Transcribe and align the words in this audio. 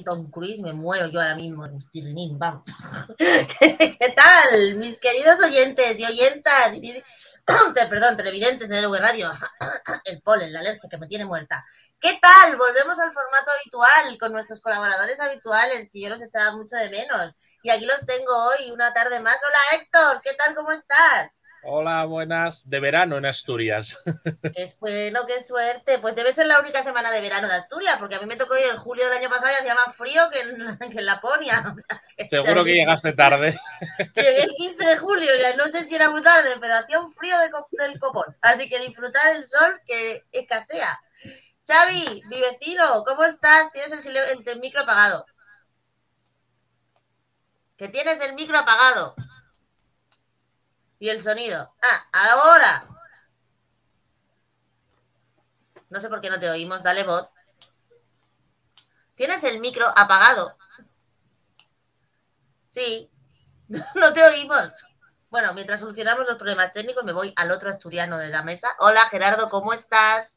Aquí 0.00 0.04
Tom 0.04 0.30
Cruise, 0.30 0.62
me 0.62 0.72
muero 0.72 1.08
yo 1.08 1.20
ahora 1.20 1.34
mismo. 1.34 1.68
Vamos. 2.38 2.64
¿Qué 3.18 4.14
tal, 4.16 4.76
mis 4.76 4.98
queridos 4.98 5.38
oyentes 5.40 6.00
y 6.00 6.04
oyentas? 6.06 6.72
Perdón, 7.74 8.16
televidentes 8.16 8.70
de 8.70 8.80
LV 8.80 8.98
Radio. 8.98 9.30
El 10.04 10.22
polen, 10.22 10.54
la 10.54 10.60
alergia 10.60 10.88
que 10.88 10.96
me 10.96 11.06
tiene 11.06 11.26
muerta. 11.26 11.66
¿Qué 11.98 12.18
tal? 12.20 12.56
Volvemos 12.56 12.98
al 12.98 13.12
formato 13.12 13.50
habitual 13.50 14.18
con 14.18 14.32
nuestros 14.32 14.62
colaboradores 14.62 15.20
habituales, 15.20 15.90
que 15.92 16.00
yo 16.00 16.08
los 16.08 16.22
echaba 16.22 16.56
mucho 16.56 16.76
de 16.76 16.88
menos. 16.88 17.34
Y 17.62 17.68
aquí 17.68 17.84
los 17.84 18.06
tengo 18.06 18.32
hoy, 18.34 18.70
una 18.70 18.94
tarde 18.94 19.20
más. 19.20 19.36
Hola 19.46 19.82
Héctor, 19.82 20.22
¿qué 20.22 20.32
tal? 20.32 20.54
¿Cómo 20.54 20.72
estás? 20.72 21.39
Hola, 21.62 22.06
buenas. 22.06 22.68
De 22.68 22.80
verano 22.80 23.18
en 23.18 23.26
Asturias. 23.26 24.02
Es 24.54 24.78
bueno, 24.78 25.20
qué 25.26 25.42
suerte. 25.42 25.98
Pues 25.98 26.14
debe 26.16 26.32
ser 26.32 26.46
la 26.46 26.58
única 26.58 26.82
semana 26.82 27.10
de 27.10 27.20
verano 27.20 27.48
de 27.48 27.54
Asturias, 27.54 27.96
porque 27.98 28.14
a 28.14 28.20
mí 28.20 28.26
me 28.26 28.36
tocó 28.36 28.56
ir 28.56 28.64
en 28.70 28.76
julio 28.76 29.04
del 29.04 29.18
año 29.18 29.28
pasado 29.28 29.52
y 29.52 29.60
hacía 29.60 29.74
más 29.74 29.94
frío 29.94 30.22
que 30.30 30.40
en, 30.40 31.04
Laponia. 31.04 31.74
Seguro 32.30 32.64
que 32.64 32.74
llegaste 32.74 33.12
tarde. 33.12 33.58
Llegué 34.14 34.42
el 34.42 34.54
15 34.56 34.84
de 34.84 34.96
julio, 34.96 35.30
ya 35.40 35.56
no 35.56 35.68
sé 35.68 35.84
si 35.84 35.94
era 35.94 36.10
muy 36.10 36.22
tarde, 36.22 36.50
pero 36.60 36.74
hacía 36.74 36.98
un 36.98 37.12
frío 37.12 37.36
del 37.38 37.98
copón. 37.98 38.36
Así 38.40 38.68
que 38.68 38.80
disfrutar 38.80 39.36
el 39.36 39.46
sol 39.46 39.80
que 39.86 40.24
escasea. 40.32 40.98
Xavi, 41.66 42.22
mi 42.28 42.40
vecino, 42.40 43.04
¿cómo 43.04 43.24
estás? 43.24 43.70
Tienes 43.72 44.04
el, 44.06 44.16
el 44.16 44.60
micro 44.60 44.80
apagado. 44.80 45.26
Que 47.76 47.88
tienes 47.88 48.20
el 48.20 48.34
micro 48.34 48.58
apagado. 48.58 49.14
Y 51.00 51.08
el 51.08 51.22
sonido. 51.22 51.74
Ah, 51.82 52.06
ahora. 52.12 52.84
No 55.88 55.98
sé 55.98 56.08
por 56.10 56.20
qué 56.20 56.28
no 56.28 56.38
te 56.38 56.48
oímos. 56.48 56.82
Dale 56.82 57.04
voz. 57.04 57.32
¿Tienes 59.14 59.42
el 59.44 59.60
micro 59.60 59.86
apagado? 59.96 60.56
Sí. 62.68 63.10
No 63.94 64.12
te 64.12 64.22
oímos. 64.24 64.72
Bueno, 65.30 65.54
mientras 65.54 65.78
solucionamos 65.78 66.26
los 66.26 66.36
problemas 66.36 66.72
técnicos, 66.72 67.04
me 67.04 67.12
voy 67.12 67.32
al 67.36 67.52
otro 67.52 67.70
asturiano 67.70 68.18
de 68.18 68.28
la 68.28 68.42
mesa. 68.42 68.68
Hola, 68.80 69.02
Gerardo, 69.10 69.48
¿cómo 69.48 69.72
estás? 69.72 70.36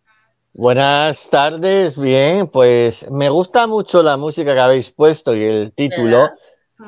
Buenas 0.53 1.31
tardes, 1.31 1.97
bien, 1.97 2.45
pues 2.45 3.09
me 3.09 3.29
gusta 3.29 3.65
mucho 3.65 4.03
la 4.03 4.17
música 4.17 4.53
que 4.53 4.59
habéis 4.59 4.91
puesto 4.91 5.35
y 5.35 5.43
el 5.43 5.73
título, 5.73 6.29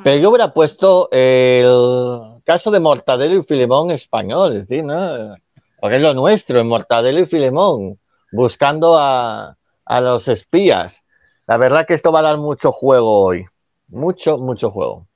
pero 0.03 0.21
yo 0.21 0.29
hubiera 0.29 0.53
puesto 0.53 1.09
el 1.11 2.34
caso 2.45 2.71
de 2.71 2.79
Mortadelo 2.79 3.35
y 3.35 3.43
Filemón 3.43 3.91
español. 3.91 4.65
¿no? 4.69 5.35
Porque 5.79 5.97
es 5.97 6.01
lo 6.01 6.13
nuestro, 6.13 6.59
en 6.59 6.67
Mortadelo 6.67 7.19
y 7.19 7.25
Filemón, 7.25 7.99
buscando 8.31 8.97
a, 8.97 9.57
los 10.01 10.27
espías. 10.27 11.03
La 11.47 11.57
verdad 11.57 11.85
que 11.85 11.93
esto 11.93 12.11
va 12.11 12.19
a 12.19 12.23
dar 12.23 12.37
mucho 12.37 12.71
juego 12.71 13.25
hoy. 13.25 13.45
Mucho, 13.91 14.37
mucho 14.37 14.71
juego. 14.71 15.07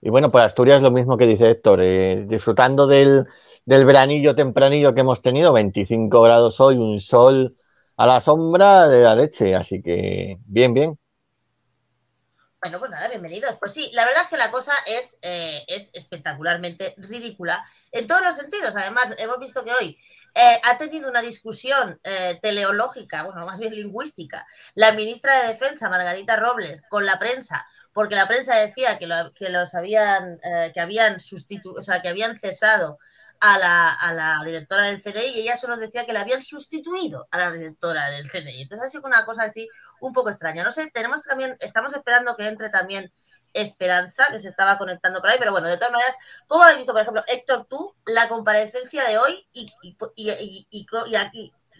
Y 0.00 0.10
bueno, 0.10 0.30
pues 0.30 0.44
Asturias 0.44 0.82
lo 0.82 0.90
mismo 0.90 1.16
que 1.16 1.26
dice 1.26 1.50
Héctor, 1.50 1.80
eh, 1.82 2.24
disfrutando 2.28 2.86
del, 2.86 3.26
del 3.64 3.84
veranillo 3.84 4.34
tempranillo 4.34 4.94
que 4.94 5.00
hemos 5.00 5.22
tenido, 5.22 5.52
25 5.52 6.22
grados 6.22 6.60
hoy, 6.60 6.76
un 6.76 7.00
sol 7.00 7.56
a 7.96 8.06
la 8.06 8.20
sombra 8.20 8.86
de 8.88 9.00
la 9.00 9.16
leche, 9.16 9.54
así 9.56 9.82
que 9.82 10.38
bien, 10.46 10.72
bien. 10.72 10.98
Bueno, 12.60 12.80
pues 12.80 12.90
nada, 12.90 13.06
bienvenidos. 13.08 13.56
Pues 13.56 13.72
sí, 13.72 13.88
la 13.92 14.04
verdad 14.04 14.24
es 14.24 14.28
que 14.28 14.36
la 14.36 14.50
cosa 14.50 14.72
es, 14.84 15.16
eh, 15.22 15.62
es 15.68 15.90
espectacularmente 15.92 16.92
ridícula 16.96 17.64
en 17.92 18.08
todos 18.08 18.20
los 18.20 18.34
sentidos. 18.34 18.74
Además, 18.74 19.14
hemos 19.18 19.38
visto 19.38 19.62
que 19.62 19.70
hoy 19.80 19.96
eh, 20.34 20.60
ha 20.64 20.76
tenido 20.76 21.08
una 21.08 21.22
discusión 21.22 22.00
eh, 22.02 22.36
teleológica, 22.42 23.22
bueno, 23.22 23.46
más 23.46 23.60
bien 23.60 23.74
lingüística, 23.76 24.44
la 24.74 24.90
ministra 24.90 25.40
de 25.40 25.48
Defensa, 25.48 25.88
Margarita 25.88 26.34
Robles, 26.34 26.82
con 26.88 27.06
la 27.06 27.20
prensa, 27.20 27.64
porque 27.92 28.16
la 28.16 28.26
prensa 28.26 28.56
decía 28.56 28.98
que, 28.98 29.08
que 29.36 29.50
los 29.50 29.74
habían, 29.76 30.40
que 30.74 30.80
habían 30.80 31.20
sustituido, 31.20 31.78
o 31.78 31.82
sea, 31.82 32.02
que 32.02 32.08
habían 32.08 32.36
cesado 32.36 32.98
a 33.40 33.58
la, 33.58 33.94
a 33.94 34.12
la, 34.14 34.42
directora 34.44 34.84
del 34.84 35.00
CNI 35.00 35.26
y 35.26 35.40
ella 35.42 35.56
solo 35.56 35.76
decía 35.76 36.04
que 36.04 36.12
la 36.12 36.22
habían 36.22 36.42
sustituido 36.42 37.28
a 37.30 37.38
la 37.38 37.52
directora 37.52 38.10
del 38.10 38.28
CNI. 38.28 38.62
Entonces 38.62 38.86
ha 38.86 38.90
sido 38.90 39.04
una 39.06 39.24
cosa 39.24 39.44
así 39.44 39.68
un 40.00 40.12
poco 40.12 40.30
extraña. 40.30 40.64
No 40.64 40.72
sé, 40.72 40.90
tenemos 40.90 41.22
también, 41.24 41.56
estamos 41.60 41.94
esperando 41.94 42.36
que 42.36 42.46
entre 42.46 42.70
también 42.70 43.12
Esperanza, 43.54 44.26
que 44.30 44.38
se 44.38 44.48
estaba 44.48 44.76
conectando 44.76 45.20
por 45.20 45.30
ahí, 45.30 45.36
pero 45.38 45.52
bueno, 45.52 45.68
de 45.68 45.76
todas 45.76 45.92
maneras, 45.92 46.16
¿cómo 46.46 46.64
habéis 46.64 46.78
visto, 46.78 46.92
por 46.92 47.02
ejemplo, 47.02 47.24
Héctor, 47.26 47.64
tú, 47.64 47.94
la 48.06 48.28
comparecencia 48.28 49.08
de 49.08 49.18
hoy 49.18 49.46
y, 49.52 49.66
y, 49.82 50.66
y, 50.70 50.86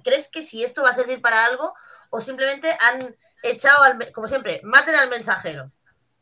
crees 0.02 0.30
que 0.30 0.42
si 0.42 0.64
esto 0.64 0.82
va 0.82 0.90
a 0.90 0.94
servir 0.94 1.20
para 1.20 1.44
algo 1.44 1.74
o 2.10 2.20
simplemente 2.20 2.70
han 2.80 2.98
echado, 3.42 3.82
al, 3.82 4.12
como 4.12 4.28
siempre, 4.28 4.60
maten 4.64 4.94
al 4.94 5.10
mensajero? 5.10 5.70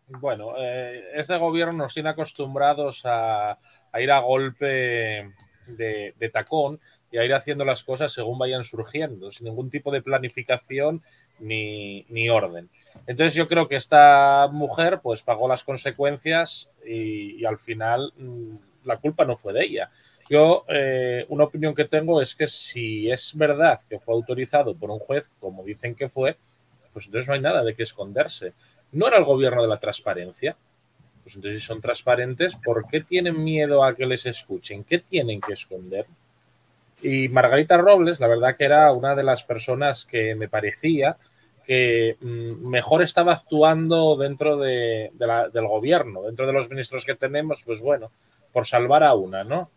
Bueno, 0.09 0.55
eh, 0.57 1.11
este 1.15 1.37
gobierno 1.37 1.73
nos 1.73 1.95
tiene 1.95 2.11
acostumbrados 2.11 3.03
a, 3.05 3.59
ir 3.99 4.11
a 4.11 4.21
golpe 4.21 5.33
de, 5.67 6.31
tacón 6.33 6.81
y 7.11 7.19
a 7.19 7.25
ir 7.25 7.35
haciendo 7.35 7.65
las 7.65 7.85
cosas 7.85 8.13
según 8.13 8.39
vayan 8.39 8.65
surgiendo, 8.65 9.31
sin 9.31 9.47
ningún 9.47 9.71
tipo 9.71 9.91
de 9.91 10.03
planificación 10.03 11.03
ni, 11.39 12.29
orden. 12.29 12.69
Entonces 13.07 13.35
yo 13.35 13.47
creo 13.47 13.69
que 13.69 13.77
esta 13.77 14.49
mujer 14.51 15.01
pues 15.03 15.23
pagó 15.23 15.49
las 15.49 15.65
consecuencias 15.65 16.71
y, 16.85 17.45
al 17.45 17.59
final 17.59 18.13
mm, 18.17 18.57
la 18.85 18.97
culpa 18.97 19.25
no 19.25 19.37
fue 19.37 19.53
de 19.53 19.65
ella. 19.65 19.91
Yo 20.29 20.65
eh, 20.69 21.27
una 21.29 21.45
opinión 21.45 21.75
que 21.75 21.85
tengo 21.85 22.21
es 22.21 22.35
que 22.35 22.47
si 22.47 23.11
es 23.11 23.37
verdad 23.37 23.81
que 23.89 24.01
fue 24.01 24.15
autorizado 24.15 24.75
por 24.75 24.91
un 24.91 24.99
juez, 24.99 25.33
como 25.41 25.63
dicen 25.63 25.95
que 25.95 26.09
fue, 26.09 26.37
pues 26.93 27.07
entonces 27.07 27.29
no 27.29 27.35
hay 27.35 27.41
nada 27.41 27.63
de 27.63 27.75
qué 27.75 27.83
esconderse. 27.83 28.55
¿No 28.93 29.07
era 29.07 29.19
el 29.19 29.25
gobierno 29.25 29.61
de 29.63 29.69
la 29.69 29.79
transparencia? 29.79 30.57
Pues 31.27 31.35
entonces, 31.35 31.61
si 31.61 31.67
son 31.67 31.81
transparentes, 31.81 32.55
¿por 32.55 32.89
qué 32.89 33.01
tienen 33.01 33.43
miedo 33.43 33.83
a 33.83 33.97
que 33.97 34.07
les 34.07 34.27
escuchen? 34.27 34.85
¿Qué 34.85 35.01
tienen 35.01 35.41
que 35.41 35.55
esconder? 35.55 36.07
Y 37.03 37.27
Margarita 37.27 37.77
Robles, 37.77 38.21
la 38.21 38.29
verdad 38.29 38.57
que 38.57 38.65
era 38.65 38.93
una 38.93 39.17
de 39.17 39.25
las 39.25 39.43
personas 39.43 40.05
que 40.05 40.37
me 40.37 40.49
parecía 40.49 41.17
que 41.67 42.17
mm, 42.21 42.69
mejor 42.69 43.03
estaba 43.03 43.33
actuando 43.33 44.15
dentro 44.17 44.57
de, 44.57 45.11
del 45.53 45.67
gobierno, 45.67 46.23
dentro 46.23 46.47
de 46.47 46.53
los 46.53 46.71
ministros 46.71 47.05
que 47.05 47.17
tenemos, 47.17 47.61
pues 47.65 47.81
bueno, 47.81 48.13
por 48.53 48.65
salvar 48.65 49.03
a 49.03 49.17
una, 49.17 49.43
¿no? 49.43 49.69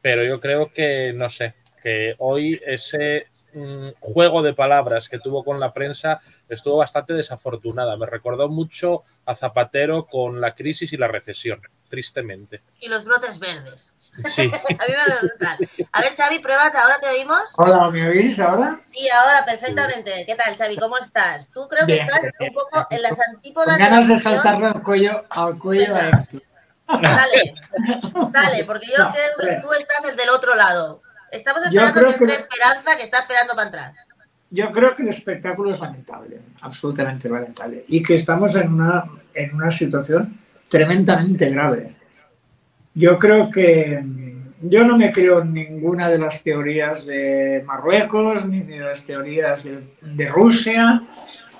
Pero 0.00 0.22
yo 0.22 0.38
creo 0.38 0.70
que, 0.70 1.12
no 1.12 1.28
sé, 1.28 1.54
que 1.82 2.14
hoy 2.18 2.60
ese 2.64 3.26
juego 4.00 4.42
de 4.42 4.54
palabras 4.54 5.08
que 5.08 5.18
tuvo 5.18 5.44
con 5.44 5.58
la 5.60 5.72
prensa 5.72 6.20
estuvo 6.48 6.76
bastante 6.76 7.14
desafortunada. 7.14 7.96
Me 7.96 8.06
recordó 8.06 8.48
mucho 8.48 9.02
a 9.24 9.34
Zapatero 9.34 10.06
con 10.06 10.40
la 10.40 10.54
crisis 10.54 10.92
y 10.92 10.96
la 10.96 11.08
recesión, 11.08 11.60
tristemente. 11.88 12.62
Y 12.80 12.88
los 12.88 13.04
brotes 13.04 13.38
verdes. 13.38 13.94
Sí. 14.24 14.42
a 14.78 14.86
mí 14.86 14.94
me 15.38 15.86
A 15.92 16.00
ver, 16.00 16.16
Xavi, 16.16 16.40
pruébate, 16.40 16.78
¿ahora 16.78 16.96
te 17.00 17.08
oímos? 17.08 17.42
Hola, 17.56 17.90
¿me 17.90 18.08
oís 18.08 18.38
ahora? 18.40 18.80
Sí, 18.90 19.08
ahora, 19.08 19.44
perfectamente. 19.44 20.24
¿Qué 20.26 20.34
tal, 20.34 20.56
Xavi? 20.56 20.76
¿Cómo 20.76 20.98
estás? 20.98 21.50
Tú 21.50 21.66
creo 21.68 21.86
que 21.86 22.00
estás 22.00 22.30
un 22.40 22.52
poco 22.52 22.86
en 22.90 23.02
las 23.02 23.18
antípodas... 23.20 23.76
Con 23.76 23.78
ganas 23.78 24.08
de 24.08 24.18
saltarle 24.18 24.66
al 24.66 24.82
cuello, 24.82 25.24
al 25.30 25.58
cuello 25.58 25.94
a 25.94 26.08
Héctor. 26.08 26.42
Dale, 26.88 27.54
dale, 28.32 28.64
porque 28.64 28.86
yo 28.86 29.10
creo 29.12 29.30
que 29.38 29.60
tú 29.60 29.72
estás 29.74 30.04
el 30.06 30.16
del 30.16 30.30
otro 30.30 30.54
lado. 30.54 31.02
Estamos 31.30 31.64
esperando 31.64 32.12
que, 32.12 32.26
que 32.26 32.32
Esperanza, 32.32 32.96
que 32.96 33.02
está 33.04 33.18
esperando 33.20 33.54
para 33.54 33.66
entrar. 33.66 33.92
Yo 34.50 34.72
creo 34.72 34.96
que 34.96 35.02
el 35.02 35.08
espectáculo 35.08 35.72
es 35.72 35.80
lamentable, 35.80 36.40
absolutamente 36.62 37.28
lamentable, 37.28 37.84
y 37.88 38.02
que 38.02 38.14
estamos 38.14 38.56
en 38.56 38.72
una, 38.72 39.04
en 39.34 39.54
una 39.54 39.70
situación 39.70 40.38
tremendamente 40.68 41.50
grave. 41.50 41.96
Yo 42.94 43.18
creo 43.18 43.50
que 43.50 44.02
yo 44.60 44.84
no 44.84 44.96
me 44.96 45.12
creo 45.12 45.42
en 45.42 45.52
ninguna 45.52 46.08
de 46.08 46.18
las 46.18 46.42
teorías 46.42 47.06
de 47.06 47.62
Marruecos 47.64 48.44
ni 48.46 48.62
de 48.62 48.80
las 48.80 49.04
teorías 49.04 49.64
de, 49.64 49.94
de 50.00 50.28
Rusia 50.28 51.02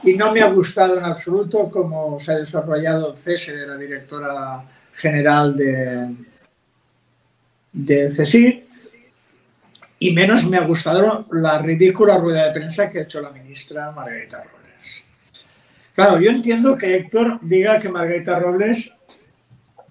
y 0.03 0.15
no 0.15 0.33
me 0.33 0.41
ha 0.41 0.47
gustado 0.47 0.99
en 0.99 1.05
absoluto 1.05 1.71
cómo 1.71 2.19
se 2.19 2.33
ha 2.33 2.39
desarrollado 2.39 3.11
el 3.11 3.17
cese 3.17 3.53
de 3.53 3.67
la 3.67 3.77
directora 3.77 4.65
general 4.95 5.57
de, 5.57 6.15
de 7.73 8.09
CESIT 8.11 8.67
y 9.99 10.13
menos 10.13 10.45
me 10.45 10.57
ha 10.57 10.65
gustado 10.65 11.27
la 11.33 11.59
ridícula 11.59 12.19
rueda 12.19 12.47
de 12.47 12.53
prensa 12.53 12.89
que 12.89 13.01
ha 13.01 13.03
hecho 13.03 13.21
la 13.21 13.31
ministra 13.31 13.91
Margarita 13.91 14.39
Robles. 14.39 15.05
Claro, 15.95 16.21
yo 16.21 16.31
entiendo 16.31 16.77
que 16.77 16.97
Héctor 16.97 17.39
diga 17.43 17.79
que 17.79 17.89
Margarita 17.89 18.39
Robles 18.39 18.93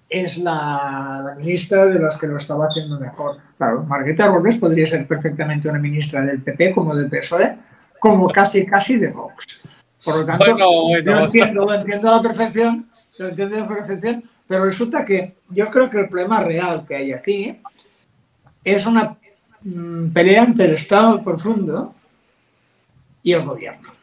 es 0.08 0.38
la, 0.38 1.34
ministra 1.36 1.84
de 1.86 1.98
las 1.98 2.16
que 2.16 2.26
lo 2.26 2.38
estaba 2.38 2.66
haciendo 2.66 2.98
mejor. 2.98 3.36
Claro, 3.58 3.82
Margarita 3.82 4.28
Robles 4.28 4.56
podría 4.56 4.86
ser 4.86 5.06
perfectamente 5.06 5.68
una 5.68 5.78
ministra 5.78 6.22
del 6.22 6.40
PP 6.42 6.72
como 6.72 6.96
del 6.96 7.10
PSOE, 7.10 7.58
como 7.98 8.28
casi 8.30 8.64
casi 8.64 8.96
de 8.96 9.08
Vox. 9.10 9.60
Por 10.02 10.20
lo 10.20 10.24
tanto, 10.24 10.46
Yo 11.04 11.18
entiendo, 11.18 11.66
lo 11.66 11.74
entiendo 11.74 12.08
a 12.08 12.16
la 12.16 12.22
perfección, 12.22 12.88
lo 13.18 13.28
entiendo 13.28 13.56
a 13.56 13.60
la 13.60 13.68
perfección, 13.68 14.24
pero 14.46 14.64
resulta 14.64 15.04
que 15.04 15.36
yo 15.50 15.68
creo 15.68 15.90
que 15.90 16.00
el 16.00 16.08
problema 16.08 16.40
real 16.40 16.86
que 16.86 16.96
hay 16.96 17.12
aquí 17.12 17.60
es 18.64 18.86
una 18.86 19.18
Mm, 19.62 20.10
pelea 20.10 20.44
entre 20.44 20.66
el 20.66 20.74
Estado 20.74 21.22
profundo 21.22 21.94
y 23.22 23.32
el 23.32 23.42
gobierno. 23.42 23.96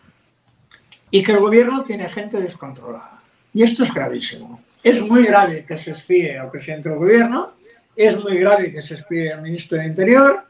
y 1.11 1.23
que 1.23 1.31
el 1.31 1.39
gobierno 1.39 1.81
tiene 1.83 2.09
gente 2.09 2.41
descontrolada. 2.41 3.21
Y 3.53 3.63
esto 3.63 3.83
es 3.83 3.93
gravísimo. 3.93 4.61
Es 4.83 5.01
muy 5.01 5.23
grave 5.23 5.63
que 5.63 5.77
se 5.77 5.91
espíe 5.91 6.37
al 6.37 6.51
presidente 6.51 6.89
del 6.89 6.97
gobierno, 6.97 7.53
es 7.95 8.21
muy 8.21 8.37
grave 8.37 8.73
que 8.73 8.81
se 8.81 8.95
espíe 8.95 9.31
al 9.31 9.41
ministro 9.41 9.77
de 9.77 9.85
Interior, 9.85 10.45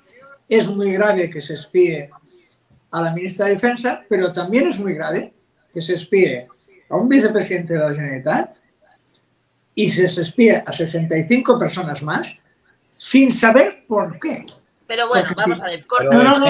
es 0.49 0.67
muy 0.67 0.91
grave 0.93 1.29
que 1.29 1.39
se 1.39 1.53
espíe 1.53 2.09
a 2.89 3.01
la 3.01 3.13
ministra 3.13 3.45
de 3.45 3.51
Defensa, 3.51 4.03
pero 4.09 4.33
también 4.33 4.67
es 4.67 4.79
muy 4.79 4.95
grave 4.95 5.33
que 5.71 5.81
se 5.81 5.93
espíe 5.93 6.47
a 6.89 6.95
un 6.95 7.09
vicepresidente 7.09 7.73
de 7.73 7.79
la 7.79 7.93
Generalitat 7.93 8.51
y 9.75 9.91
se 9.91 10.05
espíe 10.05 10.63
a 10.65 10.71
65 10.71 11.59
personas 11.59 12.01
más 12.01 12.39
sin 12.95 13.29
saber 13.29 13.85
por 13.87 14.17
qué. 14.19 14.45
Pero 14.87 15.07
bueno, 15.07 15.29
vamos 15.35 15.61
a 15.61 15.65
ver. 15.67 15.85
Corta, 15.85 16.15
no, 16.15 16.23
no, 16.23 16.37
no, 16.39 16.45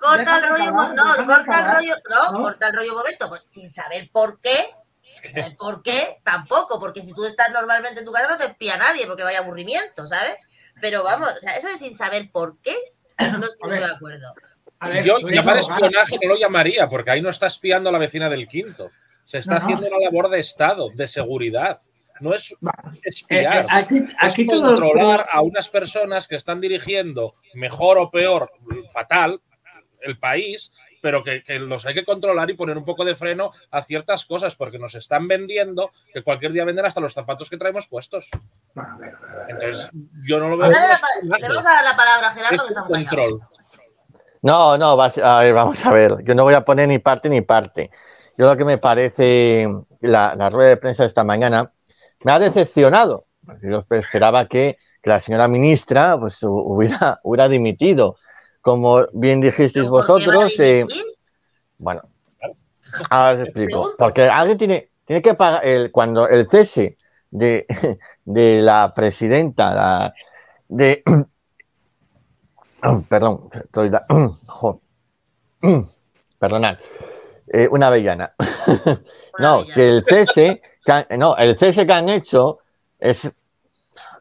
corta 0.00 0.38
el 0.38 0.48
rollo, 0.48 0.70
no, 0.94 1.26
corta 1.26 1.58
el 1.58 1.76
rollo, 1.76 1.94
no, 2.08 2.40
corta 2.40 2.68
el 2.68 2.76
rollo 2.76 2.94
momento, 2.94 3.30
sin 3.44 3.70
saber 3.70 4.10
por 4.12 4.40
qué 4.40 4.56
¿Por 5.58 5.82
qué? 5.82 6.18
Tampoco, 6.24 6.78
porque 6.78 7.02
si 7.02 7.12
tú 7.12 7.24
estás 7.24 7.50
normalmente 7.52 8.00
en 8.00 8.06
tu 8.06 8.12
casa 8.12 8.28
no 8.28 8.38
te 8.38 8.44
espía 8.44 8.76
nadie 8.76 9.06
porque 9.06 9.22
vaya 9.22 9.40
aburrimiento, 9.40 10.06
¿sabes? 10.06 10.36
Pero 10.80 11.02
vamos, 11.02 11.28
o 11.36 11.40
sea, 11.40 11.56
eso 11.56 11.68
es 11.68 11.78
sin 11.78 11.96
saber 11.96 12.30
por 12.30 12.58
qué, 12.62 12.74
no 13.18 13.44
estoy 13.44 13.78
de 13.78 13.84
acuerdo. 13.84 14.32
Yo 15.04 15.18
llamar 15.18 15.58
espionaje 15.58 16.18
no 16.22 16.28
lo 16.28 16.38
llamaría, 16.38 16.88
porque 16.88 17.10
ahí 17.10 17.20
no 17.20 17.28
está 17.28 17.46
espiando 17.46 17.90
a 17.90 17.92
la 17.92 17.98
vecina 17.98 18.30
del 18.30 18.48
quinto. 18.48 18.90
Se 19.24 19.38
está 19.38 19.56
haciendo 19.56 19.86
una 19.86 19.98
labor 19.98 20.30
de 20.30 20.40
Estado, 20.40 20.88
de 20.94 21.06
seguridad. 21.06 21.80
No 22.20 22.34
es 22.34 22.56
espiar. 23.02 23.56
Eh, 23.56 23.60
eh, 23.60 23.66
aquí, 23.68 23.96
es 23.98 24.46
controlar 24.46 25.26
a 25.32 25.42
unas 25.42 25.68
personas 25.68 26.28
que 26.28 26.36
están 26.36 26.60
dirigiendo 26.60 27.34
mejor 27.54 27.98
o 27.98 28.10
peor, 28.10 28.50
fatal, 28.90 29.40
el 30.00 30.18
país 30.18 30.72
pero 31.00 31.22
que, 31.24 31.42
los 31.58 31.86
hay 31.86 31.94
que 31.94 32.04
controlar 32.04 32.50
y 32.50 32.54
poner 32.54 32.76
un 32.76 32.84
poco 32.84 33.04
de 33.04 33.16
freno 33.16 33.52
a 33.70 33.82
ciertas 33.82 34.26
cosas, 34.26 34.56
porque 34.56 34.78
nos 34.78 34.94
están 34.94 35.28
vendiendo 35.28 35.90
que 36.12 36.22
cualquier 36.22 36.52
día 36.52 36.64
venden 36.64 36.84
hasta 36.84 37.00
los 37.00 37.12
zapatos 37.12 37.48
que 37.48 37.56
traemos 37.56 37.88
puestos. 37.88 38.28
Entonces, 39.48 39.90
yo 40.24 40.38
no 40.38 40.50
lo 40.50 40.56
veo. 40.56 40.68
Le 40.68 40.76
vamos 41.48 41.66
a 41.66 41.70
dar 41.70 41.84
la 41.84 41.96
palabra 41.96 42.28
a 42.28 42.34
Gerardo. 42.34 42.56
Es 42.56 42.74
control. 42.86 43.40
No, 44.42 44.78
no, 44.78 45.00
a 45.00 45.40
ver, 45.40 45.54
vamos 45.54 45.84
a 45.84 45.90
ver. 45.90 46.16
Yo 46.24 46.34
no 46.34 46.44
voy 46.44 46.54
a 46.54 46.64
poner 46.64 46.88
ni 46.88 46.98
parte 46.98 47.28
ni 47.28 47.42
parte. 47.42 47.90
Yo 48.38 48.46
lo 48.46 48.56
que 48.56 48.64
me 48.64 48.78
parece, 48.78 49.68
la, 50.00 50.34
la 50.34 50.48
rueda 50.48 50.70
de 50.70 50.76
prensa 50.78 51.02
de 51.02 51.08
esta 51.08 51.24
mañana 51.24 51.72
me 52.24 52.32
ha 52.32 52.38
decepcionado. 52.38 53.26
Yo 53.62 53.84
esperaba 53.90 54.46
que, 54.46 54.78
que 55.02 55.10
la 55.10 55.20
señora 55.20 55.48
ministra 55.48 56.18
pues, 56.18 56.38
hubiera, 56.42 57.20
hubiera 57.22 57.48
dimitido 57.48 58.16
como 58.60 59.06
bien 59.12 59.40
dijisteis 59.40 59.88
vosotros, 59.88 60.58
eh, 60.60 60.84
bueno, 61.78 62.02
ahora 63.08 63.38
os 63.38 63.48
explico. 63.48 63.86
Porque 63.98 64.24
alguien 64.24 64.58
tiene, 64.58 64.90
tiene 65.04 65.22
que 65.22 65.34
pagar, 65.34 65.66
el, 65.66 65.90
cuando 65.90 66.28
el 66.28 66.48
cese 66.48 66.98
de, 67.30 67.66
de 68.24 68.60
la 68.60 68.92
presidenta, 68.94 69.74
la, 69.74 70.14
de. 70.68 71.02
perdón, 73.08 73.48
estoy. 73.52 73.90
perdonad, 76.38 76.78
eh, 77.48 77.68
una 77.70 77.88
avellana. 77.88 78.34
no, 79.38 79.66
que 79.66 79.88
el 79.88 80.04
cese, 80.04 80.62
no, 81.16 81.36
el 81.36 81.58
cese 81.58 81.86
que 81.86 81.92
han 81.92 82.08
hecho 82.08 82.58
es 82.98 83.30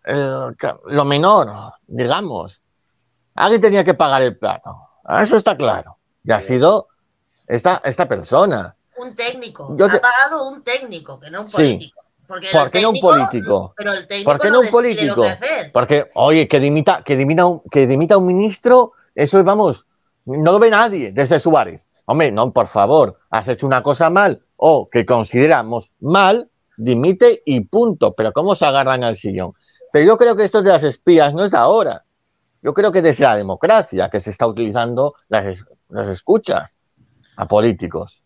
eh, 0.06 0.52
lo 0.86 1.06
menor, 1.06 1.74
digamos. 1.88 2.62
Alguien 3.36 3.62
tenía 3.62 3.84
que 3.84 3.94
pagar 3.94 4.22
el 4.22 4.38
plato. 4.38 4.76
Ah, 5.06 5.24
eso 5.24 5.38
está 5.38 5.56
claro. 5.56 5.98
Y 6.24 6.32
ha 6.32 6.40
sido 6.40 6.88
esta, 7.48 7.82
esta 7.84 8.08
persona. 8.08 8.76
Un 8.98 9.16
técnico. 9.16 9.76
ha 9.82 10.00
pagado 10.00 10.50
un 10.50 10.64
técnico, 10.64 11.20
que 11.20 11.32
no 11.32 11.42
un 11.42 11.52
político. 11.52 12.02
¿Por 12.28 12.70
qué 12.70 12.82
no 12.82 12.92
un 12.92 13.00
político? 13.00 13.74
Pero 13.76 13.94
el 13.94 14.08
técnico 14.08 14.32
¿Por 14.32 14.40
qué 14.40 14.50
no, 14.52 14.60
un 14.60 14.70
político? 14.70 15.26
Porque, 15.74 16.12
oye, 16.14 16.48
que 16.48 16.60
dimita, 16.60 17.02
que 17.04 17.16
dimita 17.16 17.46
un, 17.46 17.62
que 17.72 17.88
dimita 17.88 18.18
un 18.18 18.28
ministro, 18.28 18.92
eso 19.16 19.40
es, 19.40 19.44
vamos, 19.44 19.88
no 20.26 20.52
lo 20.52 20.60
ve 20.60 20.70
nadie 20.70 21.12
desde 21.12 21.40
Suárez. 21.40 21.86
Hombre, 22.06 22.32
no, 22.32 22.52
por 22.52 22.68
favor, 22.68 23.18
has 23.32 23.48
hecho 23.48 23.66
una 23.66 23.82
cosa 23.82 24.10
mal 24.10 24.42
o 24.58 24.90
que 24.90 25.06
consideramos 25.06 25.94
mal, 26.00 26.50
dimite 26.80 27.44
y 27.46 27.62
punto. 27.62 28.14
Pero 28.14 28.32
¿cómo 28.32 28.56
se 28.56 28.66
agarran 28.66 29.04
al 29.04 29.16
sillón? 29.16 29.54
Pero 29.92 30.06
yo 30.06 30.18
creo 30.18 30.36
que 30.36 30.44
esto 30.44 30.62
de 30.62 30.70
las 30.72 30.84
espías 30.84 31.34
no 31.34 31.44
es 31.44 31.52
de 31.52 31.58
ahora. 31.58 32.06
Yo 32.62 32.74
creo 32.74 32.92
que 32.92 33.02
desde 33.02 33.24
la 33.24 33.36
democracia 33.36 34.10
que 34.10 34.20
se 34.20 34.32
está 34.32 34.48
utilizando 34.48 35.16
las, 35.30 35.66
escuchas 36.10 36.78
a 37.36 37.48
políticos. 37.48 38.22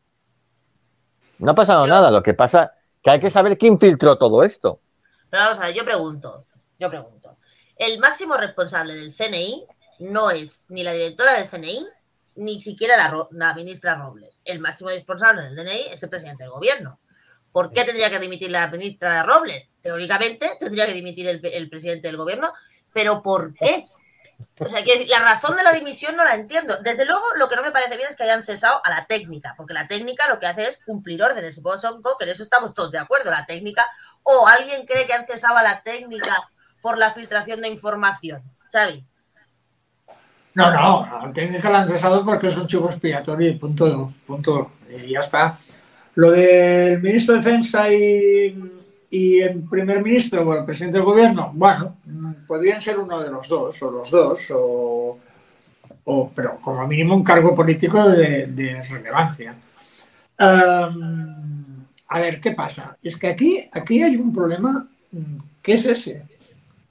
No 1.40 1.52
ha 1.52 1.56
pasado 1.56 1.86
nada, 1.88 2.10
lo 2.10 2.24
que 2.24 2.34
pasa 2.34 2.74
que 3.02 3.12
hay 3.12 3.20
que 3.20 3.30
saber 3.30 3.58
quién 3.58 3.80
filtró 3.80 4.18
todo 4.18 4.44
esto. 4.44 4.80
Pero 5.30 5.44
vamos 5.44 5.60
a 5.60 5.68
ver, 5.68 5.76
yo 5.76 5.84
pregunto, 5.84 6.46
yo 6.80 6.90
pregunto. 6.90 7.38
El 7.76 8.00
máximo 8.00 8.38
responsable 8.38 8.96
del 8.96 9.14
CNI 9.14 9.66
no 10.00 10.32
es 10.32 10.66
ni 10.70 10.84
la 10.84 10.94
directora 10.94 11.34
del 11.34 11.50
CNI, 11.50 11.86
ni 12.36 12.62
siquiera 12.62 13.14
la, 13.32 13.54
ministra 13.54 13.96
Robles. 13.96 14.42
El 14.46 14.60
máximo 14.60 14.90
responsable 14.90 15.44
del 15.44 15.56
CNI 15.56 15.82
es 15.92 16.02
el 16.02 16.10
presidente 16.10 16.44
del 16.44 16.52
gobierno. 16.52 17.00
¿Por 17.54 17.72
qué 17.72 17.86
tendría 17.86 18.10
que 18.10 18.20
dimitir 18.20 18.52
la 18.52 18.68
ministra 18.68 19.24
Robles? 19.24 19.70
Teóricamente 19.82 20.58
tendría 20.60 20.86
que 20.86 20.94
dimitir 20.94 21.30
el 21.30 21.70
presidente 21.70 22.10
del 22.10 22.18
gobierno, 22.18 22.52
pero 22.92 23.24
¿por 23.24 23.54
qué? 23.54 23.88
O 24.60 24.66
sea, 24.66 24.84
que 24.84 25.06
la 25.08 25.20
razón 25.20 25.56
de 25.56 25.64
la 25.64 25.74
dimisión 25.74 26.16
no 26.16 26.24
la 26.24 26.36
entiendo. 26.36 26.76
Desde 26.84 27.06
luego, 27.06 27.24
lo 27.38 27.48
que 27.50 27.56
no 27.56 27.64
me 27.64 27.72
parece 27.72 27.98
bien 27.98 28.10
es 28.10 28.16
que 28.16 28.24
hayan 28.24 28.44
cesado 28.44 28.82
a 28.84 28.90
la 28.90 29.06
técnica, 29.06 29.54
porque 29.58 29.74
la 29.74 29.88
técnica 29.88 30.28
lo 30.28 30.40
que 30.40 30.48
hace 30.48 30.64
es 30.64 30.84
cumplir 30.86 31.24
órdenes. 31.24 31.56
Supongo 31.56 32.18
que 32.18 32.26
en 32.26 32.32
eso 32.32 32.44
estamos 32.44 32.74
todos 32.74 32.92
de 32.92 33.00
acuerdo. 33.00 33.32
La 33.32 33.46
técnica, 33.46 33.86
o 34.24 34.48
alguien 34.48 34.86
cree 34.86 35.08
que 35.08 35.14
han 35.14 35.26
cesado 35.26 35.58
a 35.58 35.64
la 35.64 35.82
técnica 35.82 36.36
por 36.82 36.98
la 36.98 37.12
filtración 37.12 37.62
de 37.62 37.70
información. 37.70 38.44
Xavi. 38.72 39.06
No, 40.56 40.72
no, 40.72 41.20
la 41.26 41.34
técnica 41.34 41.70
la 41.70 41.82
han 41.82 41.90
cesado 41.90 42.24
porque 42.24 42.48
es 42.48 42.58
un 42.58 42.68
chivo 42.68 42.88
expiatorio 42.88 43.50
y 43.50 43.56
punto, 43.56 44.12
punto. 44.28 44.74
Y 44.90 45.14
ya 45.14 45.20
está. 45.20 45.56
Lo 46.16 46.32
del 46.32 47.02
ministro 47.02 47.36
de 47.36 47.42
Defensa 47.42 47.92
y 47.92 48.56
y 49.14 49.42
el 49.42 49.62
primer 49.70 50.02
ministro 50.02 50.42
o 50.42 50.56
el 50.56 50.66
presidente 50.66 50.98
del 50.98 51.06
gobierno, 51.06 51.52
bueno, 51.54 51.98
podrían 52.48 52.82
ser 52.82 52.98
uno 52.98 53.22
de 53.22 53.30
los 53.30 53.48
dos, 53.48 53.84
o 53.84 53.92
los 53.92 54.10
dos, 54.10 54.52
o, 54.56 55.20
pero 56.34 56.58
como 56.60 56.88
mínimo 56.88 57.16
un 57.16 57.24
cargo 57.24 57.54
político 57.54 58.10
de, 58.10 58.82
relevancia. 58.90 59.56
a 60.40 60.90
ver, 62.20 62.42
¿qué 62.42 62.54
pasa? 62.54 62.98
Es 63.04 63.16
que 63.16 63.28
aquí, 63.28 63.70
aquí 63.72 64.02
hay 64.02 64.16
un 64.16 64.34
problema 64.34 64.88
que 65.62 65.74
es 65.74 65.86
ese. 65.86 66.24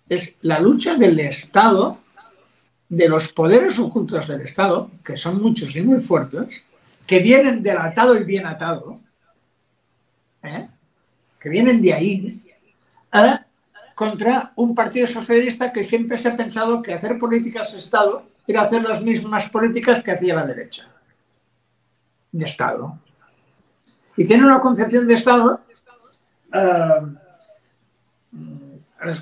Es 0.09 0.37
la 0.43 0.61
lucha 0.61 0.95
del 0.95 1.19
Estado, 1.19 1.99
de 2.89 3.09
los 3.09 3.33
poderes 3.33 3.81
ocultos 3.81 4.29
del 4.29 4.43
Estado, 4.43 4.93
que 5.05 5.17
son 5.17 5.43
muchos 5.43 5.75
y 5.75 5.83
muy 5.83 5.99
fuertes, 5.99 6.67
que 7.05 7.19
vienen 7.19 7.65
del 7.65 7.79
atado 7.79 8.17
y 8.17 8.23
bien 8.23 8.47
atado, 8.47 9.01
¿eh? 10.43 10.69
que 11.39 11.49
vienen 11.49 11.81
de 11.81 11.93
ahí, 11.93 12.41
contra 13.95 14.53
un 14.57 14.75
partido 14.75 15.07
socialista 15.07 15.73
que 15.73 15.85
siempre 15.85 16.17
se 16.17 16.29
ha 16.29 16.37
pensado 16.37 16.81
que 16.81 16.95
hacer 16.95 17.19
políticas 17.19 17.73
de 17.73 17.79
Estado 17.79 18.25
era 18.47 18.63
hacer 18.63 18.83
las 18.83 19.03
mismas 19.03 19.49
políticas 19.51 20.03
que 20.03 20.13
hacía 20.13 20.35
la 20.35 20.47
derecha 20.47 20.89
de 22.31 22.45
Estado. 22.45 22.99
Y 24.17 24.25
tiene 24.25 24.45
una 24.45 24.61
concepción 24.61 25.07
de 25.07 25.15
Estado 25.15 25.61
uh, 26.55 27.07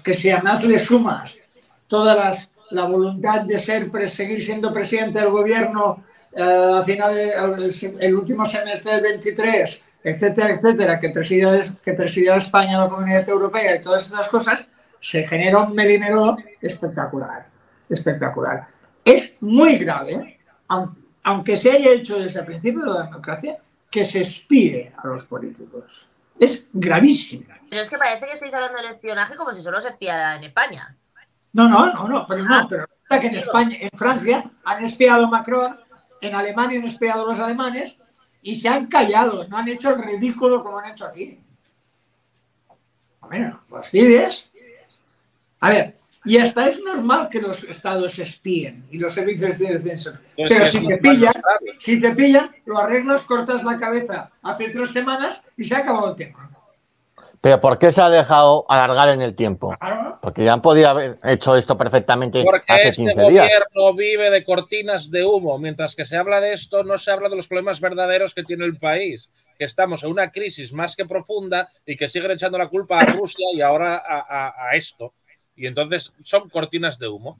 que 0.04 0.14
si 0.14 0.30
además 0.30 0.64
le 0.64 0.78
sumas 0.78 1.38
toda 1.86 2.32
la 2.70 2.84
voluntad 2.84 3.42
de 3.42 3.58
ser, 3.58 3.90
seguir 4.08 4.42
siendo 4.42 4.72
presidente 4.72 5.20
del 5.20 5.30
gobierno 5.30 6.04
uh, 6.32 6.74
a 6.74 6.84
final 6.84 7.14
del 7.14 8.14
último 8.14 8.44
semestre 8.44 8.92
del 8.92 9.02
23 9.02 9.84
etcétera, 10.02 10.54
etcétera, 10.54 10.98
que 10.98 11.10
presida, 11.10 11.58
que 11.82 11.92
presida 11.92 12.36
España 12.36 12.78
la 12.78 12.88
Comunidad 12.88 13.28
Europea 13.28 13.76
y 13.76 13.80
todas 13.80 14.04
estas 14.06 14.28
cosas, 14.28 14.66
se 14.98 15.26
genera 15.26 15.58
un 15.58 15.74
medinero 15.74 16.36
espectacular, 16.60 17.46
espectacular. 17.88 18.68
Es 19.04 19.34
muy 19.40 19.76
grave, 19.76 20.38
aunque 21.22 21.56
se 21.56 21.72
haya 21.72 21.92
hecho 21.92 22.18
desde 22.18 22.40
el 22.40 22.46
principio 22.46 22.84
de 22.84 22.98
la 22.98 23.06
democracia, 23.06 23.58
que 23.90 24.04
se 24.04 24.20
espíe 24.20 24.92
a 24.96 25.06
los 25.08 25.26
políticos. 25.26 26.06
Es 26.38 26.66
gravísimo. 26.72 27.46
Pero 27.68 27.82
es 27.82 27.90
que 27.90 27.98
parece 27.98 28.26
que 28.26 28.32
estáis 28.32 28.54
hablando 28.54 28.78
del 28.78 28.92
espionaje 28.92 29.36
como 29.36 29.52
si 29.52 29.62
solo 29.62 29.80
se 29.80 29.88
espiara 29.88 30.36
en 30.36 30.44
España. 30.44 30.96
No, 31.52 31.68
no, 31.68 31.92
no, 31.92 32.08
no, 32.08 32.26
pero 32.26 32.44
no, 32.44 32.54
ah, 32.54 32.66
pero 32.68 32.86
que 33.20 33.26
en 33.26 33.34
España, 33.34 33.76
en 33.80 33.90
Francia 33.98 34.50
han 34.64 34.84
espiado 34.84 35.26
Macron, 35.26 35.78
en 36.20 36.34
Alemania 36.34 36.78
han 36.78 36.84
espiado 36.84 37.26
los 37.26 37.40
alemanes, 37.40 37.98
y 38.42 38.56
se 38.56 38.68
han 38.68 38.86
callado, 38.86 39.46
no 39.48 39.58
han 39.58 39.68
hecho 39.68 39.90
el 39.90 40.02
ridículo 40.02 40.62
como 40.62 40.78
han 40.78 40.92
hecho 40.92 41.06
aquí. 41.06 41.38
Bueno, 43.20 43.60
fastidies. 43.68 44.50
A 45.60 45.70
ver, 45.70 45.94
Y 46.24 46.36
hasta 46.36 46.68
es 46.68 46.80
normal 46.82 47.28
que 47.30 47.40
los 47.40 47.64
estados 47.64 48.18
espíen 48.18 48.84
y 48.90 48.98
los 48.98 49.14
servicios 49.14 49.58
de 49.58 49.72
defensa. 49.72 50.20
Pues 50.36 50.52
Pero 50.52 50.64
si 50.66 50.86
te 50.86 50.98
pillan, 50.98 51.32
si 51.78 51.98
te 51.98 52.14
pillan, 52.14 52.50
lo 52.66 52.78
arreglas, 52.78 53.22
cortas 53.22 53.64
la 53.64 53.78
cabeza 53.78 54.30
hace 54.42 54.68
tres 54.68 54.90
semanas 54.90 55.42
y 55.56 55.64
se 55.64 55.74
ha 55.74 55.78
acabado 55.78 56.10
el 56.10 56.16
tema. 56.16 56.49
Pero 57.42 57.58
¿por 57.60 57.78
qué 57.78 57.90
se 57.90 58.02
ha 58.02 58.10
dejado 58.10 58.66
alargar 58.68 59.08
en 59.08 59.22
el 59.22 59.34
tiempo? 59.34 59.74
Porque 60.20 60.44
ya 60.44 60.52
han 60.52 60.60
podido 60.60 60.90
haber 60.90 61.18
hecho 61.24 61.56
esto 61.56 61.78
perfectamente 61.78 62.44
Porque 62.44 62.70
hace 62.70 62.88
este 62.90 63.02
15 63.04 63.20
días. 63.30 63.48
gobierno 63.48 63.94
vive 63.96 64.30
de 64.30 64.44
cortinas 64.44 65.10
de 65.10 65.24
humo. 65.24 65.58
Mientras 65.58 65.96
que 65.96 66.04
se 66.04 66.18
habla 66.18 66.40
de 66.42 66.52
esto, 66.52 66.84
no 66.84 66.98
se 66.98 67.10
habla 67.10 67.30
de 67.30 67.36
los 67.36 67.48
problemas 67.48 67.80
verdaderos 67.80 68.34
que 68.34 68.42
tiene 68.42 68.66
el 68.66 68.76
país. 68.76 69.30
Que 69.58 69.64
estamos 69.64 70.04
en 70.04 70.10
una 70.10 70.30
crisis 70.30 70.74
más 70.74 70.94
que 70.94 71.06
profunda 71.06 71.68
y 71.86 71.96
que 71.96 72.08
siguen 72.08 72.32
echando 72.32 72.58
la 72.58 72.68
culpa 72.68 72.98
a 72.98 73.06
Rusia 73.06 73.46
y 73.54 73.62
ahora 73.62 73.96
a, 73.96 74.18
a- 74.48 74.68
a 74.70 74.76
esto. 74.76 75.14
Y 75.56 75.66
entonces 75.66 76.12
son 76.22 76.50
cortinas 76.50 76.98
de 76.98 77.08
humo. 77.08 77.38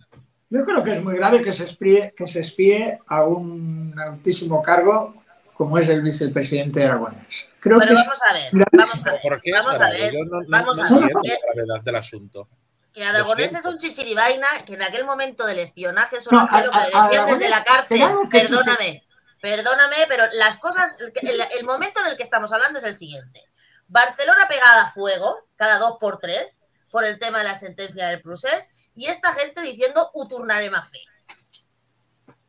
Yo 0.49 0.65
creo 0.65 0.83
que 0.83 0.93
es 0.93 1.05
muy 1.05 1.15
grave 1.17 1.43
que 1.43 1.53
se 1.53 1.65
espíe, 1.65 2.15
que 2.17 2.27
se 2.27 2.41
espíe 2.41 2.99
a 3.07 3.25
un 3.25 3.95
altísimo 3.99 4.63
cargo 4.63 5.15
como 5.61 5.77
es 5.77 5.87
el 5.91 6.01
vicepresidente 6.01 6.83
aragonés. 6.87 7.51
Creo 7.61 7.79
Pero 7.81 7.95
que 7.95 8.01
es- 8.01 8.07
vamos 8.07 8.23
a 8.27 8.33
ver, 8.33 8.51
vamos 8.73 8.95
a 8.95 9.05
¿Pero 9.05 9.13
ver. 9.13 9.23
por 9.23 9.43
qué 9.43 9.51
es 9.51 9.59
Vamos 9.63 9.79
a 9.83 9.91
ver, 9.91 10.11
Yo 10.15 10.25
no, 10.25 10.41
no- 10.41 10.47
vamos 10.49 10.77
no 10.79 10.85
a 10.85 11.01
ver. 11.01 11.13
gravedad 11.55 11.85
del 11.85 11.97
asunto. 11.97 12.49
Que 12.95 13.05
Aragonés 13.05 13.53
Lo 13.53 13.59
es 13.59 13.65
un 13.67 13.79
chichirivaina 13.79 14.47
que 14.67 14.73
en 14.73 14.83
aquel 14.83 15.05
momento 15.05 15.45
del 15.45 15.59
espionaje 15.59 16.19
solo 16.23 16.41
lo 16.41 16.49
que 16.49 16.57
le 16.63 16.87
decían 17.03 17.27
desde 17.27 17.49
la 17.51 17.63
cárcel. 17.63 18.01
Perdóname, 18.31 19.07
perdóname, 19.43 19.97
pero 20.09 20.25
las 20.33 20.57
cosas, 20.57 20.97
el, 20.99 21.41
el 21.59 21.65
momento 21.67 22.01
en 22.01 22.07
el 22.07 22.17
que 22.17 22.23
estamos 22.23 22.51
hablando 22.55 22.79
es 22.79 22.85
el 22.87 22.97
siguiente. 22.97 23.45
Barcelona 23.87 24.49
pegada 24.49 24.85
a 24.85 24.91
fuego, 24.91 25.47
cada 25.57 25.77
dos 25.77 25.99
por 26.01 26.21
tres, 26.21 26.63
por 26.91 27.05
el 27.05 27.19
tema 27.19 27.37
de 27.41 27.45
la 27.45 27.55
sentencia 27.55 28.07
del 28.09 28.23
procés, 28.23 28.71
y 28.95 29.09
esta 29.09 29.35
gente 29.35 29.61
diciendo 29.61 30.09
uturnaré 30.15 30.71
más 30.71 30.89
fe. 30.91 31.01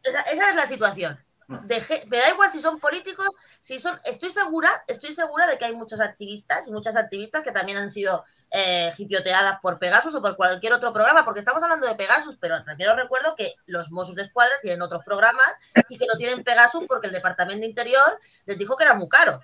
Esa, 0.01 0.21
esa 0.21 0.49
es 0.49 0.55
la 0.55 0.65
situación. 0.65 1.19
De 1.63 1.81
ge- 1.81 2.03
me 2.07 2.17
da 2.17 2.29
igual 2.29 2.51
si 2.51 2.61
son 2.61 2.79
políticos, 2.79 3.27
si 3.59 3.79
son. 3.79 3.99
Estoy 4.05 4.29
segura, 4.29 4.69
estoy 4.87 5.13
segura 5.13 5.47
de 5.47 5.57
que 5.57 5.65
hay 5.65 5.75
muchos 5.75 5.99
activistas 5.99 6.67
y 6.67 6.71
muchas 6.71 6.95
activistas 6.95 7.43
que 7.43 7.51
también 7.51 7.77
han 7.77 7.89
sido 7.89 8.23
eh, 8.49 8.91
hipioteadas 8.97 9.59
por 9.61 9.79
Pegasus 9.79 10.15
o 10.15 10.21
por 10.21 10.35
cualquier 10.35 10.73
otro 10.73 10.91
programa, 10.93 11.23
porque 11.25 11.39
estamos 11.39 11.61
hablando 11.63 11.87
de 11.87 11.95
Pegasus, 11.95 12.37
pero 12.39 12.63
también 12.63 12.89
os 12.89 12.95
recuerdo 12.95 13.35
que 13.35 13.53
los 13.65 13.91
Mossos 13.91 14.15
de 14.15 14.23
Escuadra 14.23 14.53
tienen 14.61 14.81
otros 14.81 15.03
programas 15.03 15.47
y 15.89 15.97
que 15.97 16.05
no 16.05 16.13
tienen 16.17 16.43
Pegasus 16.43 16.85
porque 16.87 17.07
el 17.07 17.13
Departamento 17.13 17.61
de 17.61 17.67
Interior 17.67 18.19
les 18.45 18.57
dijo 18.57 18.75
que 18.77 18.83
era 18.83 18.93
muy 18.93 19.07
caro. 19.09 19.39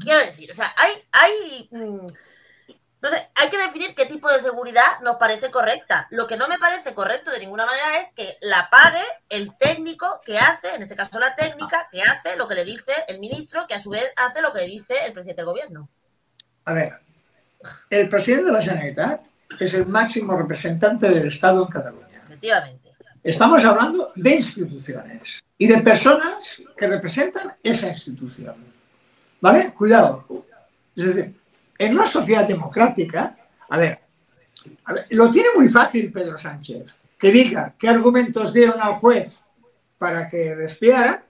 Quiero 0.00 0.20
decir, 0.20 0.50
o 0.50 0.54
sea, 0.54 0.72
hay, 0.76 0.92
hay, 1.12 1.68
mm, 1.70 2.06
no 3.02 3.08
sé, 3.08 3.16
hay 3.34 3.50
que 3.50 3.58
definir 3.58 3.96
qué 3.96 4.06
tipo 4.06 4.30
de 4.30 4.38
seguridad 4.38 5.00
nos 5.02 5.16
parece 5.16 5.50
correcta. 5.50 6.06
Lo 6.10 6.28
que 6.28 6.36
no 6.36 6.46
me 6.46 6.60
parece 6.60 6.94
correcto 6.94 7.32
de 7.32 7.40
ninguna 7.40 7.66
manera 7.66 7.98
es 7.98 8.12
que 8.14 8.36
la 8.40 8.70
pague 8.70 9.02
el 9.28 9.56
técnico 9.58 10.20
que 10.24 10.38
hace, 10.38 10.76
en 10.76 10.82
este 10.82 10.94
caso 10.94 11.18
la 11.18 11.34
técnica, 11.34 11.88
que 11.90 12.00
hace 12.00 12.36
lo 12.36 12.46
que 12.46 12.54
le 12.54 12.64
dice 12.64 12.92
el 13.08 13.18
ministro, 13.18 13.66
que 13.66 13.74
a 13.74 13.80
su 13.80 13.90
vez 13.90 14.04
hace 14.16 14.40
lo 14.40 14.52
que 14.52 14.60
le 14.60 14.66
dice 14.66 14.94
el 15.04 15.12
presidente 15.12 15.42
del 15.42 15.46
gobierno. 15.46 15.88
A 16.64 16.72
ver, 16.72 17.00
el 17.90 18.08
presidente 18.08 18.46
de 18.46 18.52
la 18.52 18.62
Generalitat 18.62 19.22
es 19.58 19.74
el 19.74 19.86
máximo 19.86 20.36
representante 20.36 21.08
del 21.08 21.26
Estado 21.26 21.64
en 21.64 21.68
Cataluña. 21.68 22.22
Efectivamente. 22.26 22.92
Estamos 23.24 23.64
hablando 23.64 24.12
de 24.14 24.30
instituciones 24.30 25.42
y 25.58 25.66
de 25.66 25.78
personas 25.78 26.62
que 26.76 26.86
representan 26.86 27.56
esa 27.64 27.88
institución. 27.88 28.54
¿Vale? 29.40 29.74
Cuidado. 29.74 30.24
Es 30.94 31.04
decir, 31.04 31.41
en 31.78 31.92
una 31.94 32.06
sociedad 32.06 32.46
democrática, 32.46 33.36
a 33.68 33.76
ver, 33.78 34.00
a 34.84 34.92
ver, 34.92 35.06
lo 35.10 35.30
tiene 35.30 35.48
muy 35.54 35.68
fácil 35.68 36.12
Pedro 36.12 36.38
Sánchez, 36.38 37.00
que 37.18 37.30
diga 37.32 37.74
qué 37.78 37.88
argumentos 37.88 38.52
dieron 38.52 38.80
al 38.80 38.94
juez 38.94 39.40
para 39.98 40.28
que 40.28 40.54
despiara, 40.56 41.22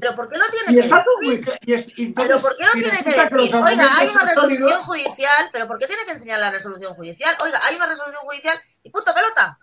Pero 0.00 0.16
¿por 0.16 0.28
qué 0.28 0.38
no 0.38 0.44
y 0.44 0.50
tiene 0.50 0.82
que 0.82 0.88
decir? 0.88 1.58
y 1.62 1.72
es- 1.74 1.86
y 1.96 2.06
Pero 2.12 2.40
¿por 2.40 2.56
qué 2.56 2.64
si 2.72 2.82
tiene 2.82 2.98
que 2.98 3.10
decir? 3.10 3.56
Oiga, 3.56 3.86
hay 3.96 4.08
una 4.08 4.24
resolución 4.24 4.82
judicial, 4.82 5.48
pero 5.52 5.66
¿por 5.68 5.78
qué 5.78 5.86
tiene 5.86 6.04
que 6.04 6.10
enseñar 6.12 6.40
la 6.40 6.50
resolución 6.50 6.94
judicial? 6.94 7.36
Oiga, 7.44 7.60
hay 7.64 7.76
una 7.76 7.86
resolución 7.86 8.20
judicial 8.24 8.60
y 8.82 8.90
punto 8.90 9.14
pelota. 9.14 9.56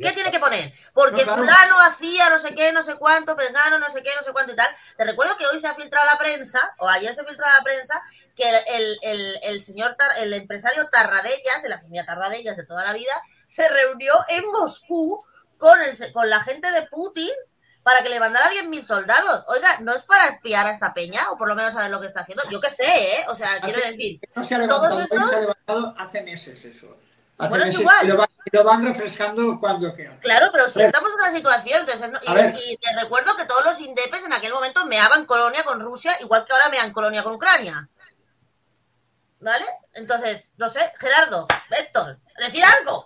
¿Qué 0.00 0.12
tiene 0.12 0.30
que 0.30 0.38
poner? 0.40 0.72
Porque 0.92 1.24
No, 1.24 1.34
claro. 1.34 1.42
fulano 1.42 1.80
hacía 1.80 2.28
no 2.30 2.38
sé 2.38 2.54
qué, 2.54 2.72
no 2.72 2.82
sé 2.82 2.96
cuánto, 2.96 3.36
pergano, 3.36 3.78
no 3.78 3.88
sé 3.90 4.02
qué, 4.02 4.10
no 4.18 4.24
sé 4.24 4.32
cuánto 4.32 4.52
y 4.52 4.56
tal. 4.56 4.66
Te 4.96 5.04
recuerdo 5.04 5.36
que 5.36 5.46
hoy 5.46 5.60
se 5.60 5.68
ha 5.68 5.74
filtrado 5.74 6.04
la 6.06 6.18
prensa, 6.18 6.74
o 6.78 6.88
ayer 6.88 7.14
se 7.14 7.24
filtró 7.24 7.46
la 7.46 7.62
prensa, 7.62 8.02
que 8.34 8.48
el, 8.68 8.98
el- 9.02 9.38
el 9.42 9.62
señor, 9.62 9.96
el 10.18 10.32
empresario 10.34 10.88
Tarradellas, 10.88 11.62
de 11.62 11.68
la 11.68 11.78
familia 11.78 12.04
Tarradellas 12.06 12.56
de 12.56 12.66
toda 12.66 12.84
la 12.84 12.92
vida, 12.92 13.12
se 13.46 13.68
reunió 13.68 14.12
en 14.28 14.50
Moscú 14.50 15.24
con, 15.58 15.80
el, 15.80 16.12
con 16.12 16.28
la 16.28 16.42
gente 16.42 16.70
de 16.72 16.82
Putin 16.88 17.30
para 17.84 18.02
que 18.02 18.08
le 18.08 18.18
mandara 18.18 18.48
10.000 18.50 18.82
soldados. 18.82 19.44
Oiga, 19.46 19.78
¿no 19.80 19.94
es 19.94 20.02
para 20.04 20.28
espiar 20.28 20.66
a 20.66 20.72
esta 20.72 20.94
peña? 20.94 21.30
O 21.30 21.36
por 21.36 21.46
lo 21.48 21.54
menos 21.54 21.74
saber 21.74 21.90
lo 21.90 22.00
que 22.00 22.06
está 22.06 22.20
haciendo. 22.20 22.42
Yo 22.50 22.60
qué 22.60 22.70
sé, 22.70 22.84
¿eh? 23.20 23.24
O 23.28 23.34
sea, 23.34 23.60
quiero 23.60 23.78
Hace- 23.78 23.90
decir, 23.90 24.20
No 24.34 24.42
se 24.42 24.54
ha 24.54 24.66
Todos 24.66 24.82
levantado, 24.90 25.00
estos- 25.02 25.18
hoy 25.22 25.28
se 25.30 25.36
ha 25.36 25.40
levantado 25.40 25.94
hace 25.98 26.22
meses 26.22 26.64
eso. 26.64 26.96
Hace 27.36 27.48
Bueno, 27.50 27.64
es 27.64 27.68
meses, 27.68 27.80
igual. 27.80 28.28
Y 28.46 28.56
lo, 28.56 28.62
van, 28.64 28.84
refrescando 28.84 29.58
cuando 29.58 29.94
quieran. 29.94 30.18
Claro, 30.20 30.46
pero 30.52 30.68
si 30.68 30.82
estamos 30.82 31.10
en 31.14 31.20
una 31.20 31.32
situación, 31.32 31.80
entonces, 31.80 32.10
no- 32.10 32.18
y, 32.58 32.72
y 32.72 32.76
te 32.76 33.00
recuerdo 33.00 33.34
que 33.36 33.46
todos 33.46 33.64
los 33.64 33.80
indepes 33.80 34.24
en 34.24 34.32
aquel 34.34 34.52
momento 34.52 34.84
meaban 34.86 35.24
colonia 35.24 35.64
con 35.64 35.80
Rusia, 35.80 36.12
igual 36.20 36.44
que 36.44 36.52
ahora 36.52 36.68
mean 36.68 36.92
colonia 36.92 37.22
con 37.22 37.34
Ucrania. 37.34 37.88
¿Vale? 39.40 39.64
Entonces, 39.92 40.52
no 40.56 40.68
sé, 40.70 40.80
Gerardo, 40.98 41.46
Héctor, 41.70 42.18
decir 42.38 42.62
algo. 42.80 43.04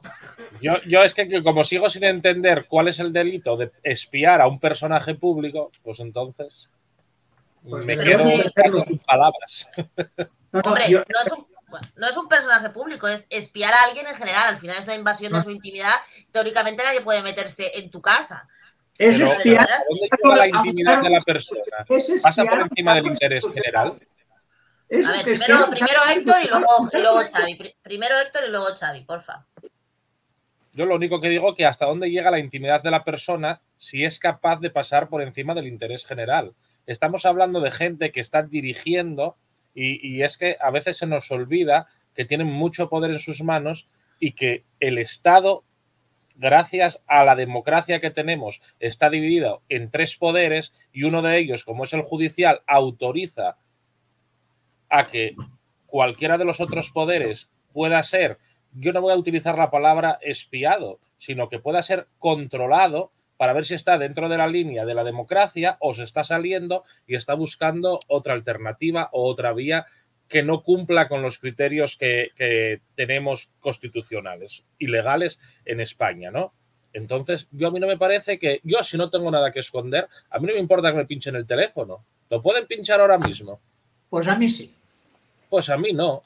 Yo, 0.60 0.74
yo 0.86 1.02
es 1.02 1.12
que, 1.14 1.28
que 1.28 1.42
como 1.42 1.64
sigo 1.64 1.88
sin 1.90 2.04
entender 2.04 2.66
cuál 2.68 2.88
es 2.88 2.98
el 3.00 3.12
delito 3.12 3.56
de 3.56 3.72
espiar 3.82 4.40
a 4.40 4.46
un 4.46 4.60
personaje 4.60 5.14
público, 5.16 5.70
pues 5.82 5.98
entonces 6.00 6.68
Pues 7.68 7.84
me 7.84 7.96
quedo 7.98 8.24
sí. 8.24 8.42
sin 8.86 8.98
palabras. 8.98 9.68
No, 10.52 10.60
no, 10.64 10.70
Hombre, 10.70 10.84
yo- 10.88 11.02
no 11.08 11.20
es 11.20 11.32
un. 11.32 11.46
Bueno, 11.68 11.86
no 11.96 12.08
es 12.08 12.16
un 12.16 12.28
personaje 12.28 12.70
público, 12.70 13.06
es 13.08 13.26
espiar 13.30 13.72
a 13.72 13.84
alguien 13.84 14.06
en 14.06 14.14
general. 14.16 14.48
Al 14.48 14.56
final 14.58 14.76
es 14.78 14.84
una 14.84 14.94
invasión 14.94 15.32
de 15.32 15.40
su 15.40 15.50
intimidad. 15.50 15.94
Teóricamente 16.32 16.82
nadie 16.82 17.00
puede 17.02 17.22
meterse 17.22 17.78
en 17.78 17.90
tu 17.90 18.00
casa. 18.00 18.48
es 18.98 19.16
Pero, 19.16 19.30
espiar. 19.30 19.68
¿Dónde 19.88 20.08
llega 20.10 20.36
la 20.36 20.46
intimidad 20.48 21.02
de 21.02 21.10
la 21.10 21.20
persona? 21.20 21.60
es 21.88 22.22
¿Pasa 22.22 22.44
por 22.44 22.60
encima 22.60 22.94
del 22.94 23.06
interés 23.06 23.44
general? 23.52 23.98
Es 24.88 25.06
A 25.06 25.12
ver, 25.12 25.24
primero, 25.24 25.56
Héctor 26.16 26.36
y 26.42 26.48
luego, 26.48 26.66
y 26.92 26.98
luego 26.98 27.18
Xavi. 27.30 27.54
Pri- 27.56 27.76
Primero 27.82 28.14
Héctor 28.20 28.42
y 28.46 28.50
luego 28.50 28.66
Xavi, 28.74 29.04
porfa. 29.04 29.44
Yo 30.72 30.86
lo 30.86 30.94
único 30.94 31.20
que 31.20 31.28
digo 31.28 31.54
que 31.54 31.66
hasta 31.66 31.86
dónde 31.86 32.08
llega 32.10 32.30
la 32.30 32.38
intimidad 32.38 32.82
de 32.82 32.90
la 32.90 33.04
persona 33.04 33.60
si 33.76 34.04
es 34.04 34.18
capaz 34.18 34.60
de 34.60 34.70
pasar 34.70 35.08
por 35.08 35.20
encima 35.22 35.52
del 35.54 35.66
interés 35.66 36.06
general. 36.06 36.54
Estamos 36.86 37.26
hablando 37.26 37.60
de 37.60 37.70
gente 37.70 38.12
que 38.12 38.20
está 38.20 38.42
dirigiendo 38.42 39.36
y, 39.80 40.22
es 40.22 40.38
que 40.38 40.56
a 40.60 40.70
veces 40.70 40.98
se 40.98 41.06
nos 41.06 41.30
olvida 41.30 41.86
que 42.14 42.24
tienen 42.24 42.48
mucho 42.48 42.88
poder 42.88 43.10
en 43.10 43.18
sus 43.18 43.42
manos 43.42 43.88
y 44.18 44.32
que 44.32 44.64
el 44.80 44.98
Estado, 44.98 45.64
gracias 46.34 47.02
a 47.06 47.24
la 47.24 47.36
democracia 47.36 48.00
que 48.00 48.10
tenemos, 48.10 48.60
está 48.80 49.10
dividido 49.10 49.62
en 49.68 49.90
tres 49.90 50.16
poderes 50.16 50.72
y 50.92 51.04
uno 51.04 51.22
de 51.22 51.38
ellos, 51.38 51.64
como 51.64 51.84
es 51.84 51.92
el 51.92 52.02
judicial, 52.02 52.62
autoriza 52.66 53.56
a 54.88 55.04
que 55.04 55.36
cualquiera 55.86 56.38
de 56.38 56.44
los 56.44 56.60
otros 56.60 56.90
poderes 56.90 57.48
pueda 57.72 58.02
ser 58.02 58.38
yo 58.72 58.92
no 58.92 59.00
voy 59.00 59.12
a 59.12 59.16
utilizar 59.16 59.56
la 59.56 59.70
palabra 59.70 60.18
espiado, 60.22 61.00
sino 61.18 61.48
que 61.48 61.58
pueda 61.58 61.82
ser 61.82 62.06
controlado 62.18 63.12
para 63.38 63.54
ver 63.54 63.64
si 63.64 63.74
está 63.74 63.96
dentro 63.96 64.28
de 64.28 64.36
la 64.36 64.46
línea 64.46 64.84
de 64.84 64.94
la 64.94 65.04
democracia 65.04 65.78
o 65.80 65.94
se 65.94 66.04
está 66.04 66.24
saliendo 66.24 66.84
y 67.06 67.14
está 67.14 67.32
buscando 67.32 68.00
otra 68.08 68.34
alternativa 68.34 69.08
o 69.12 69.26
otra 69.26 69.54
vía 69.54 69.86
que 70.28 70.42
no 70.42 70.62
cumpla 70.62 71.08
con 71.08 71.22
los 71.22 71.38
criterios 71.38 71.96
que, 71.96 72.32
que 72.36 72.82
tenemos 72.94 73.50
constitucionales 73.60 74.64
y 74.78 74.88
legales 74.88 75.40
en 75.64 75.80
España, 75.80 76.30
¿no? 76.30 76.52
Entonces, 76.92 77.48
yo 77.50 77.68
a 77.68 77.70
mí 77.70 77.80
no 77.80 77.86
me 77.86 77.96
parece 77.96 78.38
que, 78.38 78.60
yo 78.64 78.82
si 78.82 78.98
no 78.98 79.08
tengo 79.08 79.30
nada 79.30 79.52
que 79.52 79.60
esconder, 79.60 80.08
a 80.30 80.38
mí 80.38 80.46
no 80.46 80.54
me 80.54 80.60
importa 80.60 80.90
que 80.90 80.96
me 80.96 81.06
pinchen 81.06 81.36
el 81.36 81.46
teléfono. 81.46 82.04
¿Lo 82.28 82.42
pueden 82.42 82.66
pinchar 82.66 83.00
ahora 83.00 83.18
mismo? 83.18 83.60
Pues 84.10 84.26
a 84.26 84.36
mí 84.36 84.48
sí. 84.48 84.74
Pues 85.48 85.70
a 85.70 85.76
mí 85.76 85.92
no. 85.92 86.24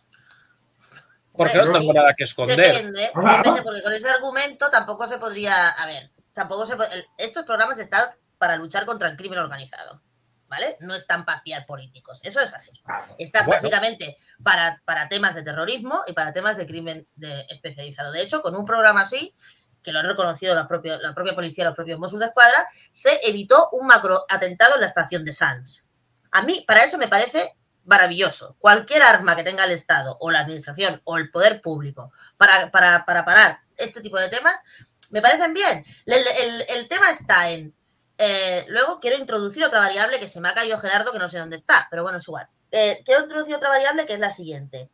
Porque 1.32 1.58
no 1.58 1.72
tengo 1.72 1.92
nada 1.92 2.14
que 2.16 2.24
esconder. 2.24 2.56
Depende, 2.56 3.00
depende, 3.00 3.62
porque 3.62 3.82
con 3.82 3.92
ese 3.92 4.10
argumento 4.10 4.70
tampoco 4.70 5.06
se 5.06 5.18
podría. 5.18 5.68
A 5.70 5.86
ver, 5.86 6.10
tampoco 6.32 6.66
se 6.66 6.74
el- 6.74 7.06
Estos 7.18 7.44
programas 7.44 7.78
están 7.78 8.10
para 8.38 8.56
luchar 8.56 8.84
contra 8.86 9.08
el 9.08 9.16
crimen 9.16 9.38
organizado, 9.38 10.02
¿vale? 10.48 10.76
No 10.80 10.94
están 10.94 11.24
para 11.24 11.38
espiar 11.38 11.64
políticos. 11.66 12.20
Eso 12.22 12.40
es 12.40 12.52
así. 12.52 12.72
Están 13.18 13.46
Bueno. 13.46 13.60
básicamente 13.62 14.16
para, 14.42 14.82
para 14.84 15.08
temas 15.08 15.34
de 15.34 15.42
terrorismo 15.42 16.02
y 16.06 16.12
para 16.12 16.32
temas 16.32 16.56
de 16.56 16.66
crimen 16.66 17.06
de- 17.14 17.46
especializado. 17.48 18.10
De 18.12 18.22
hecho, 18.22 18.42
con 18.42 18.56
un 18.56 18.64
programa 18.64 19.02
así, 19.02 19.32
que 19.82 19.92
lo 19.92 19.98
han 20.00 20.06
reconocido 20.06 20.54
la 20.54 20.68
propia, 20.68 20.96
la 20.98 21.12
propia 21.14 21.34
policía, 21.34 21.64
los 21.64 21.74
propios 21.74 21.98
Mossos 21.98 22.20
de 22.20 22.26
Escuadra, 22.26 22.68
se 22.92 23.18
evitó 23.28 23.68
un 23.72 23.86
macro 23.86 24.24
atentado 24.28 24.74
en 24.76 24.80
la 24.80 24.86
estación 24.86 25.24
de 25.24 25.32
Sanz. 25.32 25.86
A 26.30 26.42
mí, 26.42 26.64
para 26.66 26.84
eso 26.84 26.98
me 26.98 27.08
parece 27.08 27.56
maravilloso. 27.84 28.54
Cualquier 28.60 29.02
arma 29.02 29.34
que 29.34 29.42
tenga 29.42 29.64
el 29.64 29.72
Estado 29.72 30.16
o 30.20 30.30
la 30.30 30.40
Administración 30.40 31.00
o 31.04 31.18
el 31.18 31.30
poder 31.32 31.60
público 31.60 32.12
para, 32.36 32.70
para, 32.70 33.04
para 33.04 33.24
parar 33.24 33.58
este 33.76 34.00
tipo 34.00 34.18
de 34.18 34.28
temas, 34.28 34.54
me 35.12 35.22
parecen 35.22 35.54
bien. 35.54 35.84
El, 36.06 36.88
tema 36.88 37.10
está 37.10 37.50
en... 37.50 37.72
eh, 38.18 38.64
luego 38.68 38.98
quiero 38.98 39.18
introducir 39.18 39.62
otra 39.64 39.78
variable 39.78 40.18
que 40.18 40.28
se 40.28 40.40
me 40.40 40.48
ha 40.48 40.54
caído 40.54 40.80
Gerardo, 40.80 41.12
que 41.12 41.18
no 41.18 41.28
sé 41.28 41.38
dónde 41.38 41.56
está, 41.56 41.86
pero 41.90 42.02
bueno, 42.02 42.18
es 42.18 42.26
igual. 42.26 42.48
Eh, 42.72 43.02
quiero 43.04 43.22
introducir 43.22 43.54
otra 43.54 43.68
variable 43.68 44.06
que 44.06 44.14
es 44.14 44.20
la 44.20 44.30
siguiente. 44.30 44.90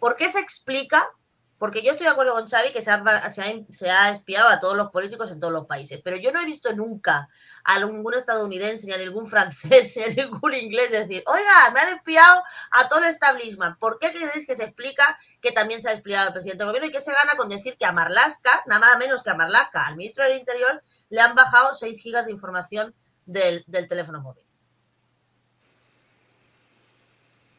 ¿Por 0.00 0.16
qué 0.16 0.30
se 0.30 0.40
explica? 0.40 1.08
Porque 1.56 1.82
yo 1.82 1.92
estoy 1.92 2.06
de 2.06 2.12
acuerdo 2.12 2.34
con 2.34 2.48
Xavi 2.48 2.72
que 2.72 2.82
se, 2.82 2.90
ha, 2.90 3.30
se 3.30 3.90
ha 3.90 4.10
espiado 4.10 4.48
a 4.48 4.60
todos 4.60 4.76
los 4.76 4.90
políticos 4.90 5.30
en 5.30 5.40
todos 5.40 5.52
los 5.52 5.66
países, 5.66 6.00
pero 6.04 6.16
yo 6.16 6.32
no 6.32 6.40
he 6.40 6.46
visto 6.46 6.72
nunca 6.74 7.28
a 7.70 7.78
ningún 7.80 8.14
estadounidense, 8.14 8.86
ni 8.86 8.92
a 8.94 8.98
ningún 8.98 9.26
francés, 9.26 9.94
ni 9.96 10.02
a 10.02 10.08
ningún 10.24 10.54
inglés 10.54 10.90
decir, 10.90 11.22
oiga, 11.26 11.70
me 11.74 11.80
han 11.80 11.92
espiado 11.94 12.42
a 12.70 12.88
todo 12.88 13.00
el 13.00 13.10
establishment. 13.10 13.78
¿Por 13.78 13.98
qué 13.98 14.10
creéis 14.10 14.46
que 14.46 14.56
se 14.56 14.64
explica 14.64 15.18
que 15.42 15.52
también 15.52 15.82
se 15.82 15.90
ha 15.90 15.92
espiado 15.92 16.28
al 16.28 16.32
presidente 16.32 16.64
del 16.64 16.68
gobierno 16.68 16.88
y 16.88 16.92
qué 16.92 17.00
se 17.02 17.12
gana 17.12 17.36
con 17.36 17.48
decir 17.50 17.76
que 17.78 17.84
a 17.84 17.92
Marlaska, 17.92 18.62
nada 18.66 18.96
menos 18.98 19.22
que 19.22 19.30
a 19.30 19.34
Marlaska, 19.34 19.86
al 19.86 19.96
ministro 19.96 20.24
del 20.24 20.38
Interior, 20.38 20.82
le 21.10 21.20
han 21.20 21.34
bajado 21.34 21.74
6 21.74 22.00
gigas 22.00 22.24
de 22.26 22.32
información 22.32 22.94
del, 23.26 23.64
del 23.66 23.86
teléfono 23.86 24.20
móvil? 24.22 24.42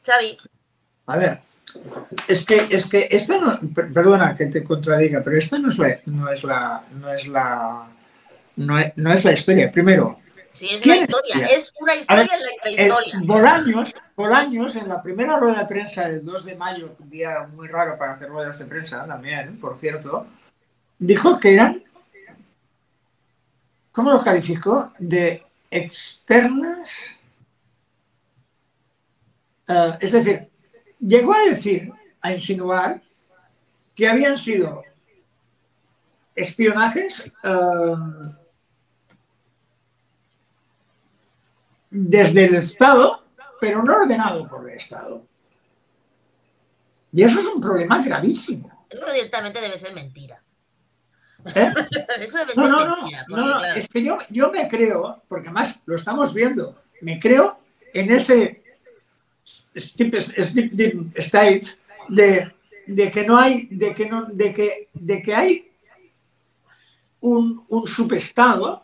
Xavi, 0.05 0.37
A 1.05 1.17
ver, 1.17 1.41
es 2.27 2.45
que, 2.45 2.67
es 2.71 2.85
que 2.87 3.07
esta 3.11 3.37
no, 3.37 3.59
per- 3.75 3.91
perdona 3.93 4.35
que 4.35 4.47
te 4.47 4.63
contradiga, 4.63 5.21
pero 5.23 5.37
esta 5.37 5.59
no 5.59 5.67
es 5.69 5.77
la, 5.77 5.99
no 6.05 6.31
es 6.31 6.43
la, 6.43 6.83
no 6.91 7.13
es 7.13 7.27
la, 7.27 7.87
no 8.59 8.77
es, 8.77 8.91
no 8.97 9.11
es 9.13 9.23
la 9.23 9.31
historia. 9.31 9.71
Primero, 9.71 10.19
sí, 10.53 10.67
es 10.69 10.81
¿Quién 10.81 10.97
una 10.97 11.03
historia, 11.05 11.45
es 11.47 11.73
una 11.79 11.93
A 11.93 12.15
ver, 12.15 12.25
historia 12.25 12.35
en 12.35 12.41
la 12.41 12.49
eh, 12.49 12.53
intrahistoria. 12.53 13.19
Bolaños, 13.23 13.95
Bolaños, 14.15 14.75
en 14.75 14.89
la 14.89 15.01
primera 15.01 15.39
rueda 15.39 15.59
de 15.59 15.65
prensa 15.65 16.07
del 16.09 16.25
2 16.25 16.45
de 16.45 16.55
mayo, 16.55 16.95
un 16.99 17.09
día 17.09 17.47
muy 17.53 17.67
raro 17.69 17.97
para 17.97 18.11
hacer 18.11 18.27
ruedas 18.27 18.59
de 18.59 18.65
prensa 18.65 19.05
también, 19.07 19.59
por 19.59 19.77
cierto, 19.77 20.27
dijo 20.97 21.39
que 21.39 21.53
eran, 21.53 21.83
¿cómo 23.93 24.11
lo 24.11 24.21
calificó? 24.21 24.91
De 24.99 25.45
externas. 25.71 27.17
Eh, 29.67 29.97
es 30.01 30.11
decir, 30.11 30.49
llegó 30.99 31.33
a 31.33 31.43
decir, 31.43 31.93
a 32.19 32.33
insinuar, 32.33 33.01
que 33.95 34.09
habían 34.09 34.37
sido 34.37 34.83
espionajes 36.35 37.23
eh, 37.43 37.93
desde 41.89 42.45
el 42.45 42.55
Estado, 42.55 43.23
pero 43.59 43.83
no 43.83 43.93
ordenado 43.95 44.47
por 44.47 44.69
el 44.69 44.77
Estado. 44.77 45.25
Y 47.11 47.23
eso 47.23 47.39
es 47.39 47.45
un 47.47 47.59
problema 47.61 48.01
gravísimo. 48.03 48.85
Eso 48.89 49.11
directamente 49.11 49.59
debe 49.61 49.77
ser 49.77 49.93
mentira. 49.93 50.41
¿eh? 51.55 51.73
Eso 52.19 52.37
debe 52.39 52.53
No, 52.55 52.63
ser 52.63 52.71
no, 52.71 52.85
no, 52.87 52.95
mentira. 52.97 53.25
no, 53.29 53.37
no, 53.37 53.57
claro, 53.59 53.79
es 53.79 53.87
que 53.87 54.03
yo, 54.03 54.17
yo 54.29 54.51
me 54.51 54.67
creo, 54.67 55.21
porque 55.27 55.47
además 55.47 55.79
lo 55.85 55.95
estamos 55.95 56.33
viendo, 56.33 56.81
me 57.01 57.19
creo 57.19 57.59
en 57.93 58.11
ese 58.11 58.61
steep, 59.43 60.13
steep- 60.15 60.71
deep 60.71 61.11
state 61.17 61.65
de, 62.09 62.51
de 62.87 63.11
que 63.11 63.25
no 63.25 63.37
hay, 63.37 63.67
de 63.71 63.93
que 63.95 64.07
no, 64.09 64.25
de 64.25 64.53
que, 64.53 64.89
de 64.93 65.21
que 65.23 65.33
hay 65.35 65.71
un, 67.21 67.63
un 67.69 67.87
subestado 67.87 68.83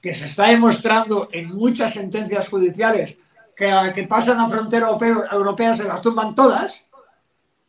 que 0.00 0.14
se 0.14 0.26
está 0.26 0.48
demostrando 0.48 1.28
en 1.32 1.48
muchas 1.48 1.94
sentencias 1.94 2.48
judiciales 2.48 3.18
que 3.56 3.72
que 3.94 4.04
pasan 4.04 4.38
a 4.38 4.48
frontera 4.48 4.90
europea 5.32 5.74
se 5.74 5.84
las 5.84 6.02
tumban 6.02 6.34
todas, 6.34 6.84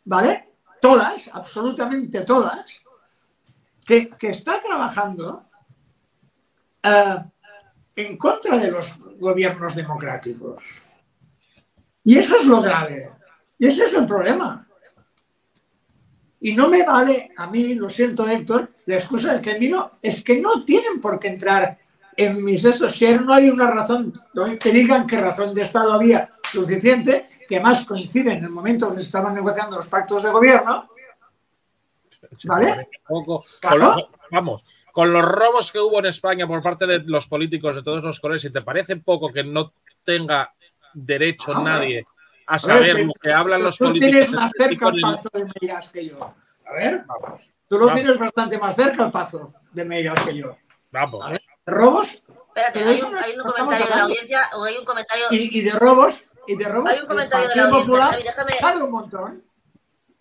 ¿vale? 0.04 0.50
Todas, 0.82 1.30
absolutamente 1.34 2.22
todas, 2.22 2.84
que, 3.86 4.10
que 4.10 4.30
está 4.30 4.60
trabajando 4.62 5.46
eh, 6.84 7.24
en 7.96 8.18
contra 8.18 8.58
de 8.58 8.70
los 8.70 8.98
gobiernos 9.18 9.76
democráticos. 9.76 10.64
Y 12.04 12.18
eso 12.18 12.38
es 12.38 12.46
lo 12.46 12.62
grave. 12.62 13.12
Y 13.58 13.68
ese 13.68 13.86
es 13.86 13.94
el 13.94 14.06
problema. 14.06 14.68
Y 16.40 16.54
no 16.54 16.70
me 16.70 16.84
vale, 16.84 17.32
a 17.36 17.48
mí, 17.48 17.74
lo 17.74 17.90
siento 17.90 18.28
Héctor, 18.28 18.72
la 18.86 18.96
excusa 18.96 19.34
de 19.34 19.42
que 19.42 19.70
no, 19.70 19.94
es 20.02 20.24
que 20.24 20.40
no 20.40 20.64
tienen 20.64 21.02
por 21.02 21.20
qué 21.20 21.30
entrar 21.30 21.80
en 22.18 22.44
mis 22.44 22.66
esos. 22.66 22.92
Si 22.94 23.08
no 23.16 23.34
hay 23.34 23.50
una 23.50 23.70
razón, 23.72 24.12
que 24.60 24.72
digan 24.72 25.06
qué 25.08 25.18
razón 25.22 25.54
de 25.54 25.62
Estado 25.62 25.94
había 25.94 26.32
suficiente, 26.52 27.30
que 27.48 27.60
más 27.60 27.86
coincide 27.86 28.34
en 28.34 28.44
el 28.44 28.50
momento 28.50 28.94
que 28.94 29.02
se 29.02 29.08
estaban 29.08 29.34
negociando 29.36 29.78
los 29.78 29.88
pactos 29.88 30.24
de 30.24 30.32
gobierno, 30.32 30.90
¿Vale? 32.46 32.90
Poco- 33.08 33.46
Claro. 33.62 33.80
con 33.80 33.96
los- 33.98 34.08
vamos, 34.32 34.64
con 34.92 35.14
los 35.14 35.24
robos 35.24 35.72
que 35.72 35.80
hubo 35.80 36.00
en 36.00 36.08
España 36.08 36.48
por 36.48 36.62
parte 36.62 36.86
de 36.88 37.00
los 37.06 37.28
políticos 37.28 37.76
de 37.76 37.84
todos 37.84 38.04
los 38.04 38.20
colores, 38.20 38.42
si 38.42 38.50
te 38.52 38.62
parece 38.62 38.96
poco 38.98 39.32
que 39.32 39.44
no 39.44 39.72
tenga 40.04 40.52
derecho 40.94 41.52
Ah, 41.56 41.62
nadie 41.64 42.04
a 42.48 42.54
A 42.54 42.54
ver, 42.54 42.60
saber 42.60 42.96
te- 42.96 43.06
lo 43.06 43.14
que 43.14 43.32
hablan 43.32 43.64
los 43.64 43.78
tú 43.78 43.86
políticos. 43.86 44.12
tienes 44.12 44.32
más 44.34 44.52
cerca 44.58 44.88
el 44.90 45.02
pazo 45.02 45.30
de 45.32 45.46
Meiras 45.62 45.90
que 45.92 46.06
yo. 46.06 46.18
A 46.20 46.74
ver, 46.74 47.06
Vamos, 47.06 47.42
tú 47.70 47.78
lo 47.78 47.86
Vamos. 47.86 48.02
tienes 48.02 48.20
bastante 48.20 48.58
más 48.58 48.76
cerca 48.76 49.06
el 49.06 49.12
pazo 49.12 49.54
de 49.72 49.86
Meiras 49.86 50.20
que 50.26 50.36
yo. 50.36 50.58
vamos. 50.92 51.26
A 51.26 51.32
ver, 51.32 51.42
robos 51.68 52.08
Espérate, 52.56 52.80
hay 52.84 53.02
un, 53.02 53.16
hay 53.18 53.38
un 53.38 53.44
comentario 53.44 53.86
de 53.86 53.96
la 53.96 54.02
audiencia 54.04 54.42
o 54.56 54.64
hay 54.64 54.78
un 54.78 54.86
comentario. 54.86 55.26
y, 55.30 55.60
y 55.60 55.62
de 55.62 55.72
robos 55.74 56.24
y 56.48 56.56
de 56.56 56.66
robos. 56.68 56.90
Hay 56.92 57.00
un 57.02 57.06
comentario 57.08 57.50
de 57.50 57.56
la 57.56 57.64
audiencia, 57.66 57.86
Popular 57.86 58.12
Xavi, 58.12 58.24
déjame- 58.24 58.60
sabe 58.60 58.82
un 58.82 58.92
montón. 58.92 59.44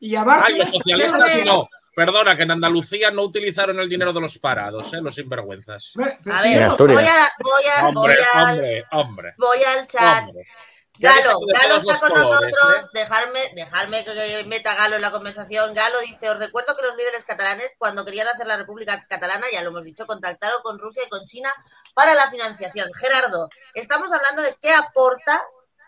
Y 0.01 0.15
a 0.17 0.25
Ay, 0.45 0.59
los 0.59 0.71
socialistas 0.71 1.25
déjame- 1.25 1.45
no. 1.47 1.69
Perdona, 1.95 2.37
que 2.37 2.43
en 2.43 2.51
Andalucía 2.51 3.11
no 3.11 3.23
utilizaron 3.23 3.81
el 3.81 3.89
dinero 3.89 4.13
de 4.13 4.21
los 4.21 4.37
parados, 4.37 4.93
¿eh? 4.93 4.99
los 5.01 5.15
sinvergüenzas. 5.15 5.93
A 5.97 6.03
ver, 6.03 6.19
voy, 6.23 6.59
a, 6.59 6.69
voy, 6.77 7.05
a, 7.07 7.31
voy, 7.39 7.97
Hombre, 7.97 8.17
al, 8.35 8.51
hombre, 8.59 8.85
hombre. 8.93 9.35
voy 9.39 9.59
al 9.65 9.87
chat. 9.87 10.25
hombre. 10.29 10.45
Galo, 10.99 11.39
Galo 11.53 11.77
está 11.77 11.99
con 12.01 12.09
colores, 12.09 12.31
nosotros. 12.31 12.75
¿eh? 12.77 12.89
Dejarme, 12.93 13.41
dejarme 13.55 14.05
que 14.05 14.45
meta 14.49 14.75
Galo 14.75 14.97
en 14.97 15.03
la 15.03 15.11
conversación. 15.11 15.75
Galo 15.75 16.01
dice: 16.01 16.29
Os 16.31 16.39
recuerdo 16.39 16.77
que 16.77 16.87
los 16.87 16.97
líderes 16.97 17.25
catalanes, 17.25 17.75
cuando 17.79 18.05
querían 18.05 18.29
hacer 18.29 18.47
la 18.47 18.57
República 18.57 19.07
Catalana, 19.09 19.47
ya 19.53 19.63
lo 19.63 19.71
hemos 19.71 19.85
dicho, 19.85 20.07
contactaron 20.07 20.63
con 20.63 20.79
Rusia 20.79 21.03
y 21.07 21.09
con 21.09 21.25
China 21.27 21.53
para 21.95 22.15
la 22.15 22.31
financiación. 22.31 22.89
Gerardo, 22.95 23.49
estamos 23.75 24.13
hablando 24.13 24.43
de 24.43 24.57
qué 24.61 24.73
aporta, 24.73 25.43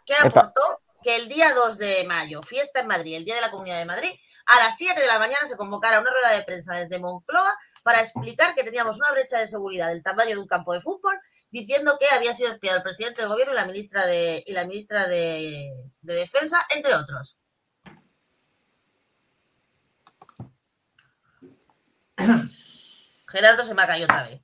qué 0.05 0.15
Epa. 0.15 0.41
aportó 0.41 0.81
que 1.03 1.17
el 1.17 1.29
día 1.29 1.55
2 1.55 1.79
de 1.79 2.05
mayo, 2.05 2.43
fiesta 2.43 2.81
en 2.81 2.89
Madrid, 2.89 3.17
el 3.17 3.25
Día 3.25 3.37
de 3.37 3.41
la 3.41 3.51
Comunidad 3.51 3.79
de 3.79 3.85
Madrid, 3.85 4.11
a 4.47 4.59
las 4.59 4.77
7 4.77 4.99
de 4.99 5.07
la 5.07 5.19
mañana 5.19 5.47
se 5.47 5.57
convocara 5.57 6.01
una 6.01 6.11
rueda 6.11 6.33
de 6.33 6.43
prensa 6.43 6.75
desde 6.75 6.99
Moncloa 6.99 7.57
para 7.83 8.01
explicar 8.01 8.55
que 8.55 8.65
teníamos 8.65 8.97
una 8.97 9.13
brecha 9.13 9.39
de 9.39 9.47
seguridad 9.47 9.89
del 9.89 10.03
tamaño 10.03 10.31
de 10.31 10.39
un 10.39 10.47
campo 10.47 10.73
de 10.73 10.81
fútbol, 10.81 11.19
diciendo 11.51 11.97
que 11.99 12.07
había 12.15 12.35
sido 12.35 12.53
espiado 12.53 12.79
el 12.79 12.83
presidente 12.83 13.23
del 13.23 13.31
gobierno 13.31 13.53
y 13.53 13.57
la 13.57 13.67
ministra 13.67 14.07
de, 14.07 14.43
y 14.47 14.53
la 14.53 14.65
ministra 14.65 15.07
de, 15.07 15.73
de 16.03 16.15
Defensa, 16.15 16.59
entre 16.75 16.95
otros. 16.95 17.41
Gerardo 23.31 23.63
se 23.63 23.75
me 23.75 23.83
ha 23.83 23.87
caído 23.87 24.07
otra 24.07 24.25
vez. 24.25 24.41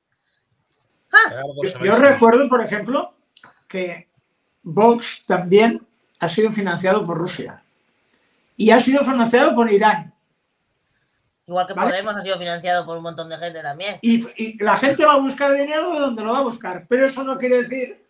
¡Ah! 1.13 1.43
Yo, 1.83 1.97
recuerdo, 1.97 2.49
por 2.49 2.65
ejemplo, 2.65 3.15
que 3.69 4.09
Vox 4.63 5.25
también 5.27 5.87
ha 6.21 6.29
sido 6.29 6.53
financiado 6.53 7.07
por 7.07 7.19
Rusia. 7.19 7.63
Y 8.57 8.71
ha 8.71 8.81
sido 8.81 9.05
financiado 9.05 9.55
por 9.55 9.71
Irán. 9.71 10.14
Igual 11.47 11.67
que 11.67 11.75
Vale. 11.75 11.91
Podemos 11.91 12.17
ha 12.17 12.21
sido 12.21 12.39
financiado 12.39 12.87
por 12.87 12.97
un 12.97 13.03
montón 13.03 13.29
de 13.29 13.37
gente 13.37 13.61
también. 13.63 13.99
Y, 14.01 14.27
y 14.43 14.63
la 14.63 14.77
gente 14.77 15.05
va 15.05 15.15
a 15.15 15.19
buscar 15.19 15.53
dinero 15.53 15.93
de 15.93 16.01
donde 16.01 16.23
lo 16.23 16.33
va 16.33 16.39
a 16.39 16.43
buscar. 16.43 16.87
Pero 16.89 17.07
eso 17.07 17.23
no 17.23 17.37
quiere 17.37 17.59
decir 17.59 18.03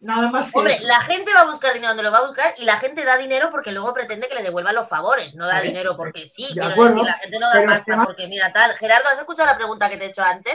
nada 0.00 0.30
más 0.30 0.46
que 0.52 0.58
Hombre, 0.58 0.74
eso. 0.74 0.86
la 0.86 1.00
gente 1.00 1.32
va 1.32 1.40
a 1.40 1.50
buscar 1.50 1.72
dinero 1.72 1.88
donde 1.88 2.02
lo 2.02 2.12
va 2.12 2.18
a 2.18 2.26
buscar 2.26 2.52
y 2.58 2.64
la 2.66 2.76
gente 2.76 3.04
da 3.04 3.16
dinero 3.16 3.48
porque 3.50 3.72
luego 3.72 3.94
pretende 3.94 4.28
que 4.28 4.34
le 4.34 4.42
devuelvan 4.42 4.74
los 4.74 4.88
favores. 4.88 5.34
No 5.34 5.46
da 5.46 5.54
Vale. 5.54 5.68
dinero 5.68 5.96
porque 5.96 6.26
sí. 6.26 6.42
De 6.48 6.52
Quiero 6.60 6.68
acuerdo, 6.68 6.94
decir, 6.96 7.06
la 7.10 7.18
gente 7.18 7.38
no 7.38 7.48
da 7.48 7.60
es 7.60 7.66
pasta 7.66 7.98
que 7.98 8.04
porque 8.04 8.26
mira 8.28 8.52
tal. 8.52 8.76
Gerardo, 8.76 9.08
¿has 9.08 9.18
escuchado 9.18 9.46
la 9.48 9.56
pregunta 9.56 9.88
que 9.88 9.96
te 9.96 10.04
he 10.04 10.08
hecho 10.08 10.22
antes? 10.22 10.54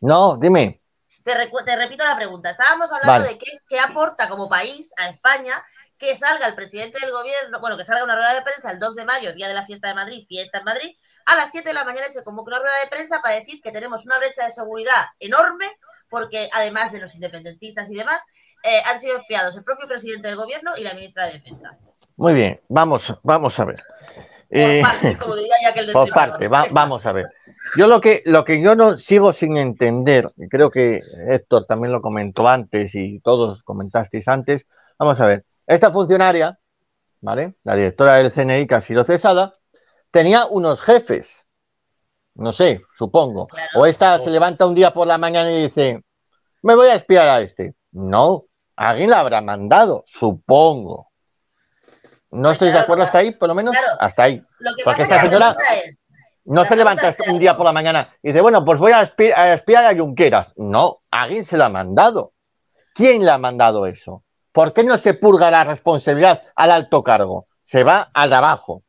No, 0.00 0.36
dime. 0.36 0.80
Te, 1.24 1.32
te 1.34 1.76
repito 1.76 2.04
la 2.04 2.16
pregunta. 2.16 2.50
Estábamos 2.50 2.90
hablando 2.92 3.24
Vale. 3.24 3.34
de 3.34 3.38
qué, 3.38 3.58
qué 3.68 3.80
aporta 3.80 4.28
como 4.28 4.48
país 4.48 4.92
a 4.96 5.08
España 5.10 5.52
que 5.98 6.14
salga 6.14 6.46
el 6.46 6.54
presidente 6.54 7.00
del 7.00 7.10
gobierno, 7.10 7.58
bueno, 7.60 7.76
que 7.76 7.84
salga 7.84 8.04
una 8.04 8.14
rueda 8.14 8.32
de 8.34 8.42
prensa 8.42 8.70
el 8.70 8.78
2 8.78 8.94
de 8.94 9.04
mayo, 9.04 9.34
día 9.34 9.48
de 9.48 9.54
la 9.54 9.66
fiesta 9.66 9.88
de 9.88 9.94
Madrid, 9.94 10.24
fiesta 10.28 10.58
en 10.58 10.64
Madrid, 10.64 10.96
a 11.28 11.36
las 11.36 11.50
7 11.52 11.68
de 11.68 11.74
la 11.74 11.84
mañana 11.84 12.06
se 12.12 12.24
convoca 12.24 12.50
una 12.50 12.58
rueda 12.58 12.74
de 12.84 12.90
prensa 12.90 13.20
para 13.22 13.36
decir 13.36 13.60
que 13.62 13.70
tenemos 13.72 14.04
una 14.06 14.18
brecha 14.18 14.44
de 14.44 14.50
seguridad 14.50 15.04
enorme, 15.20 15.66
porque 16.10 16.48
además 16.52 16.90
de 16.92 17.00
los 17.00 17.14
independentistas 17.14 17.90
y 17.90 17.94
demás, 17.94 18.20
eh, 18.64 18.80
han 18.86 19.00
sido 19.00 19.18
espiados 19.18 19.56
el 19.56 19.64
propio 19.64 19.86
presidente 19.86 20.28
del 20.28 20.36
gobierno 20.36 20.72
y 20.76 20.82
la 20.82 20.94
ministra 20.94 21.26
de 21.26 21.34
Defensa. 21.34 21.76
Muy 22.16 22.34
bien, 22.34 22.60
vamos, 22.68 23.14
vamos 23.22 23.58
a 23.60 23.64
ver. 23.64 23.76
Por 24.50 24.58
Eh, 24.58 24.80
parte, 24.82 25.16
como 25.18 25.36
diría 25.36 25.54
ya 25.62 25.74
que 25.74 25.80
el 25.80 25.92
por 25.92 26.08
parte, 26.10 26.48
va- 26.48 26.66
vamos 26.70 27.04
a 27.06 27.12
ver. 27.12 27.26
Yo 27.76 27.86
lo 27.86 28.00
que, 28.00 28.22
lo 28.24 28.44
que 28.44 28.62
yo 28.62 28.74
no 28.74 28.96
sigo 28.96 29.32
sin 29.34 29.56
entender, 29.58 30.28
y 30.36 30.48
creo 30.48 30.70
que 30.70 31.02
Héctor 31.28 31.66
también 31.66 31.92
lo 31.92 32.00
comentó 32.00 32.48
antes 32.48 32.94
y 32.94 33.20
todos 33.20 33.62
comentasteis 33.62 34.26
antes, 34.28 34.66
vamos 34.98 35.20
a 35.20 35.26
ver, 35.26 35.44
esta 35.66 35.92
funcionaria, 35.92 36.58
¿vale? 37.20 37.54
La 37.64 37.74
directora 37.76 38.14
del 38.14 38.32
CNI 38.32 38.66
que 38.66 38.74
ha 38.74 38.80
sido 38.80 39.04
cesada, 39.04 39.52
tenía 40.10 40.46
unos 40.46 40.80
jefes, 40.80 41.46
no 42.34 42.52
sé, 42.52 42.82
supongo. 42.92 43.46
Claro. 43.48 43.68
O 43.76 43.86
esta 43.86 44.18
se 44.20 44.30
levanta 44.30 44.66
un 44.66 44.74
día 44.74 44.92
por 44.92 45.06
la 45.06 45.18
mañana 45.18 45.50
y 45.50 45.62
dice, 45.62 46.02
me 46.62 46.74
voy 46.74 46.88
a 46.88 46.94
espiar 46.94 47.28
a 47.28 47.40
este. 47.40 47.74
No, 47.92 48.44
alguien 48.76 49.10
la 49.10 49.20
habrá 49.20 49.40
mandado, 49.40 50.04
supongo. 50.06 51.10
¿No 52.30 52.50
estáis 52.50 52.70
de 52.72 52.76
Claro, 52.76 52.84
acuerdo 52.84 53.04
hasta 53.04 53.18
ahí, 53.18 53.30
por 53.32 53.48
lo 53.48 53.54
menos? 53.54 53.74
Hasta 53.98 54.24
ahí. 54.24 54.36
Lo 54.58 54.70
que 54.76 54.84
Porque 54.84 55.02
pasa 55.02 55.02
esta 55.02 55.20
señora- 55.22 55.56
es, 55.86 55.98
No 56.44 56.64
se 56.64 56.76
levanta 56.76 57.08
es 57.08 57.16
un 57.28 57.38
día 57.38 57.56
por 57.56 57.64
la 57.66 57.72
mañana 57.72 58.14
y 58.22 58.28
dice, 58.28 58.40
bueno, 58.40 58.64
pues 58.64 58.78
voy 58.78 58.92
a, 58.92 59.02
espi- 59.02 59.34
a 59.34 59.54
espiar 59.54 59.84
a 59.86 59.96
Junqueras. 59.98 60.48
No, 60.56 61.02
alguien 61.10 61.44
se 61.44 61.56
la 61.56 61.66
ha 61.66 61.70
mandado. 61.70 62.32
¿Quién 62.94 63.24
le 63.24 63.30
ha 63.30 63.38
mandado 63.38 63.86
eso? 63.86 64.24
¿Por 64.52 64.72
qué 64.72 64.82
no 64.84 64.96
se 64.98 65.14
purga 65.14 65.50
la 65.50 65.64
responsabilidad 65.64 66.42
al 66.54 66.70
alto 66.70 67.02
cargo? 67.02 67.46
Se 67.62 67.82
va 67.84 68.10
al 68.14 68.30
de 68.30 68.36
abajo. 68.36 68.82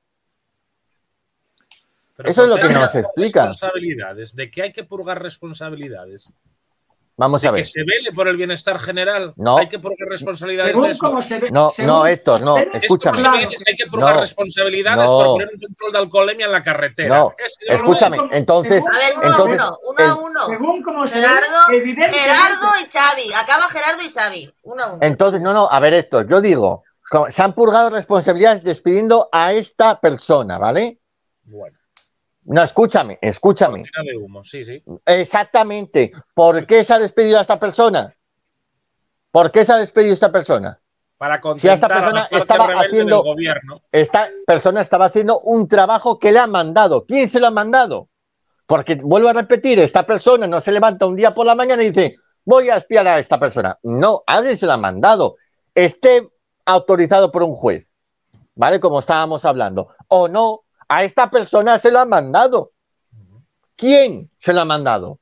Pero 2.19 2.31
Eso 2.31 2.43
es 2.43 2.49
lo 2.49 2.55
¿por 2.55 2.61
qué 2.63 2.67
que 2.67 2.73
nos 2.73 2.95
explica. 2.95 3.45
Responsabilidades. 3.47 4.35
¿De 4.35 4.51
qué 4.51 4.61
hay 4.63 4.73
que 4.73 4.83
purgar 4.83 5.21
responsabilidades? 5.23 6.27
Vamos 7.15 7.41
a 7.45 7.47
¿De 7.47 7.51
que 7.51 7.55
ver. 7.59 7.65
se 7.65 7.79
vele 7.81 8.11
por 8.13 8.27
el 8.27 8.35
bienestar 8.35 8.77
general? 8.77 9.31
No. 9.37 9.57
¿Hay 9.57 9.69
que 9.69 9.79
purgar 9.79 10.09
responsabilidades 10.09 10.71
de 10.71 10.73
Según 10.73 10.91
eso? 10.91 10.99
cómo 10.99 11.21
se 11.21 11.39
ve. 11.39 11.49
No, 11.49 11.69
según- 11.69 11.87
no, 11.87 12.05
Héctor, 12.07 12.41
no, 12.41 12.57
Es 12.57 12.67
escúchame. 12.83 13.19
Claro. 13.19 13.37
que 13.39 13.55
hay 13.71 13.75
que 13.77 13.85
purgar 13.87 14.15
No. 14.15 14.19
responsabilidades 14.21 15.05
No. 15.05 15.11
por 15.13 15.25
poner 15.27 15.49
un 15.53 15.59
control 15.61 15.91
de 15.93 15.97
alcoholemia 15.97 16.45
en 16.47 16.51
la 16.51 16.61
carretera. 16.63 17.17
No. 17.19 17.33
Es- 17.37 17.57
Escúchame, 17.67 18.17
entonces, 18.31 18.83
según- 18.83 18.93
a 18.93 18.97
ver, 18.99 19.13
uno 19.17 19.23
entonces, 19.31 19.59
a 19.61 19.67
uno, 19.69 19.79
uno 19.87 19.99
a 19.99 20.05
el- 20.05 20.25
uno. 20.29 20.47
Según 20.47 20.83
cómo 20.83 21.07
se 21.07 21.15
Gerardo, 21.15 21.57
ve. 21.69 21.79
Gerardo 21.95 22.67
y 22.81 22.91
Xavi. 22.91 23.33
Acaba 23.33 23.69
Gerardo 23.69 24.01
y 24.03 24.11
Xavi. 24.13 24.53
Uno 24.63 24.83
a 24.83 24.87
uno. 24.87 24.97
entonces, 25.01 25.39
no, 25.41 25.53
no, 25.53 25.69
a 25.71 25.79
ver, 25.79 25.93
Héctor, 25.93 26.27
yo 26.27 26.41
digo, 26.41 26.83
se 27.29 27.41
han 27.41 27.53
purgado 27.53 27.89
responsabilidades 27.89 28.61
despidiendo 28.61 29.29
a 29.31 29.53
esta 29.53 29.99
persona, 30.01 30.57
¿vale? 30.59 30.99
Bueno, 31.43 31.77
No, 32.51 32.63
escúchame, 32.63 33.19
escúchame. 33.21 33.81
cortina 33.81 34.03
de 34.03 34.17
humo, 34.17 34.43
sí, 34.43 34.65
sí. 34.65 34.83
Exactamente. 35.05 36.11
¿Por 36.33 36.65
qué 36.65 36.83
se 36.83 36.93
ha 36.93 36.99
despedido 36.99 37.37
a 37.37 37.41
esta 37.41 37.59
persona? 37.59 38.11
¿Por 39.31 39.51
qué 39.51 39.63
se 39.65 39.71
ha 39.73 39.77
despedido 39.77 40.11
a 40.11 40.13
esta 40.13 40.31
persona? 40.31 40.79
Para 41.17 41.39
Si 41.55 41.67
esta 41.67 41.85
a 41.85 41.89
persona 41.89 42.27
la 42.31 42.37
estaba 42.39 42.65
haciendo- 42.65 43.21
gobierno. 43.23 43.81
Esta 43.91 44.29
persona 44.47 44.81
estaba 44.81 45.05
haciendo 45.05 45.39
un 45.41 45.67
trabajo 45.67 46.17
que 46.17 46.31
le 46.31 46.39
ha 46.39 46.47
mandado. 46.47 47.05
¿Quién 47.05 47.29
se 47.29 47.39
lo 47.39 47.47
ha 47.47 47.51
mandado? 47.51 48.07
Porque 48.65 48.95
vuelvo 48.95 49.29
a 49.29 49.33
repetir, 49.33 49.79
esta 49.79 50.05
persona 50.07 50.47
no 50.47 50.59
se 50.61 50.71
levanta 50.71 51.05
un 51.05 51.15
día 51.15 51.31
por 51.31 51.45
la 51.45 51.55
mañana 51.55 51.83
y 51.83 51.89
dice, 51.91 52.15
voy 52.45 52.69
a 52.69 52.77
espiar 52.77 53.05
a 53.07 53.19
esta 53.19 53.39
persona. 53.39 53.77
No, 53.83 54.23
alguien 54.25 54.57
se 54.57 54.65
lo 54.65 54.71
ha 54.73 54.77
mandado. 54.77 55.35
Esté 55.75 56.27
autorizado 56.65 57.31
por 57.31 57.43
un 57.43 57.53
juez, 57.53 57.91
¿vale? 58.55 58.79
Como 58.79 58.99
estábamos 58.99 59.45
hablando. 59.45 59.89
O 60.07 60.27
no, 60.27 60.61
a 60.89 61.03
esta 61.03 61.29
persona 61.29 61.79
se 61.79 61.91
lo 61.91 61.99
ha 61.99 62.05
mandado. 62.05 62.73
¿Quién 63.75 64.29
se 64.37 64.51
lo 64.51 64.61
ha 64.61 64.65
mandado? 64.65 65.19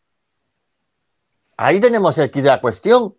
Ahí 1.58 1.80
tenemos 1.80 2.16
de 2.16 2.32
la 2.42 2.60
cuestión. 2.62 3.16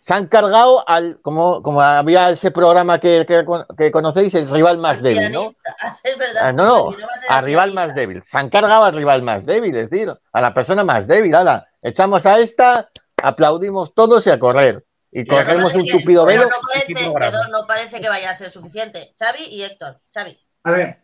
Se 0.00 0.12
han 0.12 0.26
cargado 0.26 0.86
al, 0.86 1.18
como, 1.22 1.62
como 1.62 1.80
había 1.80 2.28
ese 2.28 2.50
programa 2.50 3.00
que, 3.00 3.24
que- 3.26 3.44
que 3.78 3.90
conocéis, 3.90 4.34
el 4.34 4.50
rival 4.50 4.76
más 4.76 5.00
débil, 5.00 5.32
¿no? 5.32 5.50
Es 6.04 6.18
verdad. 6.18 6.42
Ah, 6.48 6.52
no, 6.52 6.66
no, 6.66 6.88
Aquí 6.90 7.02
al 7.30 7.44
rival 7.44 7.72
más 7.72 7.94
débil. 7.94 8.22
Se 8.22 8.36
han 8.36 8.50
cargado 8.50 8.84
al 8.84 8.92
rival 8.92 9.22
más 9.22 9.46
débil, 9.46 9.74
es 9.74 9.88
decir, 9.88 10.12
a 10.32 10.40
la 10.42 10.52
persona 10.52 10.84
más 10.84 11.06
débil. 11.06 11.34
Ala, 11.34 11.66
echamos 11.82 12.26
a 12.26 12.38
esta, 12.38 12.90
aplaudimos 13.22 13.94
todos 13.94 14.26
y 14.26 14.30
a 14.30 14.38
correr. 14.38 14.84
Y 15.10 15.26
corremos 15.26 15.74
un 15.74 15.86
tupido 15.86 16.26
pero 16.26 16.40
velo. 16.40 16.50
No 16.50 17.12
parece, 17.14 17.50
no 17.50 17.66
parece 17.66 18.00
que 18.00 18.08
vaya 18.08 18.28
a 18.30 18.34
ser 18.34 18.50
suficiente. 18.50 19.14
Xavi 19.18 19.44
y 19.44 19.62
Héctor. 19.62 20.00
Xavi. 20.12 20.38
A 20.64 20.70
ver, 20.70 20.98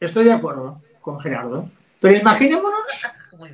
estoy 0.00 0.24
de 0.24 0.32
acuerdo 0.32 0.82
con 1.00 1.20
Gerardo, 1.20 1.70
pero 2.00 2.16
imaginémonos 2.16 2.80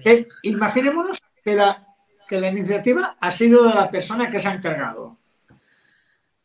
que, 0.02 0.26
imaginémonos 0.44 1.18
que, 1.44 1.54
la, 1.54 1.86
que 2.26 2.40
la 2.40 2.48
iniciativa 2.48 3.16
ha 3.20 3.30
sido 3.32 3.68
de 3.68 3.74
la 3.74 3.90
persona 3.90 4.30
que 4.30 4.40
se 4.40 4.48
ha 4.48 4.54
encargado. 4.54 5.18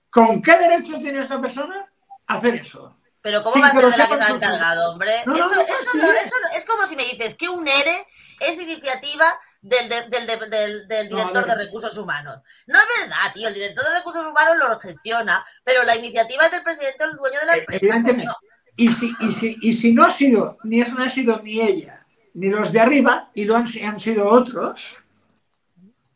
¿Con 0.09 0.41
qué 0.41 0.57
derecho 0.57 0.97
tiene 0.97 1.21
esta 1.21 1.39
persona 1.39 1.89
a 2.27 2.33
hacer 2.33 2.55
eso? 2.55 2.97
Pero 3.21 3.41
¿cómo 3.43 3.53
Sin 3.53 3.63
va 3.63 3.67
a 3.67 3.71
ser 3.71 3.85
de 3.85 3.97
la 3.97 4.07
que 4.07 4.17
se 4.17 4.23
ha 4.23 4.29
encargado, 4.29 4.91
hombre? 4.91 5.13
No, 5.25 5.35
eso, 5.35 5.45
no, 5.55 5.61
eso 5.61 5.97
no- 5.97 6.03
eso 6.11 6.35
no- 6.41 6.57
es 6.57 6.65
como 6.65 6.85
si 6.85 6.95
me 6.95 7.03
dices 7.03 7.35
que 7.35 7.47
un 7.49 7.65
ERE 7.67 8.07
es 8.41 8.59
iniciativa 8.59 9.39
del, 9.67 9.89
del, 9.89 10.09
del, 10.09 10.49
del- 10.49 10.87
del- 10.87 11.09
No, 11.09 11.17
director 11.17 11.45
de 11.45 11.55
recursos 11.55 11.97
humanos. 11.97 12.39
No 12.67 12.77
es 12.79 12.85
verdad, 13.01 13.33
tío. 13.33 13.47
El 13.47 13.53
director 13.53 13.85
de 13.85 13.93
recursos 13.97 14.25
humanos 14.25 14.55
lo 14.69 14.79
gestiona, 14.79 15.45
pero 15.63 15.83
la 15.83 15.95
iniciativa 15.95 16.45
es 16.45 16.51
del 16.51 16.63
presidente 16.63 17.03
o 17.03 17.09
el 17.09 17.17
dueño 17.17 17.39
de 17.39 17.45
la 17.45 17.55
Eh, 17.57 17.65
empresa. 17.69 18.37
Y 18.75 18.87
si, 18.89 19.11
y, 19.21 19.31
si, 19.31 19.57
y 19.61 19.73
si 19.73 19.91
no 19.91 20.05
ha 20.05 20.11
sido, 20.11 20.57
ni 20.63 20.81
es- 20.81 20.93
no 20.93 21.03
ha 21.03 21.09
sido 21.09 21.41
ni 21.41 21.61
ella, 21.61 22.05
ni 22.33 22.49
los 22.49 22.71
de 22.71 22.79
arriba, 22.79 23.31
y 23.33 23.45
lo 23.45 23.55
han, 23.55 23.65
han 23.83 23.99
sido 23.99 24.27
otros, 24.27 24.95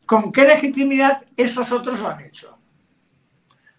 ¿con 0.06 0.30
qué 0.30 0.42
legitimidad 0.44 1.22
esos 1.36 1.72
otros 1.72 1.98
lo 1.98 2.08
han 2.08 2.20
hecho? 2.20 2.56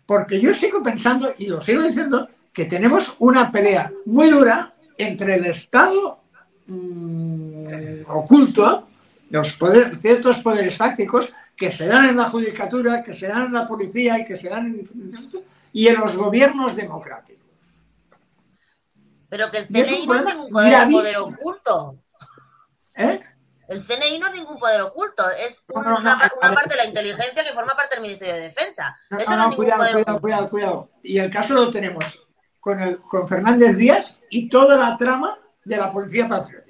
Porque 0.05 0.39
yo 0.41 0.53
sigo 0.53 0.83
pensando, 0.83 1.33
y 1.38 1.47
lo 1.47 1.62
sigo 1.62 1.81
diciendo, 1.81 2.29
que 2.51 2.65
tenemos 2.65 3.15
una 3.19 3.51
pelea 3.51 3.91
muy 4.05 4.29
dura 4.29 4.75
entre 4.97 5.36
el 5.36 5.45
Estado 5.45 6.21
mm, 6.67 8.03
oculto, 8.09 8.89
los 9.34 9.58
ciertos 10.00 10.38
poderes 10.43 10.78
fácticos 10.78 11.34
que 11.58 11.72
se 11.72 11.88
dan 11.88 12.10
en 12.10 12.17
la 12.17 12.30
judicatura, 12.30 13.02
que 13.02 13.13
se 13.13 13.28
dan 13.28 13.48
en 13.48 13.54
la 13.54 13.65
policía 13.65 14.19
y 14.19 14.26
que 14.26 14.36
se 14.36 14.48
dan 14.48 14.67
en 14.67 14.78
diferentes 14.78 15.19
y 15.72 15.88
en 15.88 16.00
los 16.00 16.15
gobiernos 16.15 16.76
democráticos. 16.76 17.43
Pero 19.30 19.50
que 19.50 19.58
el 19.58 19.63
es 19.63 19.88
CNI 19.88 20.06
no 20.06 20.13
es 20.13 20.26
ningún 20.26 20.52
poder, 20.52 21.17
oculto. 21.17 21.98
¿Eh? 22.96 23.19
El 23.69 23.84
CNI 23.84 24.19
no 24.19 24.28
es 24.28 24.34
ningún 24.36 24.60
poder 24.60 24.82
oculto, 24.82 25.28
es 25.32 25.65
No, 25.74 25.98
una, 25.98 26.15
no, 26.15 26.54
parte 26.54 26.76
de 26.76 26.84
la 26.84 26.86
inteligencia 26.86 27.43
que 27.43 27.54
forma 27.54 27.74
parte 27.74 27.96
del 27.96 28.04
Ministerio 28.04 28.36
de 28.36 28.41
Defensa. 28.41 28.96
No, 29.10 29.17
Eso 29.17 29.32
no, 29.32 29.38
no, 29.38 29.43
no, 29.48 29.52
es 29.54 29.58
ningún 29.58 29.65
cuidado, 29.65 29.80
poder 29.80 29.93
cuidado, 29.93 30.17
oculto. 30.17 30.22
cuidado, 30.22 30.50
cuidado. 30.52 30.89
Y 31.02 31.17
el 31.17 31.32
caso 31.32 31.56
lo 31.56 31.72
tenemos 31.72 32.24
con, 32.60 32.80
el, 32.80 33.02
con 33.02 33.28
Fernández 33.28 33.78
Díaz 33.78 34.19
y 34.30 34.48
toda 34.48 34.78
la 34.78 34.96
trama 34.96 35.39
de 35.65 35.78
la 35.78 35.89
policía 35.89 36.30
patriótica. 36.30 36.62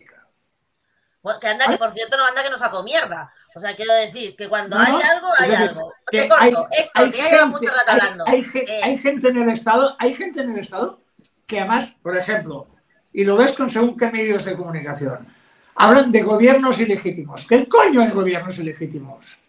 Bueno, 1.23 1.39
que 1.39 1.47
anda, 1.47 1.67
que 1.69 1.77
por 1.77 1.93
cierto 1.93 2.17
no 2.17 2.25
anda 2.25 2.43
que 2.43 2.49
nos 2.49 2.59
sacó 2.59 2.83
mierda. 2.83 3.31
O 3.55 3.59
sea, 3.59 3.75
quiero 3.75 3.93
decir 3.93 4.36
que 4.36 4.49
cuando 4.49 4.77
No, 4.77 4.83
hay 4.83 4.93
algo, 5.09 5.29
hay 5.38 5.43
es 5.45 5.49
decir, 5.51 5.69
algo. 5.69 5.93
que 6.12 6.21
Te 6.21 6.27
corto, 6.29 6.43
hay- 6.43 6.49
Héctor, 6.49 6.91
hay 6.95 7.12
que 7.12 7.17
ya 7.17 7.29
lleva 7.29 7.45
mucho 7.45 7.69
rato 7.69 7.83
hay- 7.88 7.99
hablando. 7.99 8.25
Hay, 8.27 8.45
Eh, 8.53 8.81
hay 8.83 8.97
gente 8.97 9.29
en 9.29 9.38
el 9.41 9.49
Estado, 9.49 9.95
hay 9.99 10.13
gente 10.13 10.41
en 10.41 10.49
el 10.51 10.59
Estado 10.59 10.99
que 11.47 11.59
además, 11.59 11.93
por 12.03 12.17
ejemplo, 12.17 12.67
y 13.13 13.23
lo 13.23 13.38
ves 13.38 13.53
con 13.53 13.69
según 13.69 13.95
qué 13.95 14.12
medios 14.12 14.43
de 14.43 14.55
comunicación, 14.57 15.33
hablan 15.75 16.12
de 16.12 16.23
gobiernos 16.23 16.77
ilegítimos. 16.79 17.45
¿Qué 17.47 17.69
coño 17.69 18.01
de 18.01 18.09
gobiernos 18.09 18.57
ilegítimos? 18.59 19.39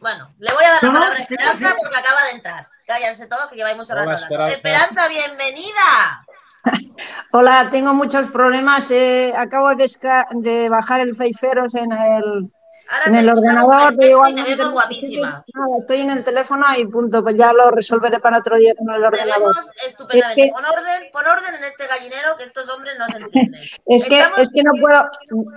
Bueno, 0.00 0.32
le 0.38 0.52
voy 0.54 0.64
a 0.64 0.70
dar 0.70 0.82
la 0.84 0.92
palabra 0.92 1.14
a 1.14 1.18
es 1.18 1.20
Esperanza 1.30 1.74
porque 1.78 1.96
acaba 1.96 2.22
de 2.24 2.30
entrar. 2.30 2.68
Cállense 2.86 3.26
todos 3.26 3.50
que 3.50 3.56
lleváis 3.56 3.76
mucho 3.76 3.92
Hola, 3.92 4.04
rato 4.06 4.24
hablando. 4.24 4.46
Esperanza. 4.46 4.86
Esperanza, 4.94 5.08
bienvenida. 5.08 6.24
Hola, 7.32 7.68
tengo 7.70 7.94
muchos 7.94 8.28
problemas. 8.28 8.90
eh, 8.90 9.32
acabo 9.36 9.70
de, 9.74 10.68
bajar 10.68 11.00
el 11.00 11.14
Feiferos 11.16 11.74
en 11.74 11.92
el, 11.92 12.50
Ahora 12.90 13.04
en 13.06 13.12
te 13.12 13.18
el 13.20 13.28
ordenador. 13.30 13.96
te 13.96 14.14
vemos 14.14 14.72
guapísima. 14.72 15.44
Nada, 15.54 15.78
estoy 15.78 16.00
en 16.00 16.10
el 16.10 16.24
teléfono 16.24 16.64
y 16.76 16.86
punto. 16.86 17.22
Pues 17.22 17.36
ya 17.36 17.52
lo 17.52 17.70
resolveré 17.70 18.18
para 18.18 18.38
otro 18.38 18.56
día 18.56 18.74
con 18.74 18.88
el 18.90 19.00
Te 19.02 19.06
ordenador. 19.06 19.40
vemos 19.54 19.70
estupendamente. 19.86 20.42
Es 20.44 20.48
que- 20.48 20.52
Pon 20.54 20.64
orden, 20.64 21.10
pon 21.12 21.26
orden 21.26 21.54
en 21.54 21.64
este 21.64 21.86
gallinero 21.86 22.36
que 22.38 22.44
estos 22.44 22.68
hombres 22.70 22.94
no 22.98 23.06
se 23.08 23.18
entienden. 23.18 23.60
Es 23.86 24.04
que, 24.04 24.18
Estamos- 24.18 24.38
es 24.40 24.50
que 24.54 24.62
no 24.62 24.72
puedo 24.80 25.10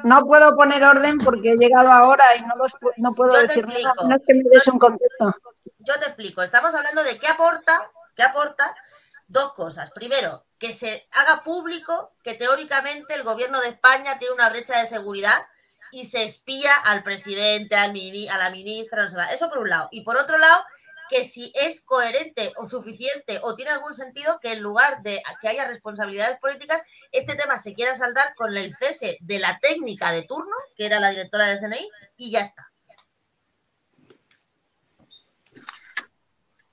no 0.03 0.25
puedo 0.25 0.55
poner 0.55 0.83
orden 0.83 1.17
porque 1.19 1.51
he 1.53 1.57
llegado 1.57 1.91
ahora 1.91 2.23
y 2.37 2.41
no, 2.41 2.55
los, 2.57 2.75
no 2.97 3.13
puedo 3.13 3.33
Yo 3.33 3.39
te 3.41 3.47
decir 3.47 3.67
nada. 3.67 3.93
No 4.07 4.15
es 4.15 4.21
que 4.27 4.33
me 4.33 4.43
des 4.51 4.67
un 4.67 4.79
contexto. 4.79 5.33
yo 5.79 5.93
te 5.99 6.05
explico. 6.07 6.41
Estamos 6.43 6.73
hablando 6.75 7.03
de 7.03 7.17
qué 7.17 7.27
aporta, 7.27 7.89
qué 8.15 8.23
aporta 8.23 8.75
dos 9.31 9.53
cosas. 9.53 9.91
Primero, 9.91 10.45
que 10.59 10.73
se 10.73 11.07
haga 11.11 11.43
público 11.43 12.13
que 12.23 12.35
teóricamente 12.35 13.15
el 13.15 13.23
gobierno 13.23 13.61
de 13.61 13.69
España 13.69 14.19
tiene 14.19 14.33
una 14.33 14.49
brecha 14.49 14.79
de 14.79 14.85
seguridad 14.85 15.39
y 15.91 16.05
se 16.05 16.23
espía 16.23 16.73
al 16.75 17.03
presidente, 17.03 17.75
al 17.75 17.91
mini- 17.93 18.29
a 18.29 18.37
la 18.37 18.49
ministra, 18.51 19.03
no 19.03 19.09
sé. 19.09 19.17
Eso 19.33 19.49
por 19.49 19.59
un 19.59 19.69
lado. 19.69 19.89
Y 19.91 20.03
por 20.03 20.17
otro 20.17 20.37
lado, 20.37 20.63
que 21.09 21.25
si 21.25 21.51
es 21.55 21.83
coherente 21.83 22.53
o 22.55 22.69
suficiente 22.69 23.39
o 23.41 23.55
tiene 23.55 23.71
algún 23.71 23.93
sentido 23.93 24.39
que 24.39 24.53
en 24.53 24.61
lugar 24.61 25.01
de 25.01 25.21
que 25.41 25.49
haya 25.49 25.65
responsabilidades 25.67 26.39
políticas, 26.39 26.81
este 27.11 27.35
tema 27.35 27.59
se 27.59 27.73
quiera 27.73 27.97
saldar 27.97 28.33
con 28.35 28.55
el 28.55 28.73
cese 28.73 29.17
de 29.19 29.39
la 29.39 29.59
técnica 29.59 30.11
de 30.13 30.23
turno, 30.23 30.55
que 30.77 30.85
era 30.85 31.01
la 31.01 31.09
directora 31.09 31.47
del 31.47 31.59
CNI, 31.59 31.89
y 32.15 32.31
ya 32.31 32.39
está. 32.39 32.70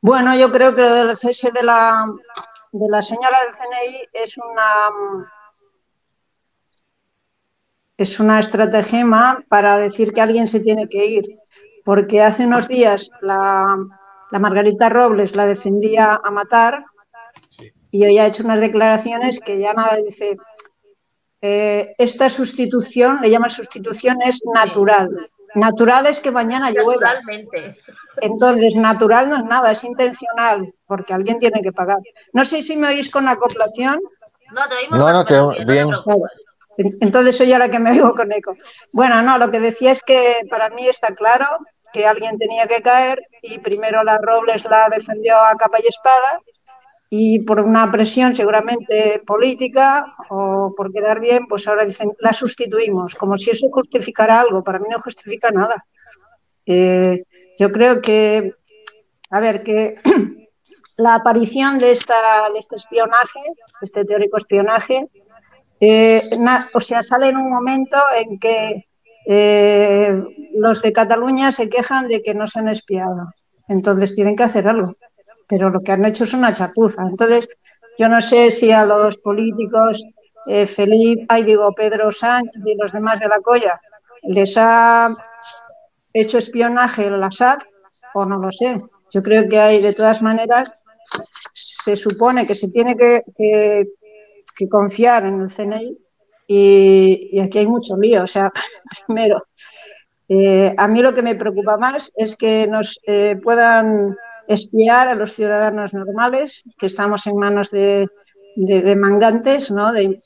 Bueno, 0.08 0.34
yo 0.34 0.50
creo 0.50 0.74
que 0.74 0.80
el 0.80 1.14
cese 1.18 1.50
de 1.52 1.62
la, 1.62 2.10
de 2.72 2.88
la 2.88 3.02
señora 3.02 3.36
del 3.42 3.54
CNI 3.54 4.08
es 4.14 4.38
una 4.38 5.30
es 7.94 8.18
una 8.18 8.38
estratagema 8.38 9.44
para 9.50 9.76
decir 9.76 10.14
que 10.14 10.22
alguien 10.22 10.48
se 10.48 10.60
tiene 10.60 10.88
que 10.88 11.04
ir, 11.04 11.24
porque 11.84 12.22
hace 12.22 12.46
unos 12.46 12.68
días 12.68 13.10
la, 13.20 13.76
la 14.30 14.38
Margarita 14.38 14.88
Robles 14.88 15.36
la 15.36 15.44
defendía 15.44 16.18
a 16.24 16.30
matar 16.30 16.86
y 17.90 18.06
hoy 18.06 18.16
ha 18.16 18.28
hecho 18.28 18.44
unas 18.44 18.60
declaraciones 18.60 19.40
que 19.40 19.60
ya 19.60 19.74
nada 19.74 19.96
dice, 19.96 20.38
eh, 21.42 21.94
esta 21.98 22.30
sustitución, 22.30 23.18
le 23.20 23.28
llama 23.28 23.50
sustitución, 23.50 24.16
es 24.24 24.40
natural. 24.54 25.30
Natural 25.58 26.06
es 26.06 26.20
que 26.20 26.30
mañana 26.30 26.70
llueva. 26.70 27.10
Entonces, 28.20 28.74
natural 28.74 29.28
no 29.28 29.36
es 29.36 29.44
nada, 29.44 29.70
es 29.70 29.84
intencional, 29.84 30.74
porque 30.86 31.12
alguien 31.12 31.36
tiene 31.38 31.62
que 31.62 31.72
pagar. 31.72 31.98
No 32.32 32.44
sé 32.44 32.62
si 32.62 32.76
me 32.76 32.88
oís 32.88 33.10
con 33.10 33.28
acoplación. 33.28 34.00
No, 34.52 34.68
te 34.68 34.76
oímos 34.76 34.98
no, 34.98 35.12
no, 35.12 35.24
te, 35.24 35.64
bien. 35.64 35.88
Entonces 37.00 37.36
soy 37.36 37.48
la 37.48 37.68
que 37.68 37.78
me 37.78 37.90
oigo 37.90 38.14
con 38.14 38.32
eco. 38.32 38.54
Bueno, 38.92 39.20
no, 39.22 39.36
lo 39.36 39.50
que 39.50 39.60
decía 39.60 39.90
es 39.90 40.02
que 40.02 40.40
para 40.48 40.70
mí 40.70 40.86
está 40.86 41.14
claro 41.14 41.46
que 41.92 42.06
alguien 42.06 42.38
tenía 42.38 42.66
que 42.66 42.82
caer 42.82 43.20
y 43.42 43.58
primero 43.58 44.04
la 44.04 44.18
Robles 44.18 44.64
la 44.64 44.88
defendió 44.88 45.36
a 45.36 45.54
capa 45.56 45.78
y 45.82 45.88
espada 45.88 46.40
y 47.10 47.40
por 47.40 47.60
una 47.60 47.90
presión 47.90 48.34
seguramente 48.34 49.22
política 49.26 50.14
o 50.28 50.74
por 50.76 50.92
quedar 50.92 51.20
bien, 51.20 51.46
pues 51.46 51.66
ahora 51.66 51.86
dicen 51.86 52.12
la 52.20 52.32
sustituimos, 52.32 53.14
como 53.14 53.36
si 53.36 53.50
eso 53.50 53.68
justificara 53.70 54.40
algo. 54.40 54.62
Para 54.62 54.78
mí 54.78 54.86
no 54.90 55.00
justifica 55.00 55.50
nada. 55.50 55.86
Eh, 56.66 57.24
yo 57.58 57.72
creo 57.72 58.00
que, 58.02 58.52
a 59.30 59.40
ver, 59.40 59.60
que 59.60 59.96
la 60.98 61.14
aparición 61.14 61.78
de, 61.78 61.92
esta, 61.92 62.50
de 62.52 62.58
este 62.58 62.76
espionaje, 62.76 63.40
este 63.80 64.04
teórico 64.04 64.36
espionaje, 64.36 65.08
eh, 65.80 66.20
o 66.74 66.80
sea, 66.80 67.02
sale 67.02 67.30
en 67.30 67.36
un 67.38 67.50
momento 67.50 67.96
en 68.16 68.38
que 68.38 68.86
eh, 69.26 70.24
los 70.54 70.82
de 70.82 70.92
Cataluña 70.92 71.52
se 71.52 71.68
quejan 71.70 72.08
de 72.08 72.22
que 72.22 72.34
no 72.34 72.46
se 72.46 72.58
han 72.58 72.68
espiado. 72.68 73.32
Entonces 73.68 74.14
tienen 74.14 74.36
que 74.36 74.42
hacer 74.42 74.68
algo. 74.68 74.94
Pero 75.48 75.70
lo 75.70 75.80
que 75.80 75.92
han 75.92 76.04
hecho 76.04 76.24
es 76.24 76.34
una 76.34 76.52
chapuza. 76.52 77.02
Entonces, 77.02 77.48
yo 77.98 78.08
no 78.08 78.20
sé 78.20 78.50
si 78.50 78.70
a 78.70 78.84
los 78.84 79.16
políticos, 79.18 80.02
eh, 80.46 80.66
Felipe, 80.66 81.26
ay, 81.28 81.42
digo, 81.42 81.72
Pedro 81.74 82.12
Sánchez 82.12 82.62
y 82.64 82.76
los 82.76 82.92
demás 82.92 83.18
de 83.18 83.28
la 83.28 83.40
colla, 83.40 83.78
les 84.22 84.56
ha 84.56 85.08
hecho 86.12 86.38
espionaje 86.38 87.04
el 87.04 87.22
Assad 87.22 87.58
o 88.14 88.24
no 88.24 88.38
lo 88.38 88.52
sé. 88.52 88.80
Yo 89.10 89.22
creo 89.22 89.48
que 89.48 89.58
hay, 89.58 89.80
de 89.80 89.94
todas 89.94 90.22
maneras, 90.22 90.72
se 91.52 91.96
supone 91.96 92.46
que 92.46 92.54
se 92.54 92.68
tiene 92.68 92.96
que, 92.96 93.22
que, 93.36 94.68
confiar 94.68 95.24
en 95.24 95.40
el 95.42 95.50
CNI 95.50 95.98
y, 96.46 97.40
aquí 97.40 97.58
hay 97.58 97.66
mucho 97.66 97.96
lío. 97.96 98.22
O 98.22 98.26
sea, 98.26 98.52
primero, 99.06 99.42
eh, 100.28 100.74
a 100.76 100.88
mí 100.88 101.00
lo 101.00 101.14
que 101.14 101.22
me 101.22 101.36
preocupa 101.36 101.76
más 101.76 102.12
es 102.16 102.36
que 102.36 102.66
nos 102.66 103.00
eh, 103.06 103.36
puedan 103.42 104.16
espiar 104.48 105.08
a 105.08 105.14
los 105.14 105.32
ciudadanos 105.32 105.94
normales, 105.94 106.64
que 106.78 106.86
estamos 106.86 107.26
en 107.26 107.36
manos 107.36 107.70
de, 107.70 108.08
de, 108.56 108.96
mangantes, 108.96 109.70
¿no? 109.70 109.92
De, 109.92 110.20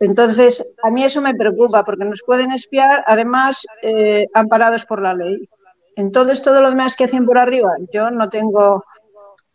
entonces, 0.00 0.64
a 0.82 0.90
mí 0.90 1.04
eso 1.04 1.20
me 1.20 1.34
preocupa 1.34 1.84
porque 1.84 2.04
nos 2.04 2.22
pueden 2.26 2.52
espiar, 2.52 3.02
además, 3.06 3.66
eh, 3.82 4.26
amparados 4.34 4.84
por 4.84 5.00
la 5.00 5.14
ley. 5.14 5.48
Entonces, 5.96 6.42
todo 6.42 6.60
lo 6.60 6.70
demás 6.70 6.94
que 6.94 7.04
hacen 7.04 7.26
por 7.26 7.38
arriba, 7.38 7.72
yo 7.92 8.10
no 8.10 8.28
tengo, 8.28 8.84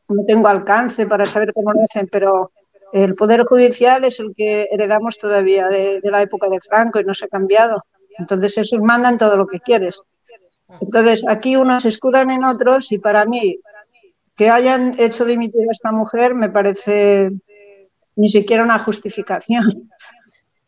no 0.09 0.25
tengo 0.25 0.47
alcance 0.47 1.05
para 1.05 1.25
saber 1.25 1.53
cómo 1.53 1.71
lo 1.71 1.83
hacen, 1.83 2.09
pero 2.11 2.51
el 2.91 3.15
Poder 3.15 3.45
Judicial 3.45 4.03
es 4.03 4.19
el 4.19 4.33
que 4.35 4.67
heredamos 4.69 5.17
todavía 5.17 5.67
de, 5.67 6.01
la 6.03 6.21
época 6.21 6.49
de 6.49 6.59
Franco 6.59 6.99
y 6.99 7.05
no 7.05 7.13
se 7.13 7.25
ha 7.25 7.29
cambiado. 7.29 7.83
Entonces, 8.19 8.57
esos 8.57 8.81
mandan 8.81 9.17
todo 9.17 9.37
lo 9.37 9.47
que 9.47 9.59
quieres. 9.59 10.01
Entonces, 10.81 11.23
aquí 11.27 11.55
unos 11.55 11.85
escudan 11.85 12.29
en 12.31 12.43
otros 12.43 12.91
y 12.91 12.99
para 12.99 13.25
mí, 13.25 13.59
que 14.35 14.49
hayan 14.49 14.95
hecho 14.99 15.25
dimitir 15.25 15.61
a 15.67 15.71
esta 15.71 15.91
mujer 15.91 16.35
me 16.35 16.49
parece 16.49 17.31
ni 18.15 18.29
siquiera 18.29 18.63
una 18.63 18.79
justificación. 18.79 19.89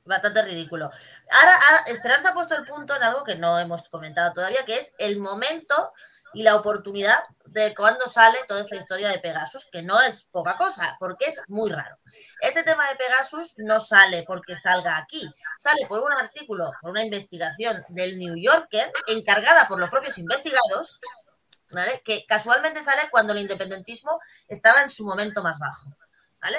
Bastante 0.06 0.43
ridículo. 0.43 0.91
Ahora, 1.32 1.60
Esperanza 1.88 2.30
ha 2.30 2.34
puesto 2.34 2.56
el 2.56 2.65
punto 2.65 2.95
en 2.95 3.04
algo 3.04 3.23
que 3.23 3.36
no 3.36 3.60
hemos 3.60 3.89
comentado 3.89 4.34
todavía, 4.34 4.63
que 4.65 4.75
es 4.75 4.93
el 4.99 5.19
momento 5.19 5.93
y 6.36 6.43
la 6.43 6.58
oportunidad 6.58 7.23
de 7.45 7.73
cuando 7.73 8.08
sale 8.08 8.38
toda 8.47 8.62
esta 8.62 8.75
historia 8.75 9.10
de 9.10 9.19
Pegasus, 9.19 9.69
que 9.71 9.82
no 9.82 9.99
es 10.01 10.28
poca 10.32 10.58
cosa, 10.58 10.97
porque 10.99 11.25
es 11.25 11.41
muy 11.47 11.71
raro. 11.71 11.97
Este 12.41 12.63
tema 12.63 12.88
de 12.89 12.97
Pegasus 12.97 13.54
no 13.58 13.80
sale 13.80 14.23
porque 14.28 14.56
salga 14.58 14.97
aquí, 14.97 15.21
sale 15.58 15.88
por 15.88 16.04
un 16.04 16.12
artículo, 16.12 16.71
por 16.82 16.91
una 16.91 17.06
investigación 17.06 17.84
del 17.88 18.19
New 18.19 18.36
Yorker, 18.36 18.91
encargada 19.08 19.67
por 19.67 19.80
los 19.80 19.89
propios 19.89 20.17
investigados, 20.17 20.99
que 22.04 22.26
casualmente 22.26 22.84
sale 22.84 23.04
cuando 23.12 23.34
el 23.34 23.40
independentismo 23.40 24.20
estaba 24.48 24.82
en 24.82 24.90
su 24.90 25.06
momento 25.06 25.44
más 25.44 25.60
bajo. 25.60 25.96
¿Vale? 26.42 26.58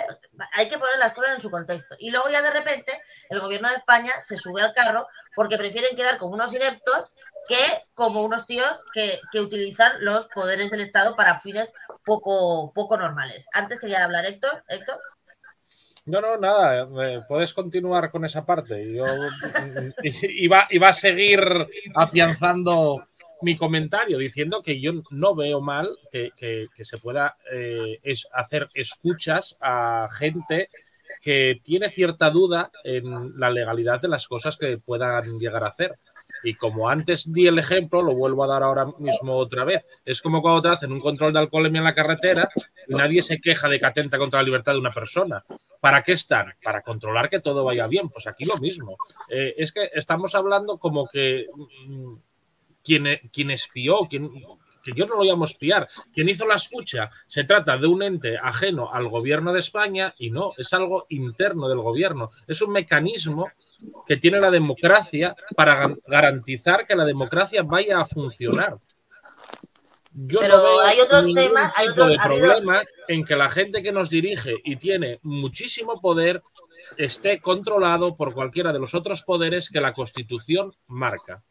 Hay 0.55 0.68
que 0.68 0.79
poner 0.79 0.98
las 0.98 1.12
cosas 1.12 1.35
en 1.35 1.40
su 1.40 1.48
contexto. 1.48 1.94
Y 2.00 2.11
luego 2.11 2.29
ya 2.29 2.42
de 2.42 2.50
repente 2.50 2.92
el 3.31 3.38
gobierno 3.40 3.68
de 3.68 3.76
España 3.76 4.12
se 4.20 4.37
sube 4.37 4.61
al 4.61 4.74
carro 4.74 5.07
porque 5.37 5.59
prefieren 5.59 5.96
quedar 5.96 6.18
como 6.18 6.35
unos 6.35 6.52
ineptos 6.52 7.14
que 7.48 7.55
como 7.94 8.24
unos 8.24 8.46
tíos 8.46 8.83
que, 8.92 9.40
utilizan 9.40 9.92
los 10.00 10.26
poderes 10.26 10.72
del 10.72 10.81
Estado 10.81 11.14
para 11.14 11.38
fines 11.38 11.72
poco, 12.05 12.72
poco 12.74 12.96
normales. 12.96 13.46
Antes 13.52 13.79
quería 13.79 14.05
hablar 14.05 14.26
Héctor. 14.26 14.64
Héctor. 14.66 14.98
No, 16.07 16.20
no, 16.20 16.37
nada, 16.37 16.88
puedes 17.26 17.52
continuar 17.52 18.11
con 18.11 18.24
esa 18.24 18.44
parte. 18.44 18.92
Yo 18.92 19.05
iba, 20.02 20.66
iba 20.70 20.88
a 20.88 20.92
seguir 20.92 21.40
afianzando 21.94 23.05
mi 23.42 23.57
comentario 23.57 24.18
diciendo 24.18 24.62
que 24.62 24.81
yo 24.81 24.92
no 25.11 25.35
veo 25.35 25.61
mal 25.61 25.99
que, 26.11 26.31
se 26.81 26.96
pueda 26.99 27.37
eh, 27.53 27.99
hacer 28.33 28.68
escuchas 28.75 29.57
a 29.61 30.09
gente 30.11 30.68
que 31.20 31.61
tiene 31.64 31.90
cierta 31.90 32.31
duda 32.31 32.70
en 32.85 33.38
la 33.38 33.51
legalidad 33.51 34.01
de 34.01 34.09
las 34.09 34.29
cosas 34.29 34.57
que 34.57 34.79
puedan 34.79 35.22
llegar 35.38 35.64
a 35.64 35.68
hacer. 35.68 35.99
Y 36.42 36.55
como 36.55 36.88
antes 36.88 37.33
di 37.33 37.46
el 37.46 37.59
ejemplo, 37.59 38.03
lo 38.03 38.14
vuelvo 38.14 38.44
a 38.44 38.46
dar 38.46 38.62
ahora 38.62 38.87
mismo 38.99 39.35
otra 39.35 39.64
vez. 39.64 39.87
Es 40.05 40.22
como 40.22 40.42
cuando 40.42 40.62
te 40.62 40.68
hacen 40.68 40.92
un 40.92 41.01
control 41.01 41.33
de 41.33 41.40
alcoholemia 41.40 41.79
en 41.79 41.85
la 41.85 41.94
carretera 41.94 42.49
y 42.87 42.94
nadie 42.94 43.22
se 43.22 43.40
queja 43.40 43.68
de 43.68 43.79
que 43.79 43.87
atenta 43.87 44.18
contra 44.18 44.40
la 44.40 44.44
libertad 44.44 44.72
de 44.72 44.79
una 44.79 44.92
persona. 44.92 45.44
¿Para 45.81 46.03
qué 46.03 46.12
están? 46.12 46.55
Para 46.62 46.83
controlar 46.83 47.29
que 47.29 47.40
todo 47.40 47.64
vaya 47.64 47.87
bien. 47.87 48.09
Pues 48.09 48.27
aquí 48.27 48.44
lo 48.44 48.57
mismo. 48.59 48.96
Eh, 49.29 49.55
es 49.57 49.72
que 49.72 49.90
estamos 49.94 50.35
hablando 50.35 50.79
como 50.79 51.09
que 51.09 51.46
mm, 52.88 53.29
quien, 53.33 53.51
espió, 53.51 54.01
quien, 54.09 54.31
que 54.83 54.92
yo 54.92 55.07
no 55.07 55.16
lo 55.16 55.25
llamo 55.25 55.44
espiar, 55.44 55.88
quien 56.12 56.29
hizo 56.29 56.46
la 56.46 56.55
escucha, 56.55 57.11
se 57.27 57.44
trata 57.44 57.77
de 57.77 57.87
un 57.87 58.03
ente 58.03 58.38
ajeno 58.38 58.92
al 58.92 59.09
gobierno 59.09 59.53
de 59.53 59.61
España 59.61 60.14
y 60.18 60.31
no, 60.31 60.53
es 60.57 60.72
algo 60.72 61.07
interno 61.09 61.68
del 61.68 61.81
gobierno, 61.81 62.31
es 62.46 62.62
un 62.62 62.72
mecanismo 62.72 63.51
que 64.07 64.16
tiene 64.16 64.40
la 64.40 64.51
democracia 64.51 65.37
para 65.55 65.94
garantizar 66.07 66.87
que 66.87 66.96
la 66.96 67.05
democracia 67.05 67.62
vaya 67.62 68.01
a 68.01 68.07
funcionar. 68.07 68.79
Yo 70.18 70.40
Pero 70.40 70.57
no 70.57 70.81
hay 70.81 70.99
otros 71.01 71.35
temas, 71.35 71.72
hay 71.77 71.88
otros 71.88 72.12
de 72.12 72.18
problemas 72.18 72.87
en 73.07 73.25
que 73.25 73.37
la 73.37 73.51
gente 73.51 73.83
que 73.83 73.92
nos 73.92 74.09
dirige 74.09 74.55
y 74.64 74.77
tiene 74.77 75.18
muchísimo 75.22 76.01
poder 76.01 76.42
esté 76.96 77.40
controlado 77.40 78.16
por 78.16 78.33
cualquiera 78.33 78.72
de 78.72 78.79
los 78.79 78.94
otros 78.94 79.25
poderes 79.25 79.68
que 79.68 79.81
la 79.81 79.92
Constitución 79.92 80.72
marca. 80.87 81.42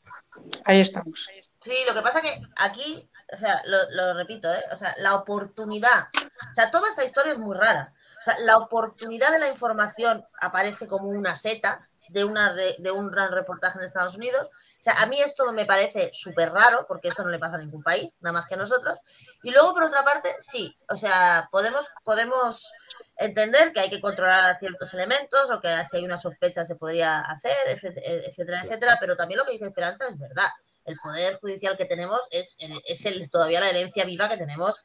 Ahí 0.63 0.79
estamos. 0.79 1.27
Sí, 1.61 1.75
lo 1.87 1.93
que 1.93 2.01
pasa 2.01 2.21
que 2.21 2.41
aquí, 2.57 3.09
o 3.33 3.37
sea, 3.37 3.61
lo, 3.65 4.13
repito, 4.13 4.51
¿eh? 4.53 4.63
o 4.71 4.75
sea, 4.75 4.93
la 4.97 5.15
oportunidad, 5.15 6.07
o 6.13 6.53
sea, 6.53 6.69
toda 6.69 6.89
esta 6.89 7.03
historia 7.03 7.33
es 7.33 7.39
muy 7.39 7.55
rara. 7.57 7.93
O 8.19 8.21
sea, 8.21 8.37
la 8.39 8.57
oportunidad 8.57 9.31
de 9.31 9.39
la 9.39 9.49
información 9.49 10.25
aparece 10.39 10.87
como 10.87 11.09
una 11.09 11.35
seta 11.35 11.87
de, 12.09 12.23
una 12.23 12.53
de 12.53 12.91
un 12.91 13.09
gran 13.09 13.31
reportaje 13.31 13.79
en 13.79 13.85
Estados 13.85 14.15
Unidos. 14.15 14.49
O 14.79 14.83
sea, 14.83 15.01
a 15.01 15.07
mí 15.07 15.19
esto 15.19 15.51
me 15.53 15.65
parece 15.65 16.11
súper 16.13 16.51
raro, 16.51 16.85
porque 16.87 17.07
esto 17.07 17.23
no 17.23 17.31
le 17.31 17.39
pasa 17.39 17.55
a 17.55 17.59
ningún 17.59 17.81
país, 17.81 18.13
nada 18.19 18.33
más 18.33 18.47
que 18.47 18.53
a 18.53 18.57
nosotros. 18.57 18.99
Y 19.41 19.49
luego, 19.49 19.73
por 19.73 19.85
otra 19.85 20.03
parte, 20.03 20.29
sí, 20.39 20.77
o 20.87 20.95
sea, 20.95 21.49
podemos, 21.51 21.89
podemos 22.03 22.71
entender 23.17 23.71
que 23.73 23.79
hay 23.79 23.89
que 23.89 24.01
controlar 24.01 24.57
ciertos 24.59 24.93
elementos 24.93 25.49
o 25.51 25.61
que 25.61 25.69
si 25.89 25.97
hay 25.97 26.05
una 26.05 26.17
sospecha 26.17 26.65
se 26.65 26.75
podría 26.75 27.21
hacer, 27.21 27.55
etcétera, 27.67 28.61
etcétera, 28.63 28.97
pero 28.99 29.15
también 29.15 29.37
lo 29.37 29.45
que 29.45 29.53
dice 29.53 29.65
Esperanza 29.65 30.07
es 30.07 30.17
verdad. 30.17 30.49
El 30.83 30.97
poder 30.97 31.35
judicial 31.37 31.77
que 31.77 31.85
tenemos 31.85 32.19
es, 32.29 32.57
es 32.85 33.05
el, 33.05 33.29
todavía 33.31 33.59
la 33.59 33.69
herencia 33.69 34.05
viva 34.05 34.29
que 34.29 34.37
tenemos 34.37 34.75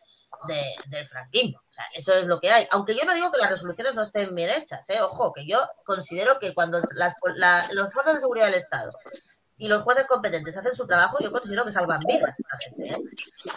de, 0.46 0.74
del 0.86 1.06
franquismo. 1.06 1.58
O 1.58 1.72
sea, 1.72 1.84
eso 1.94 2.14
es 2.14 2.24
lo 2.24 2.40
que 2.40 2.50
hay. 2.50 2.66
Aunque 2.70 2.94
yo 2.94 3.04
no 3.04 3.14
digo 3.14 3.30
que 3.30 3.38
las 3.38 3.50
resoluciones 3.50 3.94
no 3.94 4.02
estén 4.02 4.34
bien 4.34 4.50
hechas, 4.50 4.88
¿eh? 4.90 5.00
ojo, 5.00 5.32
que 5.32 5.46
yo 5.46 5.60
considero 5.84 6.38
que 6.38 6.54
cuando 6.54 6.80
las, 6.94 7.14
los 7.72 7.92
fuerzas 7.92 8.14
de 8.14 8.20
seguridad 8.20 8.46
del 8.46 8.54
Estado 8.54 8.90
y 9.60 9.68
los 9.68 9.82
jueces 9.82 10.06
competentes 10.06 10.56
hacen 10.56 10.74
su 10.74 10.86
trabajo, 10.86 11.18
yo 11.20 11.30
considero 11.30 11.64
que 11.66 11.70
salvan 11.70 12.00
vidas 12.00 12.34
esta 12.38 12.56
gente. 12.58 12.86
¿eh? 12.88 13.04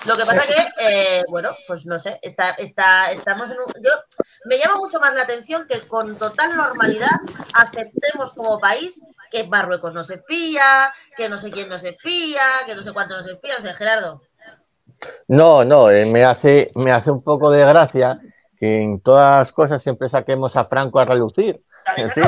Lo 0.06 0.18
que 0.18 0.26
pasa 0.26 0.42
que, 0.42 1.20
eh, 1.20 1.24
bueno, 1.30 1.50
pues 1.66 1.86
no 1.86 1.98
sé, 1.98 2.20
está, 2.22 2.50
está, 2.52 3.12
estamos 3.12 3.50
en 3.52 3.58
un... 3.60 3.66
Yo, 3.82 3.90
me 4.46 4.58
llama 4.58 4.76
mucho 4.76 5.00
más 5.00 5.16
la 5.16 5.24
atención 5.24 5.66
que 5.66 5.80
con 5.88 6.18
total 6.18 6.58
normalidad 6.58 7.10
aceptemos 7.54 8.34
como 8.34 8.60
país 8.60 9.02
que 9.32 9.48
Marruecos 9.48 9.94
no 9.94 10.04
se 10.04 10.16
espía, 10.16 10.94
que 11.16 11.30
no 11.30 11.38
sé 11.38 11.50
quién 11.50 11.70
no 11.70 11.78
se 11.78 11.90
espía, 11.92 12.42
que 12.66 12.76
no 12.76 12.84
sé 12.84 12.92
cuánto 12.92 13.16
no 13.16 13.24
se 13.24 13.32
espía, 13.32 13.56
no 13.58 13.64
sé, 13.64 13.74
Gerardo. 13.74 14.22
No, 15.30 15.64
no, 15.64 15.90
eh, 15.90 16.06
me 16.06 16.26
hace, 16.26 16.68
me 16.76 16.92
hace 16.92 17.12
un 17.12 17.22
poco 17.22 17.50
de 17.50 17.66
gracia 17.66 18.20
que 18.60 18.82
en 18.82 19.00
todas 19.00 19.38
las 19.38 19.54
cosas 19.54 19.82
siempre 19.82 20.10
saquemos 20.10 20.58
a 20.58 20.66
Franco 20.66 21.00
a 21.00 21.06
relucir. 21.06 21.64
Decir, 21.96 22.24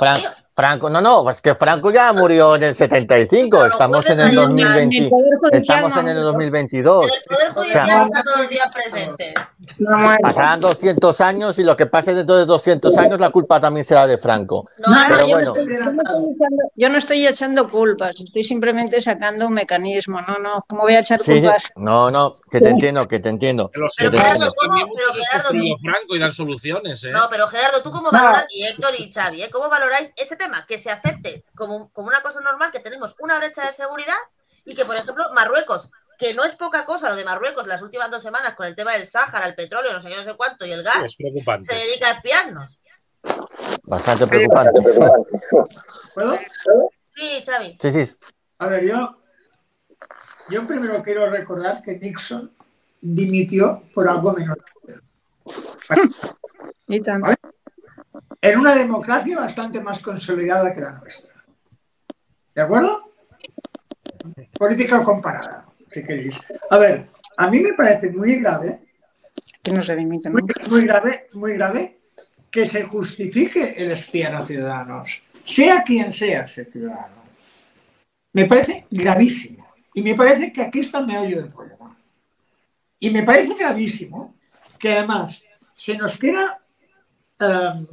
Fran- 0.00 0.16
tío. 0.16 0.30
Franco, 0.60 0.90
no, 0.90 1.00
no, 1.00 1.30
es 1.30 1.40
que 1.40 1.54
Franco 1.54 1.90
ya 1.90 2.12
murió 2.12 2.54
en 2.56 2.64
el 2.64 2.74
75, 2.74 3.56
Pero 3.58 3.72
estamos 3.72 4.04
en 4.10 4.20
el 4.20 4.26
ayudar, 4.26 4.48
2020, 4.48 4.96
en 4.98 5.04
el 5.04 5.58
estamos 5.58 5.92
en 5.92 5.98
el 5.98 6.04
muere. 6.04 6.20
2022. 6.20 7.04
En 7.04 7.10
el 7.10 7.24
Poder 7.24 7.50
O 7.50 7.54
Judicial 7.54 7.86
sea, 7.86 8.02
está 8.04 8.22
todos 8.22 8.38
los 8.40 8.48
días 8.50 8.68
presente. 8.74 9.34
No 9.78 9.96
muere. 9.98 10.18
pasarán 10.22 10.60
200 10.60 11.20
años 11.22 11.58
y 11.58 11.64
lo 11.64 11.76
que 11.78 11.86
pase 11.86 12.12
dentro 12.12 12.36
de 12.36 12.44
200 12.44 12.98
años 12.98 13.18
la 13.18 13.30
culpa 13.30 13.58
también 13.58 13.86
será 13.86 14.06
de 14.06 14.18
Franco. 14.18 14.68
No, 14.86 14.94
Pero 15.08 15.20
yo, 15.26 15.28
bueno. 15.36 15.54
no 15.54 15.60
estoy, 15.62 15.78
yo 15.78 15.78
no 15.80 15.88
estoy 15.88 16.34
echando, 16.34 16.62
yo 16.76 16.88
no 16.90 16.98
estoy 16.98 17.26
echando 17.26 17.70
culpas, 17.70 18.20
estoy 18.20 18.44
simplemente 18.44 19.00
sacando 19.00 19.46
un 19.46 19.54
mecanismo. 19.54 20.20
No, 20.20 20.38
no, 20.38 20.62
¿cómo 20.68 20.82
voy 20.82 20.92
a 20.94 21.00
echar 21.00 21.20
Sí, 21.20 21.40
culpas? 21.40 21.70
no, 21.76 22.10
no, 22.10 22.32
que 22.50 22.60
te 22.60 22.68
entiendo, 22.68 23.08
que 23.08 23.18
te 23.18 23.30
entiendo. 23.30 23.70
Que 23.70 23.80
los 23.80 23.94
Pero 23.96 24.10
que 24.10 24.18
te 24.18 24.22
Gerardo. 24.22 24.50
Franco 25.82 26.16
y 26.16 26.18
dan 26.18 26.32
soluciones, 26.32 27.02
¿eh? 27.04 27.10
No, 27.12 27.28
pero 27.30 27.46
Gerardo, 27.46 27.82
¿tú 27.82 27.90
cómo 27.90 28.10
valoras, 28.10 28.46
y 28.50 28.64
Héctor 28.64 28.90
y 28.98 29.10
Xavi, 29.10 29.42
¿eh? 29.44 29.50
¿cómo 29.50 29.68
valoráis 29.70 30.12
ese 30.16 30.36
tema? 30.36 30.49
Que 30.66 30.78
se 30.78 30.90
acepte 30.90 31.44
como, 31.54 31.90
como 31.92 32.08
una 32.08 32.22
cosa 32.22 32.40
normal, 32.40 32.70
que 32.70 32.80
tenemos 32.80 33.16
una 33.20 33.38
brecha 33.38 33.66
de 33.66 33.72
seguridad 33.72 34.16
y 34.64 34.74
que, 34.74 34.84
por 34.84 34.96
ejemplo, 34.96 35.24
Marruecos, 35.34 35.90
que 36.18 36.34
no 36.34 36.44
es 36.44 36.54
poca 36.54 36.84
cosa 36.84 37.08
lo 37.08 37.16
de 37.16 37.24
Marruecos 37.24 37.66
las 37.66 37.82
últimas 37.82 38.10
dos 38.10 38.22
semanas 38.22 38.54
con 38.54 38.66
el 38.66 38.76
tema 38.76 38.92
del 38.92 39.06
Sáhara, 39.06 39.46
el 39.46 39.54
petróleo, 39.54 39.92
no 39.92 40.00
sé 40.00 40.10
qué, 40.10 40.16
no 40.16 40.24
sé 40.24 40.34
cuánto, 40.34 40.66
y 40.66 40.72
el 40.72 40.82
Sí, 40.82 40.86
gas, 40.86 41.16
se 41.62 41.74
dedica 41.74 42.08
a 42.08 42.12
espiarnos. 42.12 42.80
Bastante 43.84 44.26
preocupante. 44.26 44.80
¿Puedo? 46.14 46.38
Sí, 47.14 47.42
Xavi. 47.44 47.78
Sí, 47.80 47.90
sí. 47.90 48.14
A 48.58 48.66
ver, 48.66 48.84
yo, 48.84 49.18
yo 50.50 50.66
primero 50.66 51.02
quiero 51.02 51.30
recordar 51.30 51.82
que 51.82 51.98
Nixon 51.98 52.52
dimitió 53.00 53.82
por 53.94 54.08
algo 54.08 54.32
menor. 54.32 54.62
Y 56.90 57.00
tanto. 57.02 57.26
¿Vale? 57.26 57.36
En 58.40 58.58
una 58.58 58.74
democracia 58.74 59.38
bastante 59.38 59.80
más 59.80 60.00
consolidada 60.00 60.72
que 60.74 60.80
la 60.80 60.92
nuestra. 60.92 61.32
¿De 62.54 62.62
acuerdo? 62.62 63.12
Política 64.58 65.02
comparada, 65.02 65.66
si 65.90 66.02
queréis. 66.02 66.40
A 66.70 66.78
ver, 66.78 67.06
a 67.36 67.50
mí 67.50 67.60
me 67.60 67.74
parece 67.74 68.10
muy 68.10 68.36
grave, 68.36 68.80
Que 69.62 69.72
no 69.72 69.82
se 69.82 69.96
muy, 69.96 70.42
muy 70.70 70.84
grave, 70.84 71.28
muy 71.32 71.54
grave 71.54 72.00
que 72.50 72.66
se 72.66 72.82
justifique 72.82 73.74
el 73.76 73.92
espiar 73.92 74.34
a 74.34 74.42
ciudadanos, 74.42 75.22
sea 75.44 75.82
quien 75.82 76.12
sea 76.12 76.42
ese 76.42 76.64
ciudadano. 76.64 77.22
Me 78.32 78.46
parece 78.46 78.86
gravísimo. 78.90 79.66
Y 79.94 80.02
me 80.02 80.14
parece 80.14 80.52
que 80.52 80.62
aquí 80.62 80.80
está 80.80 80.98
el 80.98 81.06
meollo 81.06 81.42
del 81.42 81.52
problema. 81.52 81.96
Y 82.98 83.10
me 83.10 83.22
parece 83.22 83.54
gravísimo 83.54 84.34
que 84.78 84.92
además 84.92 85.42
se 85.74 85.96
nos 85.96 86.16
quiera 86.16 86.59
em, 87.40 87.86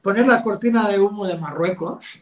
poner 0.00 0.26
la 0.26 0.40
cortina 0.40 0.88
de 0.88 0.98
humo 0.98 1.26
de 1.26 1.36
Marruecos 1.36 2.20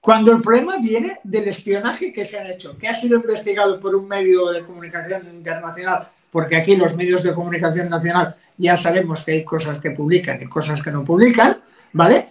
cuando 0.00 0.32
el 0.32 0.40
problema 0.40 0.78
viene 0.78 1.20
del 1.24 1.48
espionaje 1.48 2.12
que 2.12 2.24
se 2.24 2.38
ha 2.38 2.50
hecho, 2.50 2.78
que 2.78 2.88
ha 2.88 2.94
sido 2.94 3.16
investigado 3.16 3.78
por 3.78 3.94
un 3.94 4.08
medio 4.08 4.48
de 4.48 4.64
comunicación 4.64 5.26
internacional, 5.28 6.08
porque 6.30 6.56
aquí 6.56 6.76
los 6.76 6.96
medios 6.96 7.22
de 7.22 7.34
comunicación 7.34 7.90
nacional 7.90 8.36
ya 8.56 8.76
sabemos 8.76 9.24
que 9.24 9.32
hay 9.32 9.44
cosas 9.44 9.80
que 9.80 9.90
publican 9.90 10.40
y 10.40 10.46
cosas 10.46 10.82
que 10.82 10.90
no 10.90 11.04
publican, 11.04 11.60
¿vale? 11.92 12.26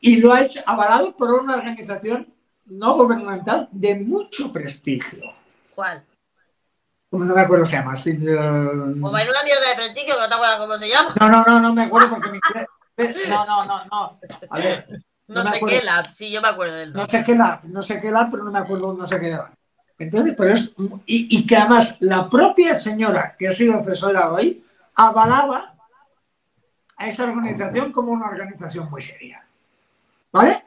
Y 0.00 0.16
lo 0.16 0.32
ha 0.32 0.42
hecho 0.42 0.60
avalado 0.66 1.16
por 1.16 1.32
una 1.32 1.56
organización 1.56 2.32
no 2.66 2.96
gubernamental 2.96 3.68
de 3.70 3.96
mucho 3.96 4.52
prestigio. 4.52 5.22
¿Cuál? 5.74 6.04
Como 7.12 7.26
no 7.26 7.34
me 7.34 7.42
acuerdo 7.42 7.66
se 7.66 7.76
llama. 7.76 7.94
sí, 7.94 8.12
eh, 8.12 8.14
Pues 8.16 9.12
vaya 9.12 9.30
mierda 9.44 9.68
de 9.68 9.76
prestigio, 9.76 10.14
que 10.14 10.20
no 10.22 10.28
te 10.30 10.34
acuerdas 10.34 10.56
cómo 10.56 10.76
se 10.78 10.88
llama. 10.88 11.14
No, 11.20 11.28
no, 11.28 11.44
no, 11.44 11.60
no 11.60 11.74
me 11.74 11.82
acuerdo 11.82 12.08
porque 12.08 12.30
mi 12.30 12.40
No, 13.28 13.44
no, 13.44 13.66
no, 13.66 13.84
no. 13.84 14.18
A 14.48 14.58
ver, 14.58 15.02
No, 15.26 15.44
sé 15.44 15.60
qué 15.60 15.82
lab, 15.82 16.06
sí, 16.06 16.30
yo 16.30 16.40
me 16.40 16.48
acuerdo 16.48 16.74
del 16.74 16.94
no 16.94 17.04
sé 17.04 17.22
qué 17.22 17.34
la, 17.34 17.60
no 17.64 17.82
sé 17.82 18.00
qué 18.00 18.10
la, 18.10 18.30
pero 18.30 18.44
no 18.44 18.50
me 18.50 18.60
acuerdo, 18.60 18.94
no 18.94 19.06
sé 19.06 19.20
qué 19.20 19.30
la. 19.32 19.52
Entonces, 19.98 20.34
pero 20.38 20.54
es, 20.54 20.72
y, 21.04 21.36
y 21.38 21.46
que 21.46 21.54
además 21.54 21.96
la 22.00 22.30
propia 22.30 22.74
señora 22.74 23.36
que 23.38 23.46
ha 23.46 23.52
sido 23.52 23.76
asesora 23.76 24.32
hoy 24.32 24.64
avalaba 24.96 25.74
a 26.96 27.08
esa 27.08 27.24
organización 27.24 27.92
como 27.92 28.12
una 28.12 28.28
organización 28.28 28.88
muy 28.88 29.02
seria. 29.02 29.44
¿Vale? 30.32 30.64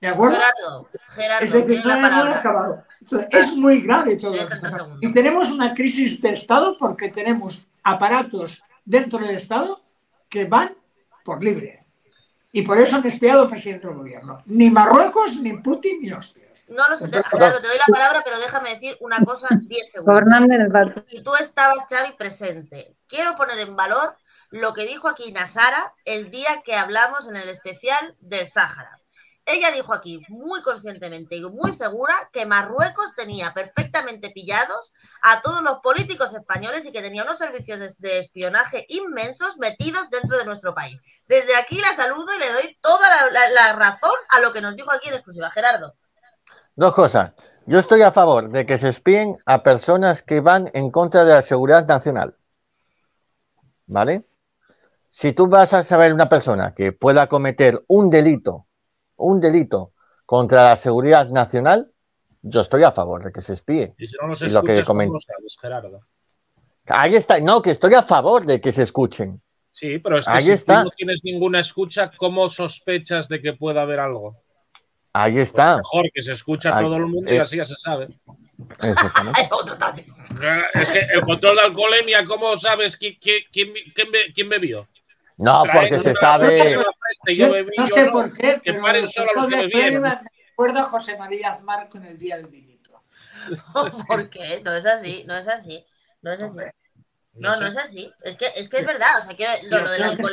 ¿De 0.00 0.06
acuerdo? 0.06 0.36
Gerardo, 0.36 0.88
Gerardo, 1.08 1.44
Es 1.44 1.52
decir, 1.52 1.84
la 1.84 1.94
palabra. 2.00 2.86
Entonces, 3.04 3.28
es 3.32 3.56
muy 3.56 3.80
grave 3.80 4.16
todo 4.16 4.34
lo 4.34 4.48
que 4.48 4.54
está 4.54 4.70
pasando. 4.70 4.98
Y 5.00 5.12
tenemos 5.12 5.50
una 5.50 5.74
crisis 5.74 6.20
de 6.20 6.30
Estado 6.30 6.76
porque 6.78 7.08
tenemos 7.08 7.64
aparatos 7.82 8.62
dentro 8.84 9.18
del 9.18 9.36
Estado 9.36 9.82
que 10.28 10.44
van 10.46 10.74
por 11.24 11.42
libre. 11.42 11.84
Y 12.50 12.62
por 12.62 12.78
eso 12.78 12.96
han 12.96 13.06
espiado 13.06 13.42
al 13.42 13.50
presidente 13.50 13.86
del 13.86 13.96
gobierno. 13.96 14.42
Ni 14.46 14.70
Marruecos, 14.70 15.36
ni 15.36 15.54
Putin, 15.54 16.00
ni 16.00 16.12
hostias. 16.12 16.64
No, 16.68 16.88
no 16.88 16.96
sé, 16.96 17.08
Gerardo, 17.08 17.60
te 17.60 17.66
doy 17.66 17.76
la 17.76 17.92
palabra, 17.92 18.22
pero 18.24 18.38
déjame 18.38 18.70
decir 18.70 18.96
una 19.00 19.18
cosa, 19.24 19.48
10 19.60 19.90
segundos. 19.90 20.22
Y 21.10 21.22
tú 21.22 21.34
estabas, 21.34 21.84
Xavi, 21.90 22.12
presente. 22.16 22.96
Quiero 23.06 23.36
poner 23.36 23.58
en 23.58 23.76
valor 23.76 24.16
lo 24.50 24.72
que 24.72 24.86
dijo 24.86 25.08
aquí 25.08 25.32
Nasara 25.32 25.94
el 26.04 26.30
día 26.30 26.62
que 26.64 26.76
hablamos 26.76 27.28
en 27.28 27.36
el 27.36 27.48
especial 27.48 28.16
del 28.20 28.46
Sáhara. 28.46 28.93
Ella 29.46 29.70
dijo 29.72 29.92
aquí 29.92 30.22
muy 30.28 30.62
conscientemente 30.62 31.36
y 31.36 31.42
muy 31.42 31.72
segura 31.72 32.14
que 32.32 32.46
Marruecos 32.46 33.14
tenía 33.14 33.52
perfectamente 33.52 34.30
pillados 34.30 34.94
a 35.20 35.42
todos 35.42 35.62
los 35.62 35.80
políticos 35.80 36.34
españoles 36.34 36.86
y 36.86 36.92
que 36.92 37.02
tenía 37.02 37.24
unos 37.24 37.36
servicios 37.36 37.98
de- 37.98 38.18
espionaje 38.20 38.86
inmensos 38.88 39.58
metidos 39.58 40.08
dentro 40.08 40.38
de 40.38 40.46
nuestro 40.46 40.74
país. 40.74 40.98
Desde 41.28 41.56
aquí 41.56 41.78
la 41.80 41.94
saludo 41.94 42.34
y 42.34 42.38
le 42.38 42.52
doy 42.52 42.78
toda 42.80 43.06
la 43.30 43.72
razón 43.74 44.14
a 44.30 44.40
lo 44.40 44.52
que 44.52 44.62
nos 44.62 44.76
dijo 44.76 44.90
aquí 44.90 45.08
en 45.08 45.14
exclusiva. 45.14 45.50
Gerardo. 45.50 45.94
Dos 46.74 46.94
cosas. 46.94 47.32
Yo 47.66 47.78
estoy 47.78 48.02
a 48.02 48.12
favor 48.12 48.50
de 48.50 48.66
que 48.66 48.78
se 48.78 48.88
espíen 48.88 49.38
a 49.46 49.62
personas 49.62 50.22
que 50.22 50.40
van 50.40 50.70
en 50.74 50.90
contra 50.90 51.24
de 51.24 51.34
la 51.34 51.42
seguridad 51.42 51.86
nacional. 51.86 52.36
¿Vale? 53.86 54.24
Si 55.08 55.32
tú 55.32 55.46
vas 55.46 55.72
a 55.74 55.84
saber 55.84 56.12
una 56.12 56.28
persona 56.28 56.74
que 56.74 56.92
pueda 56.92 57.26
cometer 57.28 57.84
un 57.88 58.10
delito, 58.10 58.63
un 59.16 59.40
delito 59.40 59.92
contra 60.26 60.64
la 60.70 60.76
seguridad 60.76 61.28
nacional, 61.28 61.90
yo 62.42 62.60
estoy 62.60 62.82
a 62.82 62.92
favor 62.92 63.24
de 63.24 63.32
que 63.32 63.40
se 63.40 63.52
espíe. 63.54 63.94
Y 63.98 64.06
si 64.06 64.16
no 64.20 64.28
lo 64.28 64.34
que 64.34 64.46
escuchas, 64.46 64.86
¿cómo 64.86 65.00
comen- 65.00 65.12
lo 65.12 65.20
sabes, 65.20 65.56
Gerardo? 65.60 66.00
Ahí 66.86 67.14
está. 67.16 67.40
No, 67.40 67.62
que 67.62 67.70
estoy 67.70 67.94
a 67.94 68.02
favor 68.02 68.44
de 68.44 68.60
que 68.60 68.70
se 68.72 68.82
escuchen. 68.82 69.40
Sí, 69.72 69.98
pero 69.98 70.18
es 70.18 70.26
que 70.26 70.32
Ahí 70.32 70.42
si 70.44 70.50
está. 70.52 70.82
tú 70.82 70.88
no 70.88 70.94
tienes 70.96 71.20
ninguna 71.24 71.60
escucha, 71.60 72.10
¿cómo 72.16 72.48
sospechas 72.48 73.28
de 73.28 73.40
que 73.40 73.54
pueda 73.54 73.82
haber 73.82 73.98
algo? 74.00 74.36
Ahí 75.12 75.38
está. 75.38 75.76
Mejor 75.78 76.10
que 76.12 76.22
se 76.22 76.32
escucha 76.32 76.76
a 76.76 76.80
todo 76.80 76.96
el 76.96 77.06
mundo 77.06 77.32
y 77.32 77.36
eh. 77.36 77.40
así 77.40 77.56
ya 77.56 77.64
se 77.64 77.76
sabe. 77.76 78.08
Exactamente. 78.82 79.40
Eh, 80.42 80.62
Es 80.74 80.90
que 80.90 80.98
el 80.98 81.20
control 81.22 81.56
de 81.56 81.62
alcoholemia, 81.62 82.24
¿cómo 82.26 82.56
sabes 82.56 82.98
qui- 83.00 83.18
qui- 83.20 83.44
quién, 83.52 83.72
quién 83.94 84.10
be- 84.10 84.32
quién 84.34 84.48
bebió? 84.48 84.88
No, 85.38 85.64
porque 85.72 85.98
se 85.98 86.14
sabe. 86.14 86.76
yo 87.36 87.50
bebí, 87.52 87.70
no 87.76 87.86
yo 87.86 87.94
sé 87.94 88.04
no. 88.06 88.12
por 88.12 88.32
qué, 88.36 88.60
Que 88.62 88.72
pero 88.72 88.82
paren 88.82 89.08
solo 89.08 89.30
a 89.30 89.34
los 89.34 89.46
que 89.48 89.56
bebieron. 89.56 90.04
Recuerda 90.50 90.82
a 90.82 90.84
José 90.84 91.16
María 91.16 91.52
Azmar 91.54 91.88
con 91.88 92.04
el 92.04 92.16
día 92.16 92.36
del 92.36 92.46
vinito. 92.46 93.02
¿Por 94.06 94.30
qué? 94.30 94.60
No 94.62 94.72
es 94.74 94.86
así, 94.86 95.24
no 95.26 95.36
es 95.36 95.48
así, 95.48 95.84
no 96.22 96.32
es 96.32 96.40
así. 96.42 96.60
No, 97.34 97.56
no 97.60 97.66
es 97.66 97.76
así. 97.76 98.12
Es 98.22 98.36
que 98.36 98.46
es, 98.54 98.68
que 98.68 98.78
es 98.78 98.86
verdad. 98.86 99.08
O 99.20 99.24
sea, 99.24 99.36
que 99.36 99.46
lo, 99.68 99.80
lo 99.80 99.90
del 99.90 100.02
alcohol. 100.04 100.32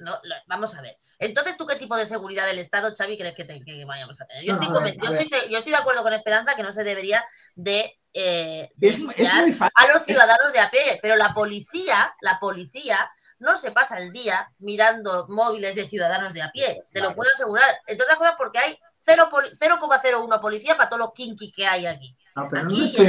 No, 0.00 0.12
lo- 0.22 0.34
vamos 0.46 0.76
a 0.76 0.82
ver. 0.82 0.96
Entonces, 1.18 1.56
¿tú 1.56 1.66
qué 1.66 1.74
tipo 1.74 1.96
de 1.96 2.06
seguridad 2.06 2.46
del 2.46 2.58
Estado, 2.60 2.94
Xavi, 2.96 3.18
crees 3.18 3.34
que, 3.34 3.44
te- 3.44 3.64
que 3.64 3.84
vayamos 3.84 4.20
a 4.20 4.26
tener? 4.26 4.44
Yo, 4.44 4.54
No, 4.54 4.62
estoy, 4.62 4.76
a 4.76 4.80
ver, 4.84 4.94
yo, 5.02 5.14
estoy, 5.14 5.50
yo 5.50 5.58
estoy 5.58 5.72
de 5.72 5.78
acuerdo 5.78 6.02
con 6.04 6.12
Esperanza 6.12 6.54
que 6.54 6.62
no 6.62 6.70
se 6.70 6.84
debería 6.84 7.24
de, 7.56 7.98
eh, 8.12 8.70
de 8.76 8.88
Es, 8.88 8.96
es 8.98 9.02
espiar 9.08 9.42
muy 9.42 9.52
fácil. 9.52 9.72
a 9.74 9.92
los 9.94 10.04
ciudadanos 10.04 10.52
de 10.52 10.60
a 10.60 10.70
pie, 10.70 11.00
pero 11.02 11.16
la 11.16 11.34
policía, 11.34 12.14
la 12.20 12.38
policía 12.38 13.10
no 13.40 13.56
se 13.58 13.70
pasa 13.70 13.98
el 13.98 14.12
día 14.12 14.50
mirando 14.58 15.26
móviles 15.28 15.74
de 15.74 15.86
ciudadanos 15.88 16.32
de 16.32 16.42
a 16.42 16.50
pie, 16.50 16.84
te 16.92 17.00
lo 17.00 17.14
puedo 17.14 17.30
asegurar. 17.34 17.68
Entre 17.86 18.02
otras 18.04 18.18
cosas 18.18 18.34
porque 18.36 18.58
hay 18.58 18.76
0 19.00 19.28
poli- 19.30 19.50
0,01 19.58 20.40
policía 20.40 20.76
para 20.76 20.88
todos 20.88 21.00
los 21.00 21.12
kinky 21.12 21.52
que 21.52 21.66
hay 21.66 21.86
aquí. 21.86 22.16
No, 22.36 22.48
pero 22.48 22.64
no 22.64 22.70
estoy. 22.84 23.06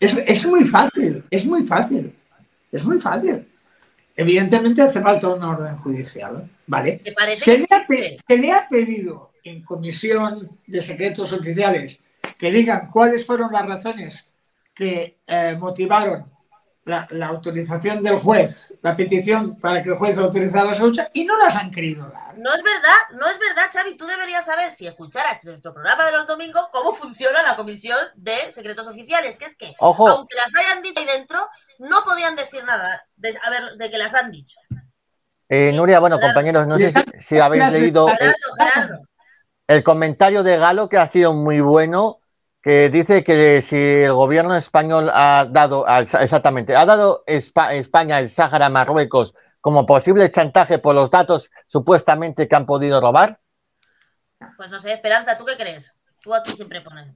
Es, 0.00 0.16
es 0.26 0.46
muy 0.46 0.64
fácil, 0.64 1.24
es 1.30 1.44
muy 1.46 1.66
fácil. 1.66 2.16
Es 2.72 2.84
muy 2.84 3.00
fácil. 3.00 3.50
Evidentemente 4.14 4.82
hace 4.82 5.00
falta 5.00 5.28
una 5.28 5.50
orden 5.50 5.76
judicial, 5.76 6.50
¿vale? 6.66 7.00
Le, 7.46 7.66
pe- 7.86 8.16
se 8.26 8.36
le 8.38 8.52
ha 8.52 8.66
pedido 8.68 9.32
en 9.44 9.62
comisión 9.62 10.58
de 10.66 10.82
secretos 10.82 11.32
oficiales 11.32 12.00
que 12.38 12.50
digan 12.50 12.88
cuáles 12.90 13.24
fueron 13.26 13.52
las 13.52 13.66
razones 13.66 14.26
que 14.74 15.18
eh, 15.26 15.56
motivaron 15.58 16.30
la, 16.86 17.26
autorización 17.26 18.02
del 18.02 18.18
juez, 18.18 18.72
la 18.80 18.94
petición 18.96 19.58
para 19.58 19.82
que 19.82 19.88
el 19.88 19.96
juez 19.96 20.16
autorice 20.16 20.56
la 20.56 20.84
hucha 20.84 21.10
y 21.12 21.24
no 21.24 21.36
las 21.36 21.56
han 21.56 21.72
querido 21.72 22.08
dar. 22.08 22.38
No 22.38 22.54
es 22.54 22.62
verdad, 22.62 23.18
no 23.18 23.26
es 23.28 23.38
verdad, 23.40 23.64
Xavi. 23.72 23.96
Tú 23.96 24.06
deberías 24.06 24.44
saber, 24.44 24.70
si 24.70 24.86
escucharas 24.86 25.42
nuestro 25.42 25.74
programa 25.74 26.06
de 26.06 26.12
los 26.12 26.26
domingos, 26.28 26.68
cómo 26.72 26.94
funciona 26.94 27.42
la 27.42 27.56
comisión 27.56 27.98
de 28.14 28.36
secretos 28.52 28.86
oficiales. 28.86 29.36
Que 29.36 29.46
es 29.46 29.56
que, 29.56 29.74
aunque 29.80 30.36
las 30.36 30.54
hayan 30.54 30.82
dicho 30.82 31.00
ahí 31.00 31.06
dentro, 31.06 31.40
no 31.80 32.04
podían 32.04 32.36
decir 32.36 32.64
nada 32.64 33.04
de, 33.16 33.36
a 33.44 33.50
ver, 33.50 33.72
de 33.76 33.90
que 33.90 33.98
las 33.98 34.14
han 34.14 34.30
dicho. 34.30 34.60
Eh, 35.48 35.72
Nuria, 35.74 35.98
bueno, 35.98 36.20
compañeros, 36.20 36.68
no 36.68 36.78
sé 36.78 36.92
si, 37.18 37.38
habéis 37.38 37.72
leído 37.72 38.08
el 39.66 39.82
comentario 39.82 40.44
de 40.44 40.56
Galo, 40.56 40.88
que 40.88 40.98
ha 40.98 41.08
sido 41.08 41.34
muy 41.34 41.60
bueno 41.60 42.20
que 42.66 42.90
dice 42.90 43.22
que 43.22 43.62
si 43.62 43.76
el 43.76 44.12
gobierno 44.12 44.56
español 44.56 45.08
ha 45.14 45.46
dado, 45.48 45.86
exactamente, 45.86 46.74
ha 46.74 46.84
dado 46.84 47.22
España 47.24 48.18
el 48.18 48.28
Sáhara 48.28 48.66
a 48.66 48.70
Marruecos 48.70 49.36
como 49.60 49.86
posible 49.86 50.28
chantaje 50.32 50.80
por 50.80 50.96
los 50.96 51.08
datos 51.08 51.52
supuestamente 51.68 52.48
que 52.48 52.56
han 52.56 52.66
podido 52.66 53.00
robar? 53.00 53.38
Pues 54.56 54.68
no 54.68 54.80
sé, 54.80 54.94
Esperanza, 54.94 55.38
¿tú 55.38 55.44
qué 55.44 55.52
crees? 55.56 55.96
Tú 56.20 56.34
aquí 56.34 56.56
siempre 56.56 56.80
pones. 56.80 57.14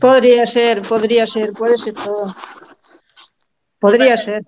Podría 0.00 0.46
ser, 0.46 0.80
podría 0.80 1.26
ser, 1.26 1.52
puede 1.52 1.76
ser 1.76 1.92
todo. 1.92 2.34
Podría 3.78 4.16
ser. 4.16 4.42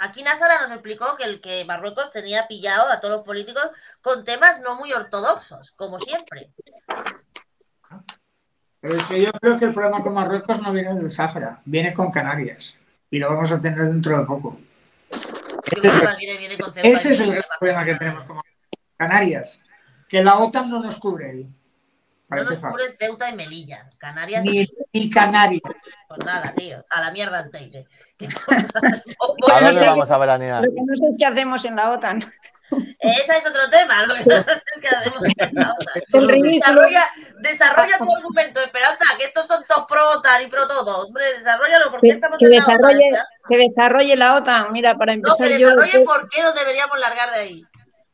Aquí 0.00 0.24
Nazara 0.24 0.60
nos 0.60 0.72
explicó 0.72 1.16
que 1.16 1.22
el 1.22 1.40
que 1.40 1.64
Marruecos 1.66 2.10
tenía 2.10 2.48
pillado 2.48 2.90
a 2.90 3.00
todos 3.00 3.18
los 3.18 3.24
políticos 3.24 3.70
con 4.00 4.24
temas 4.24 4.60
no 4.62 4.74
muy 4.74 4.92
ortodoxos, 4.92 5.70
como 5.70 6.00
siempre 6.00 6.50
yo 8.88 9.32
creo 9.32 9.58
que 9.58 9.64
el 9.66 9.72
problema 9.74 10.02
con 10.02 10.14
Marruecos 10.14 10.60
no 10.60 10.72
viene 10.72 10.94
del 10.94 11.10
Sáhara, 11.10 11.60
viene 11.64 11.92
con 11.92 12.10
Canarias. 12.10 12.76
Y 13.10 13.18
lo 13.18 13.32
vamos 13.32 13.50
a 13.52 13.60
tener 13.60 13.84
dentro 13.84 14.18
de 14.18 14.24
poco. 14.24 14.58
Ese 16.82 17.12
es, 17.12 17.20
el 17.20 17.44
problema 17.58 17.84
que 17.84 17.94
tenemos 17.94 18.24
con 18.24 18.40
Canarias. 18.96 19.62
Que 20.08 20.22
la 20.22 20.38
OTAN 20.38 20.70
no 20.70 20.80
nos 20.80 20.96
cubre 20.96 21.30
ahí. 21.30 21.48
No 22.28 22.42
nos 22.42 22.58
cubre 22.58 22.90
Ceuta 22.98 23.30
y 23.30 23.36
Melilla. 23.36 23.88
Canarias. 23.98 24.44
Ni, 24.44 24.68
ni 24.92 25.10
Canarias. 25.10 25.62
Pues 26.08 26.24
nada, 26.24 26.52
tío. 26.54 26.84
A 26.90 27.00
la 27.00 27.10
mierda 27.12 27.38
Anteire. 27.38 27.86
¿A 28.18 29.60
dónde 29.60 29.80
vamos 29.80 30.10
a 30.10 30.18
veranear? 30.18 30.64
Lo 30.64 30.74
que 30.74 30.80
no 30.80 30.96
sé 30.96 31.06
qué 31.18 31.26
hacemos 31.26 31.64
en 31.64 31.76
la 31.76 31.92
OTAN. 31.92 32.24
Ese 33.00 33.36
es 33.36 33.46
otro 33.46 33.68
tema. 33.70 34.06
Lo 34.06 34.14
que 34.18 34.24
no 34.24 34.36
es 34.36 34.62
que 34.80 34.88
hacemos. 34.88 35.20
Desarrolla, 36.42 37.04
desarrolla 37.40 37.98
tu 37.98 38.16
argumento, 38.16 38.60
Esperanza, 38.60 39.04
que 39.18 39.24
estos 39.24 39.46
son 39.46 39.64
todos 39.68 39.86
pro 39.86 40.10
OTAN 40.10 40.42
y 40.42 40.46
pro 40.48 40.66
todo. 40.66 41.06
Hombre, 41.06 41.24
desarrollalo. 41.38 41.90
¿Por 41.90 42.00
qué 42.00 42.08
estamos 42.08 42.38
que 42.38 42.46
en 42.46 42.52
la 42.52 42.64
OTAN? 42.64 42.98
Que 43.48 43.58
desarrolle 43.58 44.16
la 44.16 44.36
OTAN. 44.36 44.72
Mira, 44.72 44.96
para 44.96 45.12
empezar. 45.12 45.38
No, 45.38 45.46
que 45.46 45.58
desarrolle 45.58 46.04
por 46.04 46.28
qué 46.28 46.42
nos 46.42 46.54
deberíamos 46.54 46.98
largar 46.98 47.30
de 47.30 47.36
ahí. 47.36 47.64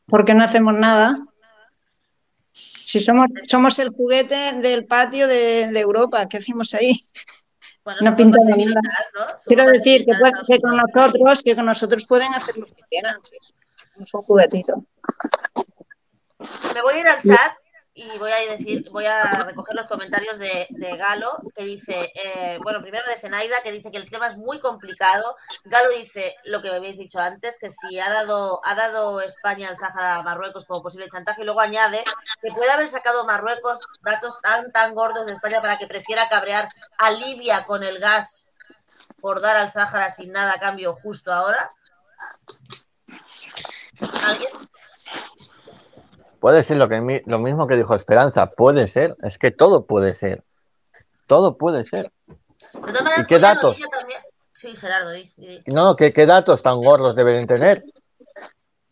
Porque 0.07 0.33
no 0.33 0.43
hacemos 0.43 0.73
nada. 0.73 1.17
Si 2.51 2.99
somos, 2.99 3.25
somos 3.47 3.79
el 3.79 3.89
juguete 3.89 4.53
del 4.53 4.85
patio 4.85 5.27
de, 5.27 5.71
de 5.71 5.79
Europa, 5.79 6.27
¿qué 6.27 6.37
hacemos 6.37 6.73
ahí? 6.73 7.03
no 8.01 8.15
pintamos 8.15 8.57
nada. 8.57 9.39
Quiero 9.45 9.65
decir 9.65 10.05
que, 10.05 10.59
con 10.59 10.75
nosotros, 10.75 11.43
que 11.43 11.55
con 11.55 11.65
nosotros 11.65 12.05
pueden 12.05 12.33
hacer 12.33 12.57
lo 12.57 12.65
que 12.65 12.81
quieran. 12.89 13.19
Un 13.95 14.05
juguetito. 14.05 14.83
Me 16.73 16.81
voy 16.81 16.95
a 16.95 16.99
ir 16.99 17.07
al 17.07 17.21
chat 17.21 17.57
y 17.95 18.17
voy 18.17 18.31
a 18.31 18.51
decir, 18.51 18.89
voy 18.89 19.05
a 19.05 19.43
recoger 19.43 19.75
los 19.75 19.85
comentarios 19.85 20.39
de, 20.39 20.67
Galo, 20.97 21.31
que 21.55 21.63
dice, 21.63 22.11
eh, 22.15 22.57
bueno, 22.63 22.81
primero 22.81 23.05
de 23.07 23.19
Zenaida, 23.19 23.57
que 23.63 23.71
dice 23.71 23.91
que 23.91 23.97
el 23.97 24.09
tema 24.09 24.27
es 24.27 24.37
muy 24.37 24.59
complicado. 24.59 25.35
Galo 25.65 25.89
dice 25.91 26.33
lo 26.45 26.61
que 26.61 26.71
me 26.71 26.77
habéis 26.77 26.97
dicho 26.97 27.19
antes, 27.19 27.57
que 27.59 27.69
si 27.69 27.99
ha 27.99 28.09
dado, 28.09 28.61
ha 28.65 28.73
dado 28.73 29.21
España 29.21 29.69
al 29.69 29.77
Sáhara 29.77 30.15
a 30.15 30.23
Marruecos 30.23 30.65
como 30.65 30.81
posible 30.81 31.07
chantaje, 31.07 31.43
y 31.43 31.45
luego 31.45 31.59
añade 31.59 32.03
que 32.41 32.51
puede 32.51 32.71
haber 32.71 32.89
sacado 32.89 33.25
Marruecos 33.25 33.79
datos 34.01 34.41
tan, 34.41 34.71
tan 34.71 34.95
gordos 34.95 35.27
de 35.27 35.33
España 35.33 35.61
para 35.61 35.77
que 35.77 35.87
prefiera 35.87 36.29
cabrear 36.29 36.67
a 36.97 37.11
Libia 37.11 37.65
con 37.65 37.83
el 37.83 37.99
gas 37.99 38.47
por 39.21 39.39
dar 39.39 39.55
al 39.55 39.71
Sáhara 39.71 40.09
sin 40.09 40.31
nada 40.31 40.53
a 40.55 40.59
cambio 40.59 40.93
justo 40.93 41.31
ahora. 41.31 41.69
¿Alguien? 44.25 44.49
Puede 46.39 46.63
ser 46.63 46.77
lo, 46.77 46.89
que, 46.89 47.23
lo 47.25 47.39
mismo 47.39 47.67
que 47.67 47.77
dijo 47.77 47.95
Esperanza, 47.95 48.47
puede 48.51 48.87
ser, 48.87 49.15
es 49.23 49.37
que 49.37 49.51
todo 49.51 49.85
puede 49.85 50.13
ser. 50.13 50.43
Todo 51.25 51.57
puede 51.57 51.85
ser. 51.85 52.11
¿Y 53.17 53.25
qué 53.25 53.39
datos? 53.39 53.77
Sí, 54.51 54.75
Gerardo, 54.75 55.11
No, 55.73 55.95
¿qué, 55.95 56.13
¿qué, 56.13 56.25
datos 56.25 56.61
tan 56.61 56.77
gordos 56.77 57.15
deben 57.15 57.47
tener 57.47 57.83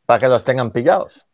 para 0.06 0.20
que 0.20 0.28
los 0.28 0.44
tengan 0.44 0.72
pillados? 0.72 1.26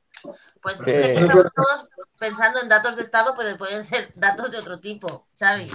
Pues 0.62 0.82
estamos 0.86 1.54
todos 1.54 1.88
pensando 2.20 2.60
en 2.62 2.70
datos 2.70 2.96
de 2.96 3.04
Estado, 3.04 3.34
pero 3.38 3.58
pueden 3.58 3.84
ser 3.84 4.10
datos 4.16 4.52
de 4.52 4.58
otro 4.58 4.80
tipo, 4.80 5.28
Xavi. 5.40 5.72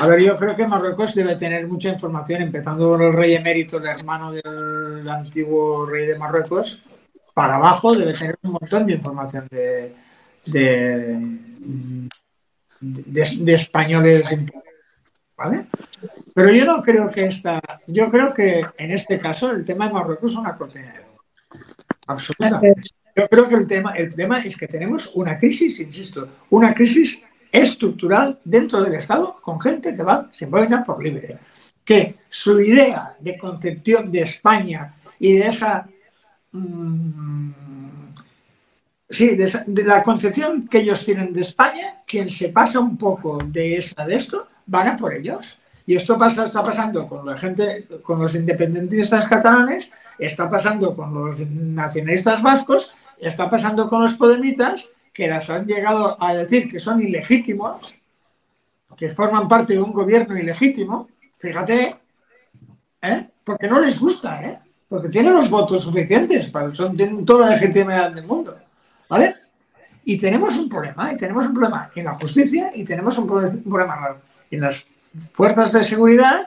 A 0.00 0.06
ver, 0.06 0.20
yo 0.20 0.36
creo 0.36 0.56
que 0.56 0.66
Marruecos 0.66 1.14
debe 1.14 1.36
tener 1.36 1.66
mucha 1.66 1.90
información, 1.90 2.42
empezando 2.42 2.88
por 2.88 3.02
el 3.02 3.12
rey 3.12 3.34
emérito, 3.34 3.78
el 3.78 3.86
hermano 3.86 4.32
del 4.32 5.08
antiguo 5.08 5.86
rey 5.86 6.06
de 6.06 6.18
Marruecos, 6.18 6.82
para 7.34 7.56
abajo 7.56 7.94
debe 7.94 8.14
tener 8.14 8.38
un 8.42 8.52
montón 8.52 8.86
de 8.86 8.94
información 8.94 9.46
de, 9.50 9.94
de, 12.80 13.52
españoles. 13.52 14.26
¿Vale? 15.36 15.66
Pero 16.34 16.50
yo 16.50 16.64
no 16.64 16.80
creo 16.80 17.10
que 17.10 17.26
esta. 17.26 17.60
Yo 17.88 18.08
creo 18.08 18.32
que 18.32 18.64
en 18.78 18.90
este 18.90 19.18
caso 19.18 19.50
el 19.50 19.66
tema 19.66 19.88
de 19.88 19.92
Marruecos 19.92 20.30
es 20.30 20.36
una 20.38 20.54
cortina 20.54 20.94
Absolutamente. 22.06 22.80
Yo 23.14 23.28
creo 23.28 23.48
que 23.48 23.54
el 23.54 23.66
tema, 23.66 23.92
el 23.92 24.14
tema 24.14 24.40
es 24.40 24.56
que 24.56 24.68
tenemos 24.68 25.10
una 25.14 25.36
crisis, 25.38 25.80
insisto, 25.80 26.28
una 26.50 26.72
crisis 26.72 27.22
estructural 27.50 28.38
dentro 28.44 28.82
del 28.82 28.94
Estado 28.94 29.34
con 29.40 29.60
gente 29.60 29.94
que 29.94 30.02
va 30.02 30.28
sin 30.32 30.50
boina 30.50 30.82
por 30.82 31.02
libre. 31.02 31.38
Que 31.84 32.16
su 32.28 32.60
idea 32.60 33.16
de 33.20 33.38
concepción 33.38 34.10
de 34.10 34.22
España 34.22 34.94
y 35.18 35.34
de 35.34 35.48
esa 35.48 35.86
Mm, 36.56 37.50
sí, 39.10 39.36
de, 39.36 39.84
la 39.84 40.02
concepción 40.02 40.66
que 40.68 40.78
ellos 40.78 41.04
tienen 41.04 41.32
de 41.32 41.42
España, 41.42 42.02
quien 42.06 42.30
se 42.30 42.48
pasa 42.48 42.80
un 42.80 42.96
poco 42.96 43.38
de 43.44 43.76
esta 43.76 44.06
de 44.06 44.16
esto, 44.16 44.46
van 44.66 44.88
a 44.88 44.96
por 44.96 45.12
ellos. 45.14 45.58
Y 45.86 45.94
esto 45.94 46.18
pasa, 46.18 46.46
está 46.46 46.64
pasando 46.64 47.06
con 47.06 47.26
la 47.26 47.36
gente, 47.36 47.86
con 48.02 48.20
los 48.20 48.34
independentistas 48.34 49.28
catalanes, 49.28 49.92
está 50.18 50.48
pasando 50.48 50.92
con 50.92 51.14
los 51.14 51.46
nacionalistas 51.48 52.42
vascos, 52.42 52.94
está 53.18 53.48
pasando 53.48 53.88
con 53.88 54.02
los 54.02 54.14
podemitas, 54.14 54.88
que 55.16 55.28
las 55.28 55.48
han 55.48 55.64
llegado 55.66 56.22
a 56.22 56.34
decir 56.34 56.70
que 56.70 56.78
son 56.78 57.00
ilegítimos, 57.00 57.96
que 58.98 59.08
forman 59.08 59.48
parte 59.48 59.72
de 59.72 59.80
un 59.80 59.90
gobierno 59.90 60.36
ilegítimo, 60.36 61.08
fíjate, 61.38 61.96
¿eh? 63.00 63.26
porque 63.42 63.66
no 63.66 63.80
les 63.80 63.98
gusta, 63.98 64.42
¿eh? 64.42 64.58
porque 64.86 65.08
tienen 65.08 65.32
los 65.32 65.48
votos 65.48 65.84
suficientes, 65.84 66.52
son, 66.72 66.94
tienen 66.94 67.24
toda 67.24 67.48
la 67.48 67.56
legitimidad 67.56 68.10
del 68.10 68.26
mundo. 68.26 68.58
¿Vale? 69.08 69.36
Y 70.04 70.18
tenemos 70.18 70.54
un 70.58 70.68
problema, 70.68 71.10
y 71.10 71.16
tenemos 71.16 71.46
un 71.46 71.54
problema 71.54 71.90
en 71.94 72.04
la 72.04 72.14
justicia, 72.16 72.70
y 72.74 72.84
tenemos 72.84 73.16
un 73.16 73.26
problema 73.26 74.18
en 74.50 74.60
las 74.60 74.86
fuerzas 75.32 75.72
de 75.72 75.82
seguridad, 75.82 76.46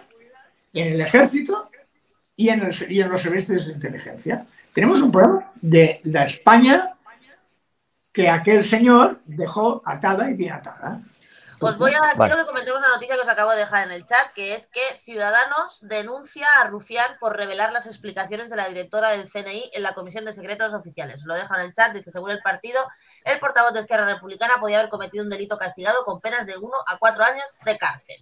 en 0.76 0.94
el 0.94 1.02
ejército 1.02 1.72
y 2.36 2.50
en, 2.50 2.70
y 2.88 3.02
en 3.02 3.10
los 3.10 3.20
servicios 3.20 3.66
de 3.66 3.74
inteligencia. 3.74 4.46
Tenemos 4.72 5.02
un 5.02 5.12
problema 5.12 5.52
de 5.60 6.02
la 6.04 6.26
España 6.26 6.96
que 8.20 8.30
aquel 8.30 8.64
señor 8.66 9.22
dejó 9.26 9.82
atada 9.86 10.30
y 10.30 10.34
bien 10.34 10.54
atada. 10.54 11.00
Os 11.62 11.78
voy 11.78 11.92
a, 11.92 12.18
quiero 12.18 12.38
que 12.38 12.46
comentemos 12.46 12.82
la 12.82 12.90
noticia 12.90 13.16
que 13.16 13.22
os 13.22 13.28
acabo 13.30 13.52
de 13.52 13.58
dejar 13.58 13.86
en 13.86 13.92
el 13.92 14.06
chat, 14.06 14.32
que 14.34 14.54
es 14.54 14.68
que 14.68 14.82
Ciudadanos 14.98 15.80
denuncia 15.82 16.46
a 16.60 16.68
Rufián 16.68 17.18
por 17.20 17.36
revelar 17.36 17.72
las 17.72 17.86
explicaciones 17.86 18.50
de 18.50 18.56
la 18.58 18.68
directora 18.68 19.12
del 19.12 19.30
CNI 19.30 19.72
en 19.74 19.84
la 19.84 19.94
Comisión 19.94 20.26
de 20.26 20.34
Secretos 20.34 20.74
Oficiales. 20.74 21.24
Lo 21.26 21.36
dejo 21.36 21.56
en 21.56 21.62
el 21.62 21.74
chat, 21.74 21.94
dice, 21.94 22.12
según 22.12 22.32
el 22.32 22.42
partido, 22.42 22.80
el 23.24 23.40
portavoz 23.40 23.74
de 23.74 23.82
Esquerra 23.82 24.06
Republicana 24.06 24.56
podía 24.60 24.80
haber 24.80 24.90
cometido 24.90 25.24
un 25.24 25.30
delito 25.30 25.58
castigado 25.58 26.04
con 26.06 26.20
penas 26.20 26.46
de 26.46 26.58
uno 26.58 26.76
a 26.88 26.98
cuatro 26.98 27.24
años 27.24 27.46
de 27.66 27.78
cárcel. 27.78 28.18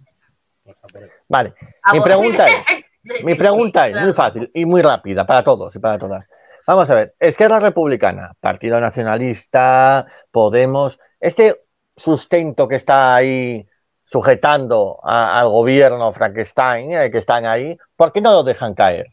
Vale, 1.28 1.54
mi 1.92 2.00
pregunta 2.00 2.46
es, 2.46 3.24
mi 3.24 3.34
pregunta 3.34 3.88
es 3.88 4.00
muy 4.00 4.12
fácil 4.12 4.50
y 4.54 4.64
muy 4.64 4.82
rápida 4.82 5.24
para 5.26 5.42
todos 5.42 5.74
y 5.74 5.78
para 5.78 5.98
todas. 5.98 6.28
Vamos 6.68 6.90
a 6.90 6.96
ver, 6.96 7.14
Esquerra 7.18 7.60
Republicana, 7.60 8.34
Partido 8.40 8.78
Nacionalista, 8.78 10.04
Podemos, 10.30 11.00
este 11.18 11.64
sustento 11.96 12.68
que 12.68 12.74
está 12.76 13.14
ahí 13.14 13.66
sujetando 14.04 15.00
al 15.02 15.48
gobierno 15.48 16.12
Frankenstein, 16.12 16.92
eh, 16.92 17.10
que 17.10 17.16
están 17.16 17.46
ahí, 17.46 17.74
¿por 17.96 18.12
qué 18.12 18.20
no 18.20 18.32
lo 18.32 18.42
dejan 18.42 18.74
caer? 18.74 19.06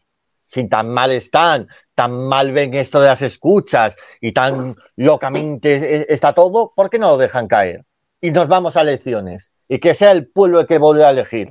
Si 0.44 0.68
tan 0.68 0.90
mal 0.90 1.12
están, 1.12 1.66
tan 1.94 2.28
mal 2.28 2.52
ven 2.52 2.74
esto 2.74 3.00
de 3.00 3.06
las 3.06 3.22
escuchas 3.22 3.96
y 4.20 4.32
tan 4.32 4.76
locamente 4.96 6.12
está 6.12 6.34
todo, 6.34 6.74
¿por 6.76 6.90
qué 6.90 6.98
no 6.98 7.12
lo 7.12 7.16
dejan 7.16 7.48
caer? 7.48 7.86
Y 8.20 8.32
nos 8.32 8.48
vamos 8.48 8.76
a 8.76 8.82
elecciones 8.82 9.50
y 9.66 9.78
que 9.78 9.94
sea 9.94 10.12
el 10.12 10.28
pueblo 10.28 10.60
el 10.60 10.66
que 10.66 10.76
vuelva 10.76 11.06
a 11.06 11.10
elegir, 11.10 11.50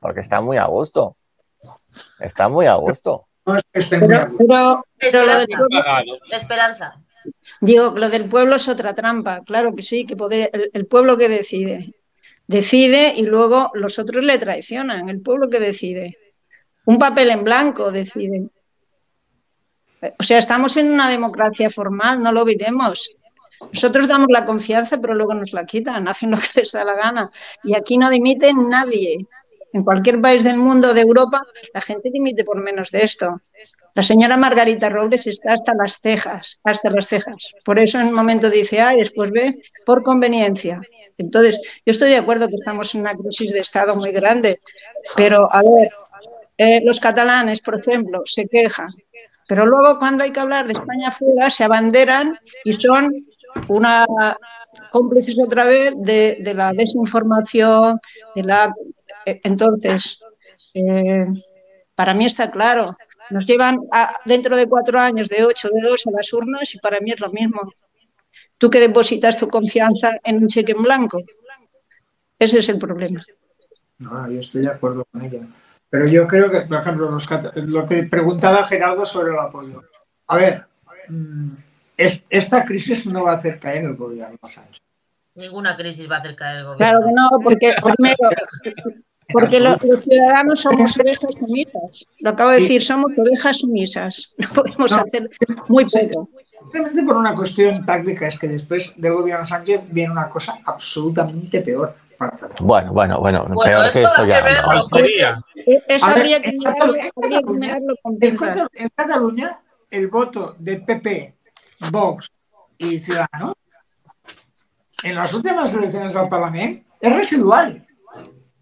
porque 0.00 0.18
está 0.18 0.40
muy 0.40 0.56
a 0.56 0.64
gusto. 0.64 1.16
Está 2.18 2.48
muy 2.48 2.66
a 2.66 2.74
gusto. 2.74 3.27
No 3.48 3.56
es 3.56 3.86
que 3.88 3.98
Pero, 3.98 4.30
pero- 4.38 4.84
del 5.26 5.42
Esperanza. 5.42 5.58
La 6.30 6.36
esperanza. 6.36 6.94
digo, 7.60 7.90
lo 7.96 8.08
del 8.08 8.24
pueblo 8.26 8.56
es 8.56 8.68
otra 8.68 8.94
trampa. 8.94 9.40
Claro 9.46 9.74
que 9.74 9.82
sí, 9.82 10.04
que 10.06 10.16
puede, 10.16 10.50
el, 10.52 10.70
el 10.72 10.86
pueblo 10.86 11.16
que 11.16 11.28
decide. 11.28 11.94
Decide 12.46 13.14
y 13.16 13.22
luego 13.22 13.70
los 13.74 13.98
otros 13.98 14.22
le 14.24 14.38
traicionan. 14.38 15.08
El 15.08 15.20
pueblo 15.20 15.48
que 15.50 15.60
decide. 15.60 16.16
Un 16.84 16.98
papel 16.98 17.30
en 17.30 17.44
blanco 17.44 17.90
decide. 17.90 18.48
O 20.18 20.22
sea, 20.22 20.38
estamos 20.38 20.76
en 20.76 20.92
una 20.92 21.08
democracia 21.08 21.68
formal, 21.70 22.22
no 22.22 22.30
lo 22.32 22.42
olvidemos. 22.42 23.10
Nosotros 23.72 24.06
damos 24.06 24.28
la 24.30 24.44
confianza, 24.46 24.98
pero 25.00 25.14
luego 25.14 25.34
nos 25.34 25.52
la 25.52 25.66
quitan, 25.66 26.06
hacen 26.06 26.30
lo 26.30 26.38
que 26.38 26.60
les 26.60 26.70
da 26.72 26.84
la 26.84 26.94
gana. 26.94 27.28
Y 27.64 27.74
aquí 27.76 27.98
no 27.98 28.08
dimite 28.08 28.52
nadie. 28.54 29.26
En 29.78 29.84
cualquier 29.84 30.20
país 30.20 30.42
del 30.42 30.56
mundo, 30.56 30.92
de 30.92 31.02
Europa, 31.02 31.40
la 31.72 31.80
gente 31.80 32.10
dimite 32.10 32.42
por 32.42 32.60
menos 32.60 32.90
de 32.90 33.04
esto. 33.04 33.40
La 33.94 34.02
señora 34.02 34.36
Margarita 34.36 34.88
Robles 34.88 35.28
está 35.28 35.52
hasta 35.52 35.72
las 35.72 36.00
cejas, 36.00 36.58
hasta 36.64 36.90
las 36.90 37.06
cejas. 37.06 37.54
Por 37.64 37.78
eso 37.78 38.00
en 38.00 38.08
un 38.08 38.14
momento 38.14 38.50
dice 38.50 38.80
A 38.80 38.94
y 38.94 38.98
después 38.98 39.30
B, 39.30 39.54
por 39.86 40.02
conveniencia. 40.02 40.80
Entonces, 41.16 41.60
yo 41.86 41.92
estoy 41.92 42.10
de 42.10 42.16
acuerdo 42.16 42.48
que 42.48 42.56
estamos 42.56 42.92
en 42.92 43.02
una 43.02 43.14
crisis 43.14 43.52
de 43.52 43.60
Estado 43.60 43.94
muy 43.94 44.10
grande, 44.10 44.58
pero 45.16 45.46
a 45.48 45.62
ver, 45.62 45.90
eh, 46.56 46.80
los 46.84 46.98
catalanes, 46.98 47.60
por 47.60 47.76
ejemplo, 47.76 48.22
se 48.24 48.48
quejan, 48.48 48.90
pero 49.46 49.64
luego 49.64 50.00
cuando 50.00 50.24
hay 50.24 50.32
que 50.32 50.40
hablar 50.40 50.66
de 50.66 50.72
España 50.72 51.12
fuera, 51.12 51.50
se 51.50 51.62
abanderan 51.62 52.36
y 52.64 52.72
son 52.72 53.26
una 53.68 54.06
cómplices 54.90 55.38
otra 55.38 55.64
vez 55.64 55.92
de, 55.96 56.38
de 56.40 56.54
la 56.54 56.72
desinformación, 56.72 58.00
de 58.34 58.42
la... 58.42 58.74
eh, 59.30 59.40
Entonces, 59.44 60.20
eh, 60.74 61.26
para 61.94 62.14
mí 62.14 62.24
está 62.26 62.50
claro, 62.50 62.96
nos 63.30 63.44
llevan 63.46 63.78
a- 63.92 64.18
dentro 64.24 64.56
de 64.56 64.66
cuatro 64.66 64.98
años 64.98 65.28
de 65.28 65.44
ocho, 65.44 65.68
de 65.68 65.80
dos 65.86 66.06
a 66.06 66.10
las 66.10 66.32
urnas 66.32 66.74
y 66.74 66.78
para 66.78 67.00
mí 67.00 67.12
es 67.12 67.20
lo 67.20 67.30
mismo. 67.30 67.60
Tú 68.56 68.70
que 68.70 68.80
depositas 68.80 69.36
tu 69.38 69.46
confianza 69.48 70.12
en 70.24 70.36
un 70.38 70.48
cheque 70.48 70.72
en 70.72 70.82
blanco. 70.82 71.22
Ese 72.38 72.58
es 72.60 72.68
el 72.68 72.78
problema. 72.78 73.22
No, 73.98 74.30
yo 74.30 74.38
estoy 74.40 74.62
de 74.62 74.68
acuerdo 74.68 75.04
con 75.10 75.22
ella. 75.22 75.40
Pero 75.90 76.06
yo 76.06 76.26
creo 76.26 76.50
que, 76.50 76.60
por 76.62 76.80
ejemplo, 76.80 77.10
los 77.10 77.26
lo 77.56 77.86
que 77.86 78.02
preguntaba 78.04 78.66
Gerardo 78.66 79.04
sobre 79.04 79.32
el 79.32 79.38
apoyo. 79.38 79.82
A 80.28 80.36
ver, 80.36 80.64
mm, 81.08 81.50
es- 81.96 82.22
esta 82.30 82.64
crisis 82.64 83.06
no 83.06 83.24
va 83.24 83.32
a 83.32 83.34
hacer 83.34 83.58
caer 83.58 83.84
el 83.84 83.96
gobierno 83.96 84.38
Sánchez. 84.44 84.82
Ninguna 85.34 85.76
crisis 85.76 86.10
va 86.10 86.16
a 86.16 86.18
hacer 86.20 86.36
caer 86.36 86.58
el 86.58 86.64
gobierno. 86.66 86.98
Claro 87.00 87.06
que 87.06 87.12
no, 87.12 87.28
porque 87.42 87.74
primero, 87.94 88.28
porque 89.32 89.60
lo- 89.60 89.76
los 89.82 90.04
ciudadanos 90.04 90.60
somos 90.60 90.96
ovejas 90.98 91.30
sumisas. 91.38 92.06
Lo 92.20 92.30
acabo 92.30 92.50
de 92.50 92.60
decir, 92.60 92.82
somos 92.82 93.12
ovejas 93.16 93.58
sumisas. 93.58 94.34
No 94.38 94.48
podemos 94.54 94.90
No. 94.92 94.98
hacer 94.98 95.30
muy 95.68 95.84
poco. 95.84 96.28
Simplemente 96.62 97.02
por 97.04 97.16
una 97.16 97.34
cuestión 97.34 97.86
táctica, 97.86 98.26
es 98.26 98.38
que 98.38 98.48
después 98.48 98.92
del 98.96 99.12
gobierno 99.14 99.44
Sánchez 99.44 99.82
viene 99.90 100.10
una 100.12 100.28
cosa 100.28 100.58
absolutamente 100.64 101.60
peor. 101.60 101.94
Bueno, 102.60 102.92
bueno, 102.92 103.20
bueno, 103.20 103.46
Bueno, 103.48 103.62
peor 103.80 103.92
que 103.92 104.00
eso 104.00 104.08
esto 104.08 104.26
ya. 104.26 104.44
que 104.44 104.50
no. 104.50 105.72
Eh, 105.72 105.82
Eso 105.86 106.06
habría 106.06 106.42
que 106.42 106.50
mirarlo, 106.52 106.94
en 106.96 107.10
habría 107.14 107.40
que 107.42 107.52
mirarlo 107.52 107.94
con 108.02 108.18
en 108.20 108.88
Cataluña, 108.96 109.60
el 109.88 110.08
voto 110.08 110.56
de 110.58 110.80
PP, 110.80 111.34
Vox 111.92 112.28
y 112.76 112.98
Ciudadanos 112.98 113.54
en 115.04 115.14
las 115.14 115.32
últimas 115.32 115.72
elecciones 115.72 116.16
al 116.16 116.28
Parlamento 116.28 116.88
es 117.00 117.14
residual. 117.14 117.86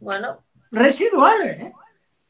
Bueno, 0.01 0.45
Residual, 0.71 1.43
¿eh? 1.47 1.73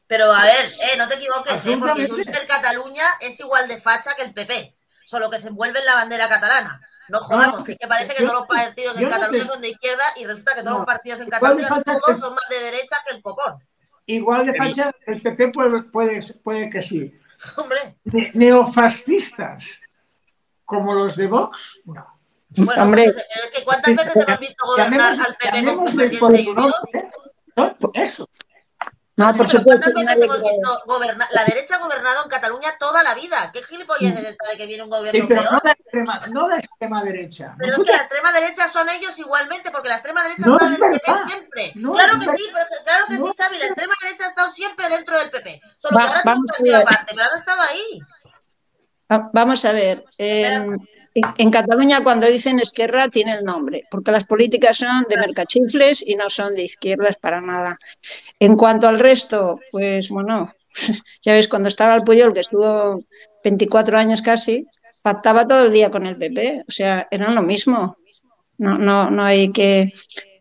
pero 0.07 0.31
a 0.31 0.43
ver, 0.43 0.65
eh, 0.83 0.97
no 0.97 1.07
te 1.07 1.15
equivoques, 1.15 1.65
eh, 1.65 1.77
porque. 1.79 2.07
Junts 2.07 2.27
per 2.29 2.47
Cataluña 2.47 3.03
es 3.21 3.39
igual 3.39 3.67
de 3.67 3.79
facha 3.81 4.15
que 4.15 4.23
el 4.23 4.33
PP, 4.33 4.75
solo 5.05 5.29
que 5.29 5.39
se 5.39 5.49
envuelve 5.49 5.79
en 5.79 5.85
la 5.85 5.95
bandera 5.95 6.29
catalana. 6.29 6.81
No 7.09 7.19
jodamos, 7.19 7.59
No, 7.59 7.63
que 7.63 7.71
es 7.73 7.77
que 7.79 7.87
parece 7.87 8.13
que 8.13 8.23
yo- 8.23 8.29
todos 8.29 8.39
los 8.41 8.47
partidos 8.47 8.97
en 8.97 9.03
no 9.03 9.09
Cataluña 9.09 9.43
te- 9.43 9.49
son 9.49 9.61
de 9.61 9.69
izquierda 9.69 10.03
y 10.17 10.25
resulta 10.25 10.55
que 10.55 10.61
todos 10.61 10.71
No, 10.73 10.77
los 10.79 10.85
partidos 10.85 11.19
en 11.21 11.29
Cataluña 11.29 11.67
todos 11.85 12.19
son 12.19 12.35
más 12.35 12.49
de 12.49 12.59
derecha 12.59 12.97
que 13.07 13.15
el 13.15 13.21
copón. 13.21 13.63
Igual 14.05 14.45
de 14.45 14.55
facha, 14.55 14.91
el 15.05 15.21
PP 15.21 15.49
puede, 15.51 15.83
puede, 15.83 16.21
puede 16.43 16.69
que 16.69 16.81
sí. 16.81 17.13
Hombre, 17.57 17.97
Ne- 18.05 18.31
neofascistas 18.33 19.65
como 20.65 20.93
los 20.93 21.15
de 21.15 21.27
Vox, 21.27 21.79
no. 21.85 22.19
bueno, 22.49 22.83
Hombre. 22.83 23.03
pues, 23.05 23.17
eh, 23.17 23.23
que 23.55 23.63
¿cuántas 23.63 23.95
veces 23.95 24.15
hemos 24.15 24.39
visto 24.39 24.65
gobernar 24.65 25.13
Llamemos- 25.15 25.27
al 25.27 25.35
PP 25.37 25.49
con 25.49 25.55
llamémosles 25.95 26.17
por 26.19 26.31
Eso. 27.93 28.29
No, 29.19 29.31
Sí, 29.33 29.37
por 29.39 29.49
supuesto. 29.49 29.91
¿Cuántas 29.93 30.15
veces 30.19 30.23
hemos 30.23 30.41
visto? 30.43 30.83
La 31.31 31.43
derecha 31.43 31.75
ha 31.77 31.79
gobernado 31.79 32.23
en 32.23 32.29
Cataluña 32.29 32.69
toda 32.79 33.01
la 33.01 33.15
vida. 33.15 33.49
¿Qué 33.51 33.63
gilipollas 33.63 34.15
es 34.15 34.25
esta 34.25 34.47
de 34.51 34.57
que 34.57 34.67
viene 34.67 34.83
un 34.83 34.89
Sí, 34.91 34.95
gobierno 34.99 35.25
pero 35.27 35.41
peor? 35.41 35.53
no 35.53 35.59
la 35.63 35.71
extrema, 35.71 36.19
no 36.29 36.47
la 36.47 36.57
extrema 36.59 37.03
derecha. 37.03 37.55
Pero 37.57 37.71
es 37.73 37.77
que 37.83 37.91
la 37.91 37.97
extrema 37.97 38.31
derecha 38.31 38.67
son 38.67 38.87
ellos 38.89 39.17
igualmente, 39.17 39.71
porque 39.71 39.89
la 39.89 39.95
extrema 39.95 40.21
derecha 40.21 40.43
No 40.45 40.53
está 40.57 40.67
es 40.67 40.73
en 40.73 40.83
el 40.83 40.91
PP 40.91 41.11
siempre. 41.29 41.71
No 41.77 41.93
claro 41.93 42.13
es 42.13 42.19
que 42.19 42.25
verdad. 42.27 42.35
sí, 42.37 42.43
pero, 42.53 42.65
claro 42.85 43.05
que 43.09 43.13
No 43.17 43.25
sí, 43.25 43.31
Xavi, 43.37 43.57
la 43.57 43.65
extrema 43.65 43.93
derecha 44.03 44.25
ha 44.25 44.29
estado 44.29 44.51
siempre 44.51 44.89
dentro 44.89 45.17
del 45.17 45.29
PP. 45.31 45.61
Solo 45.79 45.97
Va- 45.97 46.03
que 46.03 46.09
ahora 46.09 46.21
tiene 46.21 46.37
un 46.37 46.45
partido 46.45 46.77
aparte, 46.77 47.13
pero 47.15 47.31
han 47.31 47.39
estado 47.39 47.61
ahí. 47.63 47.99
Va- 49.11 49.29
Vamos 49.33 49.65
a 49.65 49.71
ver. 49.71 50.05
En- 51.37 51.51
Cataluña, 51.51 52.03
cuando 52.03 52.27
dicen 52.27 52.59
izquierda, 52.59 53.07
tiene 53.09 53.33
el 53.33 53.43
nombre, 53.43 53.83
porque 53.91 54.11
las 54.11 54.23
políticas 54.25 54.77
son 54.77 55.05
de 55.09 55.17
mercachifles 55.17 56.03
y 56.05 56.15
no 56.15 56.29
son 56.29 56.55
de 56.55 56.63
izquierdas 56.63 57.15
para 57.21 57.41
nada. 57.41 57.77
En 58.39 58.55
cuanto 58.55 58.87
al 58.87 58.99
resto, 58.99 59.59
pues 59.71 60.09
bueno, 60.09 60.51
ya 61.21 61.33
ves, 61.33 61.47
cuando 61.47 61.69
estaba 61.69 61.95
el 61.95 62.03
Puyol, 62.03 62.33
que 62.33 62.41
estuvo 62.41 63.03
24 63.43 63.97
años 63.97 64.21
casi, 64.21 64.65
pactaba 65.01 65.47
todo 65.47 65.65
el 65.65 65.71
día 65.73 65.89
con 65.91 66.05
el 66.05 66.17
PP, 66.17 66.63
o 66.67 66.71
sea, 66.71 67.07
eran 67.11 67.33
lo 67.35 67.41
mismo. 67.41 67.97
No, 68.59 68.77
no, 68.77 69.09
no 69.11 69.23
hay 69.23 69.51
que, 69.51 69.91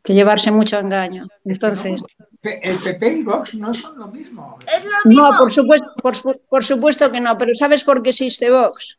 que 0.03 0.15
llevarse 0.15 0.51
mucho 0.51 0.79
engaño. 0.79 1.27
Entonces, 1.45 2.03
El 2.43 2.77
PP 2.79 3.09
y 3.19 3.23
Vox 3.23 3.55
no 3.55 3.75
son 3.75 3.99
lo 3.99 4.07
mismo. 4.09 4.59
Es 4.67 4.85
lo 4.85 5.09
mismo. 5.11 5.29
no, 5.31 5.37
por 5.39 5.53
supuesto, 5.53 5.87
por, 6.03 6.17
su- 6.17 6.41
por 6.49 6.65
supuesto 6.65 7.13
que 7.13 7.21
no, 7.21 7.37
pero 7.37 7.53
¿sabes 7.55 7.85
por 7.85 8.03
qué 8.03 8.11
existe 8.11 8.51
Vox? 8.51 8.97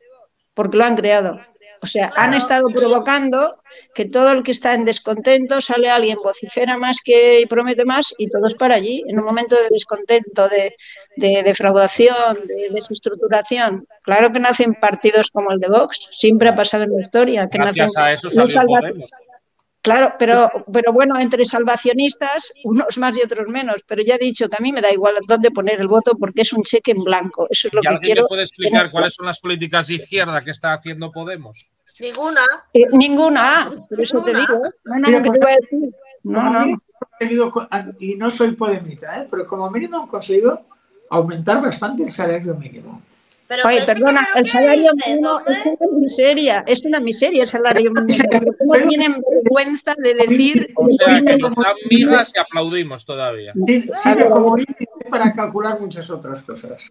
Porque 0.53 0.77
lo 0.77 0.83
han 0.85 0.95
creado. 0.95 1.39
O 1.81 1.87
sea, 1.87 2.11
han 2.15 2.33
estado 2.33 2.63
provocando 2.73 3.61
que 3.93 4.05
todo 4.05 4.31
el 4.31 4.43
que 4.43 4.51
está 4.51 4.73
en 4.73 4.85
descontento 4.85 5.61
sale 5.61 5.89
alguien, 5.89 6.17
vocifera 6.23 6.77
más 6.77 6.97
que 7.03 7.41
y 7.41 7.45
promete 7.45 7.85
más 7.85 8.13
y 8.17 8.27
todos 8.29 8.55
para 8.55 8.75
allí. 8.75 9.03
En 9.07 9.19
un 9.19 9.25
momento 9.25 9.55
de 9.55 9.67
descontento, 9.71 10.49
de, 10.49 10.75
de 11.17 11.43
defraudación, 11.43 12.15
de 12.45 12.67
desestructuración. 12.73 13.87
Claro 14.03 14.31
que 14.31 14.39
nacen 14.39 14.73
partidos 14.75 15.29
como 15.31 15.51
el 15.51 15.59
de 15.59 15.67
Vox, 15.67 16.07
siempre 16.11 16.49
ha 16.49 16.55
pasado 16.55 16.83
en 16.85 16.91
la 16.95 17.01
historia. 17.01 17.47
Que 17.49 17.57
Gracias 17.57 17.87
nacen 17.87 18.03
a 18.03 18.13
eso 18.13 18.29
salió 18.29 18.49
salva- 18.49 18.79
Podemos. 18.79 19.09
Claro, 19.87 20.13
pero, 20.19 20.51
pero 20.73 20.91
bueno, 20.91 21.17
entre 21.17 21.45
salvacionistas, 21.45 22.51
unos 22.65 22.97
más 22.97 23.15
y 23.17 23.21
otros 23.23 23.47
menos. 23.47 23.77
Pero 23.87 24.01
ya 24.03 24.15
he 24.15 24.17
dicho 24.17 24.49
que 24.49 24.57
a 24.59 24.61
mí 24.61 24.73
me 24.73 24.81
da 24.81 24.91
igual 24.91 25.15
dónde 25.25 25.49
poner 25.49 25.79
el 25.79 25.87
voto 25.87 26.11
porque 26.19 26.41
es 26.41 26.51
un 26.51 26.63
cheque 26.63 26.91
en 26.91 27.03
blanco. 27.05 27.47
Eso 27.49 27.69
es 27.69 27.73
lo 27.73 27.79
¿Y 27.79 27.83
que 27.83 27.87
alguien 27.87 28.01
quiero. 28.01 28.23
me 28.23 28.27
puede 28.27 28.43
explicar 28.43 28.91
cuáles 28.91 29.13
son 29.13 29.25
las 29.27 29.39
políticas 29.39 29.87
de 29.87 29.95
izquierda 29.95 30.43
que 30.43 30.51
está 30.51 30.73
haciendo 30.73 31.09
Podemos? 31.11 31.65
Ninguna. 32.01 32.41
Eh, 32.73 32.83
ninguna, 32.91 33.71
por 33.89 34.01
eso 34.01 34.21
te 34.23 34.33
Ninguna. 34.33 34.47
digo. 34.53 34.61
No, 34.83 34.95
no, 34.99 35.07
Mira, 35.07 35.19
no, 35.19 35.23
que 35.23 35.29
te 35.31 35.39
voy 35.39 35.51
a 35.51 35.55
decir. 35.61 35.95
No, 36.23 36.41
no. 36.51 36.77
mínimo 37.21 37.51
co- 37.51 37.67
y 38.01 38.15
no 38.15 38.29
soy 38.29 38.51
podemita, 38.51 39.21
¿eh? 39.21 39.27
pero 39.31 39.45
como 39.45 39.69
mínimo 39.71 40.01
han 40.01 40.07
conseguido 40.07 40.65
aumentar 41.09 41.61
bastante 41.61 42.03
el 42.03 42.11
salario 42.11 42.53
mínimo. 42.55 43.01
Pero 43.47 43.65
Oye, 43.67 43.79
¿qué- 43.79 43.85
perdona, 43.85 44.27
el 44.35 44.45
salario 44.47 44.91
dices, 44.93 45.07
mínimo 45.07 45.39
es 45.47 45.65
una 45.79 45.99
miseria, 45.99 46.63
es 46.67 46.83
una 46.83 46.99
miseria 46.99 47.43
el 47.43 47.49
salario 47.49 47.91
mínimo. 47.91 48.29
¿Cómo 48.59 48.87
tienen 48.89 49.21
vergüenza 49.43 49.95
de 49.97 50.13
decir 50.13 50.73
O 50.75 50.87
sea, 50.89 51.21
que 51.21 51.37
nos 51.37 51.53
como- 51.53 51.63
dan 51.63 51.75
migas 51.89 52.31
y 52.35 52.39
aplaudimos 52.39 53.05
todavía. 53.05 53.53
Sirve 53.53 53.91
A 54.03 54.15
ver, 54.15 54.29
como 54.29 54.57
índice 54.57 54.85
para 55.09 55.31
calcular 55.31 55.79
muchas 55.79 56.09
otras 56.09 56.43
cosas. 56.43 56.89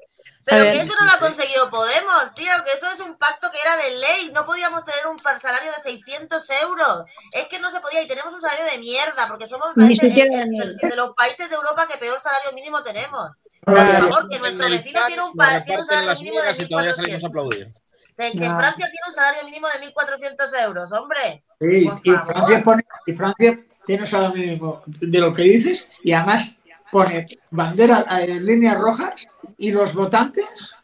Pero 0.48 0.62
que 0.70 0.78
eso 0.78 0.92
no 1.00 1.04
lo 1.07 1.11
ha 1.11 1.18
conseguido 1.18 1.68
Podemos, 1.70 2.32
tío, 2.36 2.52
que 2.64 2.70
eso 2.78 2.86
es 2.94 3.00
un 3.00 3.18
pacto 3.18 3.48
que 3.50 3.59
era 3.61 3.76
de 3.76 3.90
ley. 3.98 4.30
No 4.32 4.46
podíamos 4.46 4.84
tener 4.84 5.04
un 5.09 5.18
salario 5.18 5.72
de 5.72 5.82
600 5.82 6.48
euros. 6.62 7.04
Es 7.32 7.48
que 7.48 7.59
no 7.59 7.68
se 7.70 7.80
podía 7.80 8.00
y 8.02 8.07
tenemos 8.07 8.32
un 8.32 8.40
salario 8.40 8.64
de 8.64 8.78
mierda, 8.78 9.26
porque 9.28 9.48
somos 9.48 9.74
de 9.74 9.86
de, 9.88 10.88
de 10.88 10.96
los 10.96 11.14
países 11.14 11.50
de 11.50 11.57
Europa 11.57 11.88
que 11.90 11.98
peor 11.98 12.18
salario 12.22 12.52
mínimo 12.54 12.80
tenemos. 12.84 13.32
Favor, 13.67 14.29
que 14.29 14.39
nuestro 14.39 14.71
vecino 14.71 15.01
tiene 15.09 15.23
un, 15.23 15.33
tiene 15.64 15.81
un 15.81 15.87
salario 15.87 16.14
mínimo 16.14 16.41
de 16.41 16.47
migas 16.47 16.61
y 16.61 16.69
todavía 16.69 16.95
salimos 16.95 17.25
a 17.25 17.27
1.400. 17.27 17.29
aplaudir. 17.29 17.73
De 18.17 18.33
que 18.33 18.49
No. 18.49 18.57
Francia 18.57 18.87
tiene 18.87 19.09
un 19.09 19.14
salario 19.14 19.45
mínimo 19.45 19.67
de 19.69 19.93
1.400 19.93 20.62
euros, 20.64 20.93
hombre. 20.93 21.43
Sí, 21.61 21.91
y. 22.05 22.11
Francia 22.11 22.62
pone, 22.64 22.87
y 23.07 23.12
Francia 23.12 23.59
tiene 23.85 24.07
salario 24.07 24.37
mínimo 24.37 24.83
de 24.87 25.19
lo 25.19 25.33
que 25.33 25.43
dices 25.43 25.89
y 26.05 26.12
además 26.12 26.53
pone 26.93 27.27
bandera 27.51 28.07
en 28.21 28.47
líneas 28.47 28.79
rojas 28.79 29.27
y 29.59 29.73
los 29.73 29.93
votantes, 29.95 30.77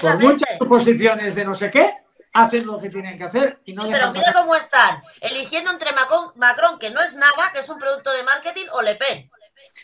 por 0.00 0.18
muchas 0.20 0.58
suposiciones 0.58 1.34
de 1.34 1.44
no 1.46 1.54
sé 1.54 1.70
qué, 1.70 1.94
hacen 2.34 2.66
lo 2.66 2.78
que 2.78 2.90
tienen 2.90 3.16
que 3.16 3.24
hacer 3.24 3.58
y 3.64 3.72
no 3.72 3.84
Sí, 3.84 3.90
pero 3.92 4.12
mira 4.12 4.32
cómo 4.34 4.54
están, 4.54 5.02
eligiendo 5.20 5.70
entre 5.70 5.92
Macron, 5.92 6.32
Macron, 6.36 6.78
que 6.78 6.90
no 6.90 7.00
es 7.00 7.14
nada, 7.14 7.50
que 7.54 7.60
es 7.60 7.68
un 7.70 7.78
producto 7.78 8.12
de 8.12 8.22
marketing, 8.22 8.66
o 8.72 8.82
Le 8.82 8.96
Pen. 8.96 9.30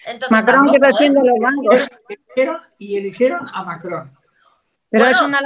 Entonces, 0.07 0.31
Macron 0.31 0.67
que 0.71 0.79
tampoco, 0.79 0.87
¿eh? 0.87 0.89
defiende 1.09 1.21
los 1.29 1.39
bancos. 1.39 1.89
Eligieron 2.09 2.63
y 2.79 2.97
eligieron 2.99 3.49
a 3.53 3.63
Macron. 3.65 4.19
Pero 4.91 5.05
Bueno, 5.05 5.11
es 5.17 5.23
una. 5.23 5.41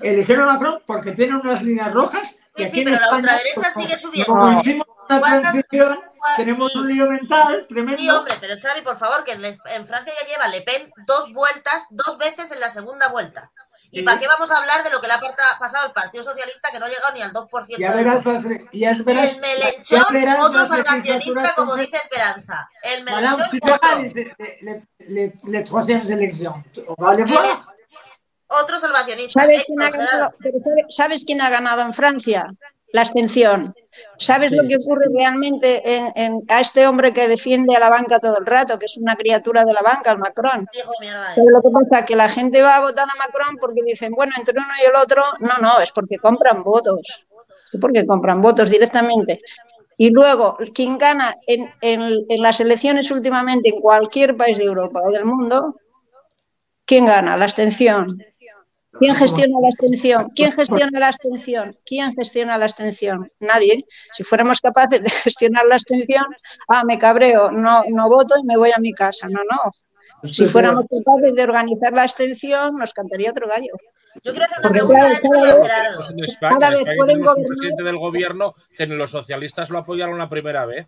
Eligieron 0.00 0.48
a 0.48 0.52
Macron 0.54 0.82
porque 0.86 1.12
tiene 1.12 1.36
unas 1.36 1.62
líneas 1.62 1.92
rojas. 1.92 2.36
y 2.56 2.62
Sí, 2.62 2.64
aquí 2.64 2.70
sí, 2.72 2.78
en 2.80 2.84
pero 2.86 2.96
la 2.98 3.04
España, 3.04 3.20
ultraderecha 3.20 3.72
como- 3.72 3.86
sigue 3.86 3.98
subiendo. 3.98 4.32
Como 4.32 4.60
hicimos 4.60 4.86
una 5.08 5.20
¿Cuántas- 5.20 5.52
transición, 5.52 6.00
tenemos 6.36 6.72
sí. 6.72 6.78
un 6.78 6.88
lío 6.88 7.06
mental 7.08 7.66
tremendo. 7.68 7.98
Sí, 8.00 8.10
hombre, 8.10 8.34
pero 8.40 8.54
Xavi, 8.60 8.80
por 8.82 8.96
favor, 8.98 9.24
que 9.24 9.32
en 9.32 9.86
Francia 9.86 10.12
ya 10.20 10.26
lleva 10.28 10.48
Le 10.48 10.62
Pen 10.62 10.90
dos 11.06 11.32
vueltas, 11.32 11.86
dos 11.90 12.16
veces 12.18 12.50
en 12.52 12.60
la 12.60 12.68
segunda 12.70 13.08
vuelta. 13.08 13.50
¿Y 13.94 14.02
para 14.02 14.18
qué 14.18 14.26
vamos 14.26 14.50
a 14.50 14.56
hablar 14.58 14.82
de 14.82 14.90
lo 14.90 15.00
que 15.00 15.06
le 15.06 15.12
ha 15.12 15.20
pasado 15.58 15.86
al 15.86 15.92
Partido 15.92 16.24
Socialista 16.24 16.70
que 16.72 16.78
no 16.78 16.86
ha 16.86 16.88
llegado 16.88 17.14
ni 17.14 17.22
al 17.22 17.32
2%? 17.32 17.76
Ya 17.78 17.92
verás, 17.92 18.24
las, 18.26 18.42
ya 18.72 18.92
verás, 19.04 19.34
El 19.34 19.40
Melenchón, 19.40 19.98
ya 19.98 20.04
verás 20.12 20.44
otro 20.44 20.66
salvacionista, 20.66 21.54
como 21.54 21.72
con- 21.72 21.80
dice 21.80 21.96
Esperanza. 21.96 22.68
El 22.82 23.04
Madame, 23.04 23.36
Melenchón, 23.36 23.60
otro. 26.92 27.26
otro 28.48 28.78
salvacionista. 28.78 29.40
¿Sabes 29.40 29.64
quién, 29.66 29.82
ha 29.82 29.90
ganado, 29.90 30.30
¿Sabes 30.88 31.24
quién 31.24 31.40
ha 31.40 31.50
ganado 31.50 31.82
en 31.82 31.94
Francia? 31.94 32.46
La 32.92 33.02
abstención. 33.02 33.74
¿Sabes 34.18 34.50
Sí. 34.50 34.56
lo 34.56 34.66
que 34.68 34.76
ocurre 34.76 35.06
realmente 35.14 35.96
en, 35.96 36.12
en- 36.16 36.42
a 36.48 36.60
este 36.60 36.86
hombre 36.86 37.12
que 37.12 37.28
defiende 37.28 37.74
a 37.76 37.80
la 37.80 37.90
banca 37.90 38.18
todo 38.18 38.38
el 38.38 38.46
rato, 38.46 38.78
que 38.78 38.86
es 38.86 38.96
una 38.96 39.16
criatura 39.16 39.64
de 39.64 39.72
la 39.72 39.82
banca, 39.82 40.10
el 40.12 40.18
Macron? 40.18 40.66
Mierda. 41.00 41.34
¿Sabes 41.34 41.50
lo 41.52 41.62
que 41.62 41.68
pasa? 41.70 42.04
Que 42.04 42.16
la 42.16 42.28
gente 42.28 42.62
va 42.62 42.76
a 42.76 42.80
votar 42.80 43.06
a 43.08 43.16
Macron 43.18 43.56
porque 43.60 43.82
dicen, 43.84 44.12
bueno, 44.12 44.32
entre 44.38 44.58
uno 44.58 44.68
y 44.82 44.86
el 44.88 44.96
otro, 44.96 45.22
no, 45.40 45.58
no, 45.60 45.80
es 45.80 45.90
porque 45.92 46.16
compran 46.18 46.62
votos. 46.62 47.26
Es 47.72 47.80
porque 47.80 48.06
compran 48.06 48.40
votos 48.40 48.70
directamente. 48.70 49.38
Y 49.96 50.10
luego, 50.10 50.56
quien 50.74 50.98
gana 50.98 51.36
en, 51.46 51.72
en- 51.80 52.24
en 52.28 52.42
las 52.42 52.58
elecciones 52.60 53.10
últimamente 53.10 53.68
en 53.70 53.80
cualquier 53.80 54.36
país 54.36 54.58
de 54.58 54.64
Europa 54.64 55.00
o 55.04 55.10
del 55.12 55.24
mundo, 55.24 55.76
¿quién 56.84 57.06
gana? 57.06 57.36
La 57.36 57.44
abstención. 57.44 58.18
¿Quién 58.98 59.14
gestiona 59.14 59.58
la 59.60 59.68
abstención? 59.68 60.30
¿Quién 60.34 60.52
gestiona 60.52 61.00
la 61.00 61.08
abstención? 61.08 61.76
¿Quién 61.84 62.14
gestiona 62.14 62.58
la 62.58 62.64
abstención? 62.64 63.30
Nadie. 63.40 63.84
Si 64.12 64.22
fuéramos 64.24 64.60
capaces 64.60 65.02
de 65.02 65.10
gestionar 65.24 65.64
la 65.66 65.74
abstención, 65.76 66.24
ah, 66.68 66.82
me 66.86 66.98
cabreo, 66.98 67.50
no, 67.50 67.82
no 67.88 68.08
voto 68.08 68.34
y 68.40 68.46
me 68.46 68.56
voy 68.56 68.70
a 68.74 68.78
mi 68.78 68.92
casa. 68.92 69.28
No, 69.28 69.40
no. 69.44 69.72
Si 70.28 70.46
fuéramos 70.46 70.86
capaces 70.88 71.34
de 71.34 71.42
organizar 71.42 71.92
la 71.92 72.02
abstención, 72.02 72.76
nos 72.76 72.92
cantaría 72.92 73.30
otro 73.30 73.48
gallo. 73.48 73.74
Yo 74.22 74.32
quiero 74.32 74.44
hacer 74.44 74.58
una 74.60 74.70
pregunta 74.70 74.98
cada 74.98 75.10
vez-. 75.10 75.96
Pues 75.96 76.10
en 76.10 76.24
España, 76.24 76.56
Cada 76.60 76.66
en 76.68 76.72
vez 76.72 76.80
España 76.80 76.96
pueden 76.98 77.14
tenemos 77.16 77.36
un 77.36 77.44
presidente 77.44 77.82
del 77.82 77.98
gobierno 77.98 78.54
que 78.76 78.86
los 78.86 79.10
socialistas 79.10 79.70
lo 79.70 79.78
apoyaron 79.78 80.18
la 80.18 80.28
primera 80.28 80.66
vez. 80.66 80.86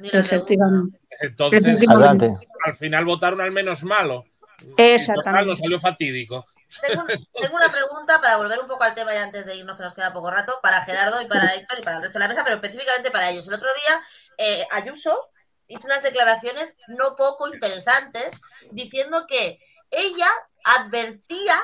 Efectivamente. 0.00 0.98
Entonces, 1.20 1.64
Efectivamente. 1.64 2.24
Adelante. 2.26 2.48
al 2.64 2.74
final 2.74 3.04
votaron 3.04 3.40
al 3.40 3.52
menos 3.52 3.84
malo. 3.84 4.24
Total, 4.58 4.68
nos 4.68 4.78
Exactamente. 4.78 5.56
salió 5.56 5.78
fatídico. 5.78 6.46
Tengo, 6.80 7.02
un- 7.02 7.08
tengo 7.32 7.56
una 7.56 7.68
pregunta 7.68 8.20
para 8.20 8.36
volver 8.36 8.58
un 8.60 8.66
poco 8.66 8.84
al 8.84 8.94
tema 8.94 9.14
y 9.14 9.18
antes 9.18 9.46
de 9.46 9.56
irnos, 9.56 9.76
que 9.76 9.82
nos 9.84 9.94
queda 9.94 10.12
poco 10.12 10.30
rato, 10.30 10.58
para 10.62 10.82
Gerardo 10.84 11.20
y 11.20 11.26
para 11.26 11.54
Héctor 11.54 11.78
y 11.78 11.82
para 11.82 11.96
el 11.96 12.02
resto 12.02 12.18
de 12.18 12.24
la 12.24 12.28
mesa, 12.28 12.44
pero 12.44 12.56
específicamente 12.56 13.10
para 13.10 13.30
ellos. 13.30 13.46
El 13.48 13.54
otro 13.54 13.68
día, 13.74 14.04
eh, 14.38 14.66
Ayuso 14.72 15.30
hizo 15.66 15.86
unas 15.86 16.02
declaraciones 16.02 16.76
no 16.88 17.16
poco 17.16 17.48
interesantes 17.48 18.34
diciendo 18.70 19.26
que 19.26 19.58
ella 19.90 20.28
advertía 20.64 21.58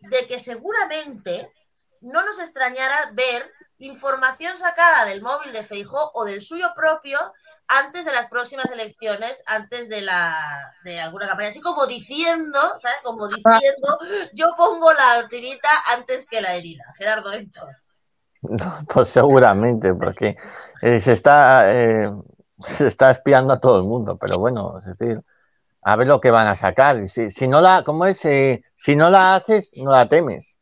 de 0.00 0.26
que 0.26 0.38
seguramente 0.38 1.52
no 2.00 2.24
nos 2.24 2.38
extrañara 2.38 3.10
ver 3.12 3.50
información 3.78 4.58
sacada 4.58 5.04
del 5.06 5.22
móvil 5.22 5.52
de 5.52 5.64
Feijó 5.64 6.10
o 6.14 6.24
del 6.24 6.42
suyo 6.42 6.72
propio 6.74 7.18
antes 7.68 8.04
de 8.04 8.12
las 8.12 8.28
próximas 8.28 8.70
elecciones, 8.70 9.42
antes 9.46 9.88
de 9.88 10.02
la 10.02 10.74
de 10.84 11.00
alguna 11.00 11.26
campaña, 11.26 11.48
así 11.48 11.60
como 11.60 11.86
diciendo, 11.86 12.58
¿sabes? 12.78 13.00
Como 13.02 13.28
diciendo, 13.28 13.98
yo 14.32 14.54
pongo 14.56 14.92
la 14.92 15.28
tirita 15.28 15.68
antes 15.92 16.26
que 16.28 16.40
la 16.40 16.54
herida. 16.54 16.84
Gerardo 16.96 17.32
Héctor. 17.32 17.68
No, 18.42 18.84
pues 18.88 19.08
seguramente, 19.08 19.94
porque 19.94 20.36
eh, 20.82 21.00
se 21.00 21.12
está 21.12 21.72
eh, 21.72 22.10
se 22.60 22.86
está 22.86 23.10
espiando 23.10 23.52
a 23.52 23.60
todo 23.60 23.78
el 23.78 23.84
mundo, 23.84 24.16
pero 24.16 24.38
bueno, 24.38 24.78
es 24.78 24.96
decir, 24.96 25.22
a 25.82 25.96
ver 25.96 26.08
lo 26.08 26.20
que 26.20 26.30
van 26.30 26.46
a 26.46 26.54
sacar. 26.54 27.06
Si, 27.08 27.30
si 27.30 27.48
no 27.48 27.60
la, 27.60 27.82
¿cómo 27.84 28.06
es? 28.06 28.24
Eh, 28.24 28.64
si 28.76 28.96
no 28.96 29.10
la 29.10 29.36
haces, 29.36 29.72
no 29.76 29.90
la 29.90 30.08
temes. 30.08 30.58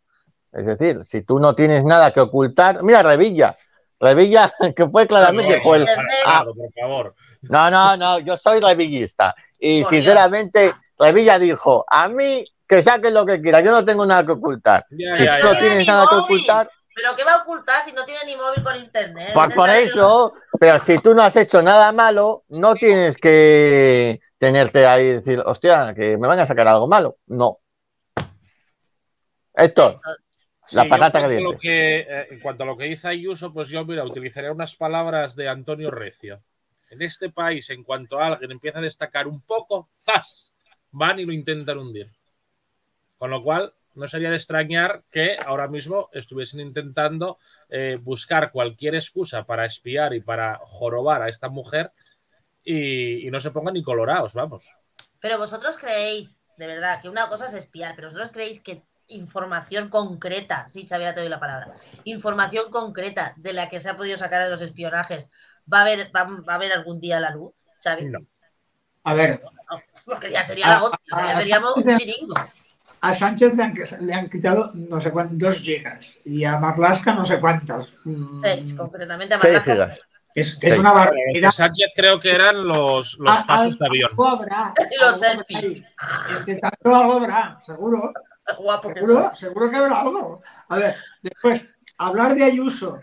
Es 0.52 0.66
decir, 0.66 1.04
si 1.04 1.22
tú 1.22 1.40
no 1.40 1.54
tienes 1.54 1.84
nada 1.84 2.12
que 2.12 2.20
ocultar, 2.20 2.82
mira 2.82 3.02
Revilla, 3.02 3.56
Revilla 4.14 4.54
que 4.76 4.86
fue 4.88 5.06
claramente, 5.06 5.60
pues, 5.62 5.84
Dios. 5.84 5.98
ah, 6.26 6.44
por 6.44 6.72
favor. 6.80 7.14
no, 7.42 7.70
no, 7.70 7.96
no, 7.96 8.18
yo 8.18 8.36
soy 8.36 8.60
revillista 8.60 9.34
y 9.58 9.82
Por 9.82 9.90
sinceramente 9.90 10.74
Revilla 10.98 11.38
dijo, 11.38 11.84
a 11.88 12.08
mí 12.08 12.44
que 12.68 12.82
saquen 12.82 13.14
lo 13.14 13.26
que 13.26 13.40
quieran, 13.40 13.64
yo 13.64 13.70
no 13.72 13.84
tengo 13.84 14.06
nada 14.06 14.24
que 14.24 14.32
ocultar. 14.32 14.86
Ya, 14.90 15.16
Si 15.16 15.24
ya, 15.24 15.38
no 15.38 15.52
tienes 15.52 15.86
nada 15.86 16.06
que 16.08 16.16
ocultar, 16.16 16.68
Pero 16.94 17.16
¿qué 17.16 17.24
va 17.24 17.34
a 17.34 17.42
ocultar 17.42 17.84
si 17.84 17.92
no 17.92 18.04
tiene 18.04 18.20
ni 18.26 18.36
móvil 18.36 18.62
con 18.62 18.76
internet? 18.76 19.30
Pues 19.34 19.54
por 19.54 19.70
eso, 19.70 20.34
pero 20.60 20.78
si 20.78 20.98
tú 20.98 21.14
no 21.14 21.22
has 21.22 21.36
hecho 21.36 21.62
nada 21.62 21.92
malo, 21.92 22.44
no 22.48 22.74
tienes 22.74 23.16
que 23.16 24.20
tenerte 24.38 24.86
ahí 24.86 25.04
y 25.04 25.12
decir, 25.14 25.42
hostia, 25.44 25.94
que 25.94 26.16
me 26.16 26.28
van 26.28 26.38
a 26.38 26.46
sacar 26.46 26.68
algo 26.68 26.86
malo. 26.86 27.16
No. 27.26 27.58
Héctor, 29.54 30.00
la 30.02 30.16
Sí, 30.66 30.76
yo 30.76 30.88
patata 30.88 30.88
en 30.88 30.98
cuanto 30.98 31.18
a 31.18 31.22
caliente. 31.22 31.52
lo 31.52 31.58
que, 31.58 31.98
eh, 32.00 32.26
en 32.30 32.40
cuanto 32.40 32.62
a 32.62 32.66
lo 32.66 32.76
que 32.76 32.84
dice 32.84 33.08
Ayuso, 33.08 33.52
pues 33.52 33.68
yo, 33.68 33.84
mira, 33.84 34.04
utilizaría 34.04 34.52
unas 34.52 34.74
palabras 34.74 35.36
de 35.36 35.48
Antonio 35.48 35.90
Recio. 35.90 36.42
En 36.90 37.02
este 37.02 37.30
país, 37.30 37.68
en 37.70 37.82
cuanto 37.82 38.18
alguien 38.18 38.50
empieza 38.52 38.78
a 38.78 38.82
destacar 38.82 39.26
un 39.26 39.40
poco, 39.40 39.88
¡zas! 40.04 40.52
Van 40.92 41.18
y 41.18 41.24
lo 41.24 41.32
intentan 41.32 41.78
hundir. 41.78 42.10
Con 43.18 43.30
lo 43.30 43.42
cual, 43.42 43.74
no 43.94 44.08
sería 44.08 44.30
de 44.30 44.36
extrañar 44.36 45.04
que 45.10 45.36
ahora 45.44 45.68
mismo 45.68 46.08
estuviesen 46.12 46.60
intentando 46.60 47.38
eh, 47.68 47.98
buscar 48.00 48.50
cualquier 48.50 48.94
excusa 48.94 49.44
para 49.44 49.66
espiar 49.66 50.14
y 50.14 50.20
para 50.20 50.58
jorobar 50.62 51.22
a 51.22 51.28
esta 51.28 51.48
mujer 51.48 51.92
y, 52.64 53.26
y 53.26 53.30
no 53.30 53.40
se 53.40 53.50
pongan 53.50 53.74
ni 53.74 53.82
colorados, 53.82 54.34
vamos. 54.34 54.68
Pero 55.20 55.38
vosotros 55.38 55.78
creéis, 55.78 56.44
de 56.56 56.66
verdad, 56.66 57.00
que 57.00 57.08
una 57.08 57.28
cosa 57.28 57.46
es 57.46 57.54
espiar, 57.54 57.94
pero 57.96 58.08
vosotros 58.08 58.32
creéis 58.32 58.62
que 58.62 58.82
información 59.08 59.88
concreta, 59.88 60.68
sí, 60.68 60.86
Xavi, 60.88 61.04
ya 61.04 61.14
te 61.14 61.20
doy 61.20 61.28
la 61.28 61.40
palabra, 61.40 61.72
información 62.04 62.70
concreta 62.70 63.34
de 63.36 63.52
la 63.52 63.68
que 63.68 63.80
se 63.80 63.90
ha 63.90 63.96
podido 63.96 64.16
sacar 64.16 64.42
de 64.44 64.50
los 64.50 64.62
espionajes, 64.62 65.30
¿va 65.72 65.78
a 65.78 65.82
haber, 65.82 66.10
va, 66.14 66.24
va 66.24 66.52
a 66.52 66.56
haber 66.56 66.72
algún 66.72 67.00
día 67.00 67.20
la 67.20 67.30
luz, 67.30 67.66
Xavi? 67.82 68.06
No. 68.06 68.18
A 69.04 69.14
ver, 69.14 69.42
No, 69.70 69.80
porque 70.06 70.30
ya 70.30 70.42
sería 70.44 70.68
la 70.68 70.78
gota, 70.78 70.98
ya 71.10 71.38
seríamos 71.40 71.76
un 71.76 71.96
chiringo. 71.98 72.34
a 73.02 73.12
Sánchez 73.12 73.54
le 73.54 73.62
han, 73.62 73.74
le 74.00 74.14
han 74.14 74.30
quitado 74.30 74.70
no 74.74 74.98
sé 75.00 75.10
cuántos, 75.10 75.38
dos 75.38 75.56
gigas 75.62 76.18
y 76.24 76.44
a 76.46 76.58
Marlaska 76.58 77.12
no 77.12 77.24
sé 77.24 77.38
cuántas. 77.38 77.88
Mm, 78.04 78.34
Seis, 78.34 78.72
concretamente 78.74 79.34
a 79.34 79.38
Marlaska, 79.38 79.72
gigas. 79.74 80.00
Es, 80.34 80.58
es 80.60 80.74
Sí. 80.74 80.80
una 80.80 80.90
De 80.90 80.96
barbaridad. 80.98 81.50
Sánchez 81.52 81.92
creo 81.94 82.18
que 82.18 82.34
eran 82.34 82.66
los, 82.66 83.16
los 83.20 83.42
pasos 83.42 83.78
de 83.78 83.86
avión. 83.86 84.10
algo 84.10 84.26
habrá, 84.26 84.74
los 85.00 85.20
selfies. 85.20 85.84
Entre 86.38 86.56
tanto 86.56 86.94
algo 86.94 87.12
habrá, 87.14 87.60
seguro. 87.62 88.12
Guapo 88.58 88.88
que 88.92 89.00
Seguro, 89.00 89.32
seguro 89.34 89.70
que 89.70 89.76
habrá 89.76 90.00
algo. 90.00 90.42
A 90.68 90.76
ver, 90.78 90.96
después, 91.22 91.66
hablar 91.98 92.34
de 92.34 92.44
Ayuso 92.44 92.98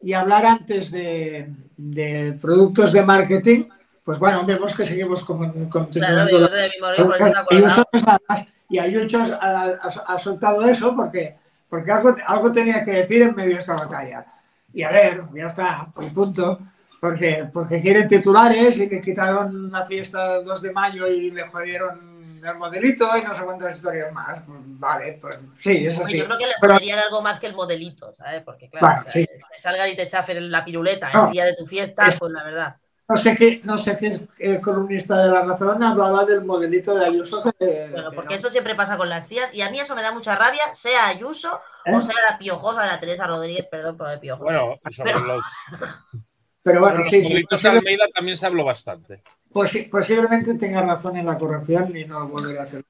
y 0.00 0.12
hablar 0.12 0.44
antes 0.46 0.90
de, 0.90 1.52
de 1.76 2.38
productos 2.40 2.92
de 2.92 3.02
marketing, 3.04 3.64
pues 4.04 4.18
bueno, 4.18 4.40
vemos 4.44 4.74
que 4.74 4.84
seguimos 4.86 5.24
Claro, 5.24 5.68
continuando. 5.70 6.38
la- 6.40 7.44
por 7.44 7.54
Ayuso 7.56 7.84
es 7.92 8.04
nada 8.06 8.18
más. 8.28 8.46
Y 8.68 8.78
Ayuso 8.78 9.22
ha, 9.40 9.64
ha- 9.64 10.04
ha 10.14 10.18
soltado 10.18 10.62
eso 10.64 10.96
porque, 10.96 11.36
porque 11.68 11.92
algo, 11.92 12.14
algo 12.26 12.50
tenía 12.52 12.84
que 12.84 12.90
decir 12.92 13.22
en 13.22 13.34
medio 13.34 13.52
de 13.54 13.58
esta 13.60 13.74
batalla. 13.74 14.26
Y 14.74 14.82
a 14.82 14.90
ver, 14.90 15.24
ya 15.34 15.46
está, 15.46 15.86
y 16.00 16.06
punto. 16.06 16.58
Porque, 17.00 17.48
porque 17.52 17.80
quieren 17.80 18.06
titulares 18.08 18.78
y 18.78 18.88
le 18.88 19.00
quitaron 19.00 19.70
la 19.72 19.84
fiesta 19.84 20.34
del 20.36 20.44
2 20.44 20.62
de 20.62 20.72
mayo 20.72 21.06
y 21.08 21.30
le 21.32 21.42
jodieron 21.48 22.11
el 22.44 22.56
modelito 22.58 23.08
y 23.16 23.22
no 23.22 23.32
sé 23.34 23.42
cuántas 23.44 23.74
historias 23.76 24.12
más. 24.12 24.40
Pues, 24.42 24.58
vale, 24.64 25.18
pues 25.20 25.40
sí, 25.56 25.86
es 25.86 25.98
así. 25.98 26.18
Yo 26.18 26.26
creo 26.26 26.38
que 26.38 26.46
le 26.46 26.52
Pero- 26.60 26.74
joderían 26.74 26.98
algo 26.98 27.22
más 27.22 27.38
que 27.38 27.46
el 27.46 27.54
modelito, 27.54 28.12
¿sabes? 28.14 28.42
Porque 28.42 28.68
claro, 28.68 28.86
Bueno, 28.86 29.00
o 29.00 29.04
sea, 29.04 29.12
sí. 29.12 29.26
que 29.26 29.58
salgan 29.58 29.88
y 29.90 29.96
te 29.96 30.06
chafen 30.06 30.50
la 30.50 30.64
piruleta 30.64 31.10
No. 31.12 31.26
el 31.26 31.32
día 31.32 31.44
de 31.44 31.54
tu 31.56 31.66
fiesta, 31.66 32.08
Es- 32.08 32.18
pues 32.18 32.32
la 32.32 32.42
verdad. 32.44 32.76
No 33.08 33.16
sé 33.16 33.36
qué, 33.36 33.60
no 33.64 33.76
sé 33.76 33.96
qué 33.96 34.26
el 34.38 34.60
columnista 34.60 35.18
de 35.22 35.30
la 35.30 35.42
razón 35.42 35.82
hablaba 35.82 36.24
del 36.24 36.44
modelito 36.44 36.94
de 36.94 37.04
Ayuso. 37.04 37.42
Que, 37.58 37.88
Bueno, 37.92 38.10
que 38.10 38.16
porque 38.16 38.34
no. 38.34 38.38
eso 38.40 38.48
siempre 38.48 38.74
pasa 38.74 38.96
con 38.96 39.08
las 39.10 39.26
tías 39.28 39.52
y 39.52 39.60
a 39.60 39.70
mí 39.70 39.78
eso 39.78 39.94
me 39.94 40.02
da 40.02 40.12
mucha 40.12 40.34
rabia, 40.36 40.62
sea 40.72 41.08
Ayuso 41.08 41.60
¿Eh? 41.84 41.94
o 41.94 42.00
sea 42.00 42.14
la 42.30 42.38
piojosa 42.38 42.82
de 42.82 42.88
la 42.88 43.00
Teresa 43.00 43.26
Rodríguez, 43.26 43.66
perdón 43.70 43.96
por 43.98 44.08
de 44.08 44.18
piojosa. 44.18 44.44
Bueno, 44.44 44.80
sobre 44.90 45.12
los, 45.12 45.44
Pero 46.62 46.80
bueno, 46.80 46.98
los 46.98 47.08
sí, 47.08 47.22
sí, 47.24 47.42
posible- 47.44 47.78
Almeida 47.78 48.04
también 48.14 48.36
se 48.36 48.46
habló 48.46 48.64
bastante. 48.64 49.22
posi- 49.52 49.90
posiblemente 49.90 50.54
tenga 50.54 50.82
razón 50.82 51.16
en 51.16 51.26
la 51.26 51.36
corrección 51.36 51.94
y 51.96 52.04
no 52.04 52.28
volveré 52.28 52.58
a 52.58 52.62
hacer. 52.62 52.84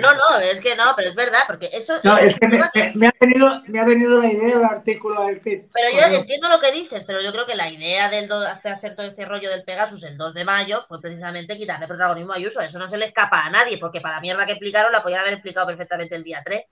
No, 0.00 0.08
no, 0.14 0.40
es 0.40 0.62
que 0.62 0.74
no, 0.76 0.84
pero 0.96 1.10
es 1.10 1.14
verdad, 1.14 1.40
porque 1.46 1.68
eso. 1.70 1.92
No, 2.04 2.16
eso 2.16 2.28
es 2.40 2.70
que 2.72 2.92
me, 2.94 3.06
ha 3.06 3.12
venido, 3.20 3.62
me 3.66 3.78
ha 3.80 3.84
venido 3.84 4.18
la 4.18 4.32
idea 4.32 4.56
del 4.56 4.64
artículo 4.64 5.26
del 5.26 5.40
que. 5.40 5.68
Pero 5.72 5.90
yo 6.10 6.16
entiendo 6.16 6.48
lo 6.48 6.58
que 6.58 6.72
dices, 6.72 7.04
pero 7.04 7.20
yo 7.20 7.30
creo 7.32 7.44
que 7.44 7.54
la 7.54 7.68
idea 7.70 8.08
del 8.08 8.26
do- 8.26 8.40
de 8.40 8.48
hacer 8.70 8.96
todo 8.96 9.06
este 9.06 9.26
rollo 9.26 9.50
del 9.50 9.62
Pegasus 9.62 10.02
el 10.04 10.16
2 10.16 10.32
de 10.32 10.44
mayo 10.46 10.82
fue 10.88 11.02
precisamente 11.02 11.58
quitarle 11.58 11.86
protagonismo 11.86 12.32
a 12.32 12.36
Ayuso. 12.36 12.62
Eso 12.62 12.78
no 12.78 12.86
se 12.88 12.96
le 12.96 13.04
escapa 13.04 13.44
a 13.44 13.50
nadie, 13.50 13.76
porque 13.78 14.00
para 14.00 14.14
la 14.16 14.20
mierda 14.22 14.46
que 14.46 14.52
explicaron 14.52 14.90
la 14.90 15.02
podían 15.02 15.20
haber 15.20 15.34
explicado 15.34 15.66
perfectamente 15.66 16.16
el 16.16 16.24
día 16.24 16.42
3. 16.44 16.64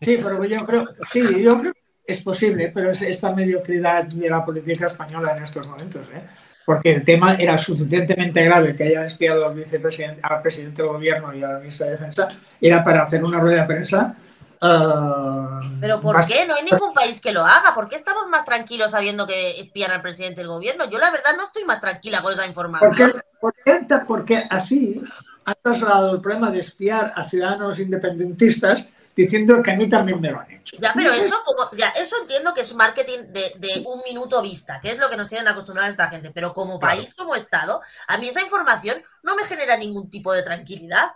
Sí, 0.00 0.18
pero 0.22 0.44
yo 0.44 0.64
creo, 0.64 0.86
sí, 1.12 1.42
yo 1.42 1.58
creo 1.58 1.72
es 2.12 2.22
posible, 2.22 2.70
pero 2.74 2.90
es 2.90 3.02
esta 3.02 3.32
mediocridad 3.34 4.04
de 4.04 4.30
la 4.30 4.44
política 4.44 4.86
española 4.86 5.34
en 5.36 5.44
estos 5.44 5.66
momentos, 5.66 6.02
¿eh? 6.14 6.22
Porque 6.64 6.92
el 6.92 7.04
tema 7.04 7.34
era 7.34 7.58
suficientemente 7.58 8.42
grave 8.44 8.76
que 8.76 8.84
hayan 8.84 9.04
espiado 9.04 9.44
al 9.46 9.54
vicepresidente, 9.54 10.20
al 10.22 10.40
presidente 10.40 10.80
del 10.82 10.92
gobierno 10.92 11.34
y 11.34 11.42
al 11.42 11.58
ministro 11.58 11.86
de 11.86 11.92
Defensa, 11.92 12.28
era 12.60 12.84
para 12.84 13.02
hacer 13.02 13.24
una 13.24 13.40
rueda 13.40 13.62
de 13.62 13.66
prensa. 13.66 14.14
eh, 14.60 15.76
Pero 15.80 16.00
¿por 16.00 16.16
más- 16.16 16.26
qué? 16.28 16.46
No 16.46 16.54
hay 16.54 16.62
ningún 16.62 16.94
país 16.94 17.20
que 17.20 17.32
lo 17.32 17.44
haga. 17.44 17.74
¿Por 17.74 17.88
qué 17.88 17.96
estamos 17.96 18.28
más 18.28 18.44
tranquilos 18.44 18.92
sabiendo 18.92 19.26
que 19.26 19.60
espían 19.60 19.90
al 19.90 20.02
presidente 20.02 20.36
del 20.42 20.48
gobierno? 20.48 20.88
Yo 20.88 20.98
la 20.98 21.10
verdad 21.10 21.32
no 21.36 21.42
estoy 21.44 21.64
más 21.64 21.80
tranquila 21.80 22.22
con 22.22 22.32
esa 22.32 22.46
información. 22.46 22.88
Porque, 22.96 23.20
porque, 23.40 24.04
porque 24.06 24.46
así 24.48 25.02
ha 25.44 25.54
trasladado 25.56 26.14
el 26.14 26.20
problema 26.20 26.50
de 26.52 26.60
espiar 26.60 27.12
a 27.16 27.24
ciudadanos 27.24 27.80
independentistas 27.80 28.86
diciendo 29.14 29.62
que 29.62 29.70
a 29.70 29.76
mí 29.76 29.88
también 29.88 30.20
me 30.20 30.30
lo 30.30 30.40
han 30.40 30.50
hecho. 30.50 30.76
Ya, 30.80 30.94
pero 30.96 31.12
eso 31.12 31.34
como, 31.44 31.70
ya, 31.76 31.90
eso 31.90 32.16
entiendo 32.20 32.54
que 32.54 32.62
es 32.62 32.74
marketing 32.74 33.32
de, 33.32 33.52
de 33.58 33.82
un 33.86 34.00
minuto 34.02 34.40
vista, 34.42 34.80
que 34.80 34.90
es 34.90 34.98
lo 34.98 35.10
que 35.10 35.16
nos 35.16 35.28
tienen 35.28 35.48
acostumbrados 35.48 35.90
esta 35.90 36.08
gente. 36.08 36.30
Pero 36.32 36.54
como 36.54 36.78
Claro. 36.78 36.96
país, 36.96 37.14
como 37.14 37.34
Estado, 37.34 37.80
a 38.08 38.18
mí 38.18 38.28
esa 38.28 38.40
información 38.42 39.02
no 39.22 39.36
me 39.36 39.44
genera 39.44 39.76
ningún 39.76 40.10
tipo 40.10 40.32
de 40.32 40.42
tranquilidad. 40.42 41.12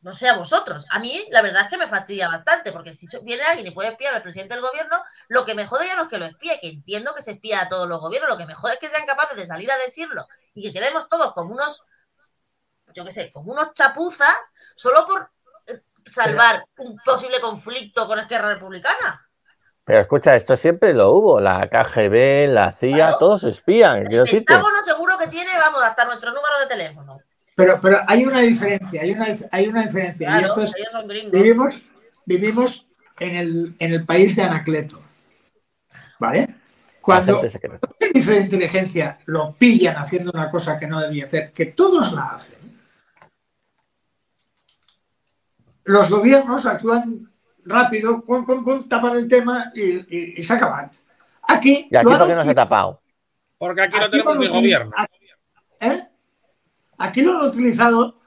No 0.00 0.12
sé 0.12 0.28
a 0.28 0.36
vosotros. 0.36 0.84
A 0.90 0.98
mí, 0.98 1.24
la 1.30 1.42
verdad 1.42 1.62
es 1.62 1.68
que 1.68 1.78
me 1.78 1.86
fastidia 1.86 2.28
bastante, 2.28 2.72
porque 2.72 2.92
si 2.94 3.06
viene 3.22 3.44
alguien 3.44 3.68
y 3.68 3.70
puede 3.70 3.90
espiar 3.90 4.14
al 4.14 4.22
presidente 4.22 4.54
del 4.54 4.62
gobierno, 4.62 4.96
lo 5.28 5.44
que 5.44 5.54
me 5.54 5.66
jode 5.66 5.86
ya 5.86 5.94
no 5.96 6.02
es 6.04 6.08
que 6.08 6.18
lo 6.18 6.26
espíe, 6.26 6.58
que 6.60 6.68
entiendo 6.68 7.14
que 7.14 7.22
se 7.22 7.32
espía 7.32 7.60
a 7.62 7.68
todos 7.68 7.88
los 7.88 8.00
gobiernos, 8.00 8.28
lo 8.30 8.36
que 8.36 8.46
me 8.46 8.54
jode 8.54 8.74
es 8.74 8.80
que 8.80 8.88
sean 8.88 9.06
capaces 9.06 9.36
de 9.36 9.46
salir 9.46 9.70
a 9.70 9.78
decirlo 9.78 10.26
y 10.54 10.62
que 10.62 10.72
quedemos 10.72 11.08
todos 11.08 11.32
como 11.34 11.52
unos, 11.52 11.84
yo 12.94 13.04
qué 13.04 13.12
sé, 13.12 13.30
como 13.32 13.52
unos 13.52 13.74
chapuzas, 13.74 14.34
solo 14.74 15.06
por 15.06 15.30
salvar 16.06 16.64
un 16.78 16.96
posible 17.04 17.36
conflicto 17.40 18.06
con 18.06 18.18
Esquerra 18.18 18.54
Republicana. 18.54 19.26
Pero 19.84 20.00
escucha, 20.00 20.36
esto 20.36 20.56
siempre 20.56 20.94
lo 20.94 21.10
hubo. 21.10 21.40
La 21.40 21.68
KGB, 21.68 22.48
la 22.48 22.72
CIA, 22.72 22.96
Claro. 22.96 23.16
todos 23.18 23.44
espían. 23.44 24.06
El. 24.12 24.24
Pentágono 24.24 24.80
seguro 24.84 25.18
que 25.18 25.26
tiene, 25.28 25.50
vamos, 25.60 25.82
hasta 25.82 26.04
nuestro 26.04 26.30
número 26.30 26.54
de 26.62 26.66
teléfono. 26.68 27.20
Pero, 27.54 27.80
pero 27.80 28.00
hay 28.06 28.24
una 28.24 28.40
diferencia, 28.40 29.02
hay 29.02 29.10
una, 29.10 29.26
hay 29.50 29.66
una 29.68 29.82
diferencia. 29.82 30.40
y 30.40 30.44
esto 30.44 30.62
es 30.62 30.72
ellos 30.76 30.92
son 30.92 31.06
gringos. 31.08 31.32
vivimos, 31.32 31.82
vivimos 32.24 32.86
en, 33.18 33.36
el, 33.36 33.74
en 33.78 33.92
el 33.92 34.06
país 34.06 34.36
de 34.36 34.42
Anacleto. 34.44 35.02
¿Vale? 36.18 36.54
Cuando 37.00 37.42
los 37.42 37.52
servicios 37.52 38.26
de 38.36 38.40
inteligencia 38.40 39.18
lo 39.26 39.54
pillan 39.54 39.96
haciendo 39.96 40.30
una 40.32 40.48
cosa 40.48 40.78
que 40.78 40.86
no 40.86 41.00
debía 41.00 41.24
hacer, 41.24 41.52
que 41.52 41.66
todos 41.66 42.12
la 42.12 42.26
hacen, 42.26 42.58
los 45.84 46.10
gobiernos 46.10 46.64
actúan 46.66 47.30
rápido, 47.64 48.22
pum, 48.24 48.44
pum, 48.44 48.64
pum, 48.64 48.88
tapan 48.88 49.16
el 49.16 49.28
tema 49.28 49.70
y, 49.74 49.82
y, 49.82 50.34
y 50.36 50.42
se 50.42 50.52
acaban. 50.54 50.90
Aquí, 51.48 51.88
¿Y 51.90 51.96
aquí 51.96 52.04
lo 52.04 52.12
han 52.12 52.18
por 52.18 52.28
qué 52.28 52.34
no 52.34 52.44
se 52.44 52.50
ha 52.50 52.54
tapado? 52.54 53.00
Porque 53.58 53.82
aquí 53.82 53.98
no 53.98 54.10
tenemos 54.10 54.34
lo 54.36 54.40
ni 54.42 54.48
gobierno. 54.48 54.92
¿eh? 55.80 56.08
Aquí 56.98 57.22
lo 57.22 57.32
han 57.38 57.42
utilizado 57.48 58.20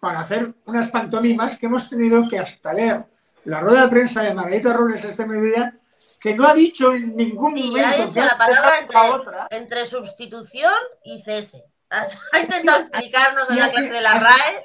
para 0.00 0.20
hacer 0.20 0.54
unas 0.66 0.88
pantomimas 0.88 1.58
que 1.58 1.66
hemos 1.66 1.88
tenido 1.88 2.26
que 2.28 2.38
hasta 2.38 2.72
leer 2.72 3.04
la 3.44 3.60
rueda 3.60 3.82
de 3.82 3.88
prensa 3.88 4.22
de 4.22 4.34
Margarita 4.34 4.72
Robles 4.72 5.04
este 5.04 5.26
mediodía, 5.26 5.78
que 6.20 6.34
no 6.34 6.46
ha 6.46 6.54
dicho 6.54 6.92
en 6.92 7.16
ningún 7.16 7.56
Sí, 7.56 7.68
momento 7.70 8.20
ha 8.20 8.22
ha 8.22 8.26
la 8.26 8.38
palabra 8.38 8.70
entre, 8.80 8.98
otra. 9.10 9.46
entre 9.50 9.84
sustitución 9.86 10.72
y 11.04 11.20
cese. 11.22 11.64
Ha 12.32 12.40
intentado 12.40 12.80
explicarnos 12.80 13.48
en 13.50 13.58
la 13.58 13.70
clase 13.70 13.90
de 13.90 14.00
la 14.02 14.18
RAE. 14.18 14.64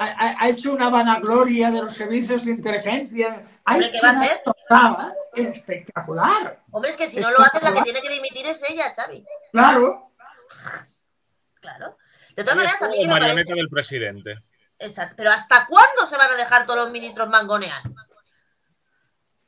Ha, 0.00 0.48
hecho 0.48 0.72
una 0.72 0.88
vanagloria 0.88 1.70
de 1.70 1.82
los 1.82 1.92
servicios 1.92 2.44
de 2.44 2.52
inteligencia. 2.52 3.60
Ha 3.64 3.74
Hombre, 3.74 3.90
¿qué 3.92 4.00
va 4.02 4.10
a 4.10 4.20
hacer? 4.20 4.38
tocada 4.44 5.14
espectacular. 5.34 6.62
Hombre, 6.70 6.90
es 6.90 6.96
que 6.96 7.06
si 7.06 7.20
no 7.20 7.30
lo 7.30 7.38
hace, 7.40 7.60
la 7.62 7.72
que 7.74 7.82
tiene 7.82 8.00
que 8.00 8.10
dimitir 8.10 8.46
es 8.46 8.62
ella, 8.68 8.92
Xavi. 8.94 9.24
Claro. 9.52 10.12
Claro. 11.60 11.96
De 12.34 12.44
todas 12.44 12.56
maneras, 12.56 12.82
a 12.82 12.88
mí 12.88 12.98
que 12.98 13.06
me 13.06 13.12
marioneta 13.12 13.34
parece. 13.34 13.54
del 13.54 13.68
presidente. 13.68 14.34
Exacto. 14.78 15.14
Pero 15.16 15.30
¿hasta 15.30 15.66
cuándo 15.66 16.06
se 16.06 16.16
van 16.16 16.30
a 16.30 16.36
dejar 16.36 16.66
todos 16.66 16.80
los 16.80 16.90
ministros 16.90 17.28
mangonear? 17.28 17.82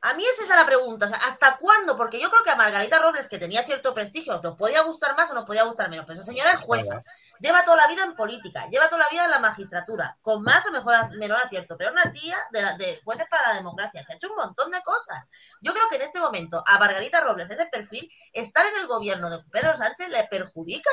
A 0.02 0.14
mí 0.14 0.24
es 0.24 0.38
esa 0.40 0.56
la 0.56 0.64
pregunta. 0.64 1.04
O 1.04 1.08
sea, 1.08 1.18
¿hasta 1.18 1.58
cuándo? 1.58 1.94
Porque 1.96 2.18
yo 2.18 2.30
creo 2.30 2.42
que 2.42 2.50
a 2.50 2.56
Margarita 2.56 2.98
Robles, 3.00 3.28
que 3.28 3.38
tenía 3.38 3.62
cierto 3.62 3.92
prestigio, 3.92 4.40
nos 4.42 4.56
podía 4.56 4.80
gustar 4.82 5.14
más 5.14 5.30
o 5.30 5.34
nos 5.34 5.44
podía 5.44 5.64
gustar 5.64 5.90
menos. 5.90 6.06
Pero 6.06 6.18
esa 6.18 6.24
señora 6.30 6.50
es 6.52 6.60
jueza. 6.60 7.02
Lleva 7.38 7.64
toda 7.66 7.76
la 7.76 7.86
vida 7.86 8.04
en 8.04 8.14
política, 8.16 8.66
lleva 8.70 8.86
toda 8.88 9.00
la 9.02 9.08
vida 9.10 9.24
en 9.26 9.30
la 9.30 9.38
magistratura, 9.40 10.16
con 10.22 10.42
más 10.42 10.64
o 10.66 10.72
mejor, 10.72 10.94
menor 11.18 11.38
acierto. 11.44 11.76
Pero 11.76 11.92
una 11.92 12.10
tía 12.12 12.36
de, 12.50 12.62
la- 12.62 12.76
de 12.78 13.00
jueces 13.04 13.26
para 13.30 13.48
la 13.48 13.54
democracia, 13.56 14.02
que 14.06 14.12
ha 14.14 14.16
hecho 14.16 14.30
un 14.30 14.36
montón 14.36 14.70
de 14.70 14.82
cosas. 14.82 15.24
Yo 15.60 15.74
creo 15.74 15.88
que 15.90 15.96
en 15.96 16.02
este 16.02 16.18
momento 16.18 16.62
a 16.66 16.78
Margarita 16.78 17.20
Robles, 17.20 17.50
ese 17.50 17.66
perfil, 17.66 18.10
estar 18.32 18.64
en 18.66 18.76
el 18.80 18.86
gobierno 18.86 19.28
de 19.28 19.42
Pedro 19.50 19.74
Sánchez 19.76 20.08
le 20.08 20.24
perjudica. 20.28 20.90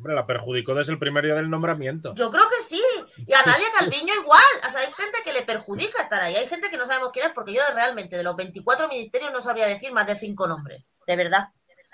Hombre, 0.00 0.14
la 0.14 0.26
perjudicó 0.26 0.74
desde 0.74 0.94
el 0.94 0.98
primer 0.98 1.26
día 1.26 1.34
del 1.34 1.50
nombramiento. 1.50 2.14
Yo 2.14 2.30
creo 2.30 2.44
que 2.48 2.64
sí. 2.64 2.82
Y 3.26 3.34
a 3.34 3.42
Nadia 3.42 3.66
Calviño 3.78 4.14
igual. 4.22 4.40
O 4.66 4.70
sea, 4.70 4.80
hay 4.80 4.90
gente 4.90 5.18
que 5.22 5.34
le 5.34 5.42
perjudica 5.42 6.02
estar 6.02 6.22
ahí. 6.22 6.36
Hay 6.36 6.46
gente 6.46 6.70
que 6.70 6.78
no 6.78 6.86
sabemos 6.86 7.10
quién 7.12 7.26
es, 7.26 7.32
porque 7.34 7.52
yo 7.52 7.60
realmente 7.74 8.16
de 8.16 8.22
los 8.22 8.34
24 8.34 8.88
ministerios 8.88 9.30
no 9.30 9.42
sabría 9.42 9.66
decir 9.66 9.92
más 9.92 10.06
de 10.06 10.14
cinco 10.14 10.46
nombres. 10.46 10.94
De 11.06 11.16
verdad. 11.16 11.48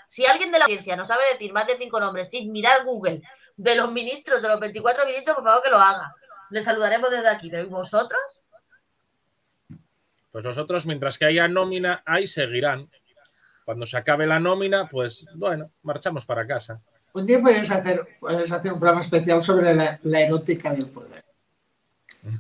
Si 0.07 0.25
alguien 0.25 0.53
de 0.53 0.61
la 0.61 0.67
ciencia 0.67 0.95
no 0.95 1.05
sabe 1.05 1.23
decir 1.33 1.53
más 1.53 1.67
de 1.67 1.77
cinco 1.79 1.99
nombres 1.99 2.31
sin 2.31 2.53
mirar 2.53 2.85
Google 2.85 3.23
de 3.57 3.75
los 3.75 3.91
ministros, 3.91 4.41
de 4.41 4.49
los 4.51 4.61
24 4.61 5.05
ministros, 5.05 5.35
por 5.35 5.45
favor 5.45 5.63
que 5.65 5.71
lo 5.71 5.79
haga. 5.79 6.15
Le 6.51 6.63
saludaremos 6.63 7.11
desde 7.11 7.29
aquí. 7.29 7.51
Pero 7.51 7.65
¿y 7.65 7.67
vosotros? 7.67 8.45
Pues 10.31 10.45
nosotros, 10.45 10.87
mientras 10.87 11.19
que 11.19 11.25
haya 11.25 11.49
nómina, 11.49 12.05
ahí 12.07 12.29
seguirán. 12.29 12.89
Cuando 13.65 13.85
se 13.85 13.97
acabe 13.97 14.29
la 14.29 14.39
nómina, 14.39 14.89
pues 14.89 15.27
bueno, 15.35 15.73
marchamos 15.83 16.25
para 16.25 16.47
casa. 16.47 16.81
Un 17.17 17.25
día 17.27 17.41
puedes 17.41 17.71
hacer, 17.71 18.07
puedes 18.21 18.51
hacer 18.53 18.73
un 18.73 18.79
programa 18.79 19.01
especial 19.01 19.43
sobre 19.43 19.75
la, 19.75 19.99
la 20.03 20.21
erótica 20.21 20.73
del 20.73 20.91
poder. 20.91 21.25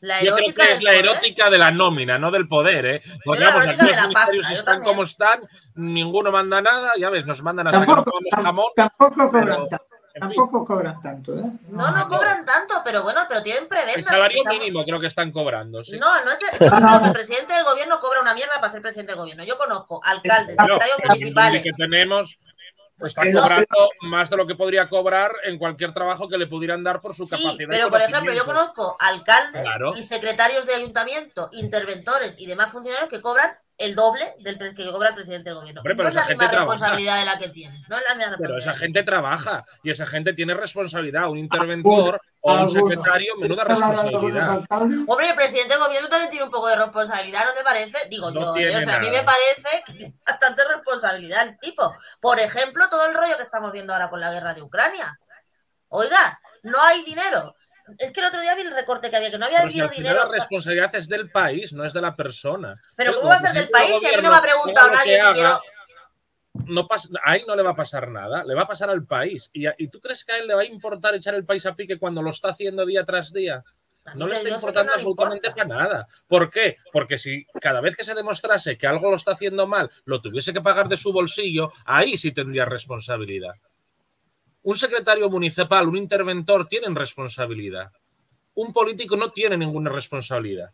La 0.00 0.20
Yo 0.22 0.32
creo 0.34 0.38
erótica 0.38 0.66
que 0.66 0.72
es 0.72 0.82
la 0.82 0.90
poder. 0.90 1.04
erótica 1.04 1.50
de 1.50 1.58
la 1.58 1.70
nómina, 1.70 2.18
no 2.18 2.30
del 2.30 2.48
poder, 2.48 2.86
¿eh? 2.86 3.02
Porque 3.24 3.44
vamos, 3.44 3.60
aquí 3.66 3.76
los 3.76 3.78
ministerios 3.86 4.14
pasta, 4.14 4.52
están 4.52 4.82
como 4.82 5.02
están, 5.04 5.40
ninguno 5.76 6.32
manda 6.32 6.60
nada, 6.60 6.92
ya 6.98 7.08
ves, 7.10 7.24
nos 7.24 7.42
mandan 7.42 7.68
hasta 7.68 7.84
Tampoco, 7.84 8.10
que 8.10 8.18
no 8.24 8.36
tam- 8.36 8.42
jamón. 8.44 8.66
tampoco 8.74 9.28
cobran 9.28 9.46
pero, 9.46 9.68
tanto. 9.68 9.84
en 9.86 10.10
fin. 10.12 10.20
Tampoco 10.20 10.64
cobran 10.64 11.00
tanto, 11.02 11.38
¿eh? 11.38 11.42
No, 11.70 11.90
no 11.92 12.08
cobran 12.08 12.44
tanto, 12.44 12.74
pero 12.84 13.02
bueno, 13.04 13.20
pero 13.28 13.42
tienen 13.42 13.62
El 13.62 13.68
prebenda. 13.68 14.10
salario 14.10 14.42
mínimo 14.44 14.84
creo 14.84 14.98
que 15.00 15.06
están 15.06 15.30
cobrando, 15.30 15.84
sí. 15.84 15.96
No, 15.98 16.08
no 16.24 16.30
es 16.32 16.38
el, 16.60 16.68
yo 16.68 16.76
creo 16.76 17.00
que 17.00 17.06
el 17.06 17.12
presidente 17.12 17.54
del 17.54 17.64
gobierno 17.64 18.00
cobra 18.00 18.20
una 18.20 18.34
mierda 18.34 18.54
para 18.60 18.72
ser 18.72 18.82
presidente 18.82 19.12
del 19.12 19.20
gobierno. 19.20 19.44
Yo 19.44 19.56
conozco 19.56 20.00
alcaldes, 20.04 20.56
No, 20.58 20.64
secretarios 20.64 20.98
el 21.02 21.08
municipales. 21.08 21.62
que 21.62 21.72
tenemos 21.72 22.38
está 23.06 23.22
El- 23.22 23.34
cobrando 23.34 23.90
más 24.02 24.30
de 24.30 24.36
lo 24.36 24.46
que 24.46 24.54
podría 24.54 24.88
cobrar 24.88 25.32
en 25.44 25.58
cualquier 25.58 25.92
trabajo 25.92 26.28
que 26.28 26.38
le 26.38 26.46
pudieran 26.46 26.82
dar 26.84 27.00
por 27.00 27.14
su 27.14 27.24
Sí, 27.24 27.30
capacidad. 27.36 27.68
pero 27.70 27.88
por 27.90 28.00
ejemplo, 28.00 28.32
yo 28.32 28.44
conozco 28.44 28.96
alcaldes 29.00 29.62
Claro. 29.62 29.94
y 29.96 30.02
secretarios 30.02 30.66
de 30.66 30.74
ayuntamiento, 30.74 31.48
interventores 31.52 32.38
y 32.40 32.46
demás 32.46 32.70
funcionarios 32.70 33.08
que 33.08 33.20
cobran 33.20 33.52
el 33.78 33.94
doble 33.94 34.24
del 34.40 34.58
que 34.76 34.90
cobra 34.90 35.08
el 35.08 35.14
presidente 35.14 35.48
del 35.50 35.58
gobierno. 35.58 35.80
Hombre, 35.80 35.94
no 35.94 36.08
es 36.08 36.14
la 36.14 36.26
misma 36.26 36.48
trabaja. 36.48 36.58
responsabilidad 36.72 37.18
de 37.18 37.24
la 37.24 37.38
que 37.38 37.48
tiene. 37.48 37.82
No 37.88 37.96
es 37.96 38.02
la 38.08 38.14
misma 38.14 38.36
Pero 38.38 38.58
esa 38.58 38.74
gente 38.74 39.02
trabaja 39.02 39.64
y 39.82 39.90
esa 39.90 40.06
gente 40.06 40.34
tiene 40.34 40.54
responsabilidad. 40.54 41.28
Un 41.30 41.38
interventor 41.38 42.20
o 42.44 42.54
un 42.54 42.68
secretario, 42.68 43.36
menuda 43.36 43.64
¿Quieres 43.64 43.82
hablar 43.82 44.04
de 44.04 44.08
algunos 44.08 44.34
responsabilidad. 44.34 45.04
Hombre, 45.06 45.28
el 45.28 45.34
presidente 45.36 45.74
del 45.74 45.82
gobierno 45.84 46.08
también 46.08 46.30
tiene 46.30 46.44
un 46.44 46.50
poco 46.50 46.68
de 46.68 46.76
responsabilidad, 46.76 47.44
¿no 47.44 47.52
te 47.52 47.62
parece? 47.62 48.08
Digo 48.08 48.30
No 48.32 48.40
yo, 48.40 48.52
tiene 48.52 48.72
¿eh? 48.72 48.78
o 48.78 48.82
sea, 48.82 48.96
a 48.96 48.98
mí 48.98 49.10
me 49.10 49.22
parece 49.22 49.82
que 49.86 49.92
tiene 49.92 50.14
bastante 50.26 50.62
responsabilidad 50.68 51.46
el 51.46 51.58
tipo. 51.60 51.94
Por 52.20 52.40
ejemplo, 52.40 52.84
todo 52.90 53.08
el 53.08 53.14
rollo 53.14 53.36
que 53.36 53.44
estamos 53.44 53.70
viendo 53.72 53.92
ahora 53.92 54.10
con 54.10 54.20
la 54.20 54.32
guerra 54.32 54.54
de 54.54 54.62
Ucrania. 54.62 55.18
Oiga, 55.88 56.40
no 56.64 56.82
hay 56.82 57.04
dinero. 57.04 57.54
Es 57.98 58.12
que 58.12 58.20
el 58.20 58.26
otro 58.26 58.40
día 58.40 58.54
vi 58.54 58.62
el 58.62 58.74
recorte 58.74 59.08
que 59.08 59.16
había, 59.16 59.30
que 59.30 59.38
no 59.38 59.46
había 59.46 59.58
si 59.58 59.64
habido 59.64 59.88
dinero. 59.88 60.24
la 60.24 60.32
responsabilidad 60.32 60.94
es 60.96 61.08
del 61.08 61.30
país, 61.30 61.72
no 61.72 61.84
es 61.84 61.92
de 61.92 62.00
la 62.00 62.16
persona. 62.16 62.80
Pero 62.96 63.12
Es 63.12 63.16
¿cómo 63.18 63.28
va 63.28 63.36
a 63.36 63.40
ser 63.40 63.52
del 63.52 63.64
el 63.64 63.70
país 63.70 63.94
si 64.00 64.06
a 64.06 64.16
mí 64.16 64.22
no 64.22 64.30
me 64.30 64.36
ha 64.36 64.42
preguntado 64.42 64.90
nadie 64.90 65.14
si 65.14 65.20
haga, 65.20 65.32
quiero... 65.32 65.60
no 66.66 66.86
pasa, 66.86 67.08
a 67.24 67.36
él 67.36 67.44
no 67.46 67.56
le 67.56 67.62
va 67.62 67.70
a 67.70 67.76
pasar 67.76 68.08
nada, 68.08 68.44
le 68.44 68.54
va 68.54 68.62
a 68.62 68.66
pasar 68.68 68.90
al 68.90 69.04
país. 69.04 69.50
¿Y, 69.52 69.66
a- 69.66 69.74
y 69.78 69.88
tú 69.88 70.00
crees 70.00 70.24
que 70.24 70.32
a 70.32 70.38
él 70.38 70.46
le 70.46 70.54
va 70.54 70.62
a 70.62 70.66
importar 70.66 71.14
echar 71.14 71.34
el 71.34 71.44
país 71.44 71.64
a 71.66 71.74
pique 71.74 71.98
cuando 71.98 72.22
lo 72.22 72.30
está 72.30 72.50
haciendo 72.50 72.84
día 72.86 73.04
tras 73.04 73.32
día? 73.32 73.64
No 74.16 74.26
le 74.26 74.34
está 74.34 74.48
importando 74.48 74.90
no 74.90 74.96
le 74.96 75.02
absolutamente 75.02 75.48
importa. 75.48 75.68
para 75.68 75.82
nada. 75.88 76.06
¿Por 76.26 76.50
qué? 76.50 76.76
Porque 76.92 77.16
si 77.18 77.46
cada 77.60 77.80
vez 77.80 77.96
que 77.96 78.02
se 78.04 78.14
demostrase 78.14 78.76
que 78.76 78.86
algo 78.86 79.08
lo 79.10 79.16
está 79.16 79.32
haciendo 79.32 79.66
mal, 79.66 79.90
lo 80.04 80.20
tuviese 80.20 80.52
que 80.52 80.60
pagar 80.60 80.88
de 80.88 80.96
su 80.96 81.12
bolsillo, 81.12 81.70
ahí 81.84 82.16
sí 82.16 82.32
tendría 82.32 82.64
responsabilidad. 82.64 83.54
Un 84.64 84.76
secretario 84.76 85.30
municipal, 85.30 85.88
un 85.88 85.96
interventor, 85.96 86.66
tienen 86.68 86.94
responsabilidad. 86.94 87.90
un 88.54 88.72
político 88.72 89.16
no 89.16 89.30
tiene 89.30 89.56
ninguna 89.56 89.90
responsabilidad. 89.90 90.70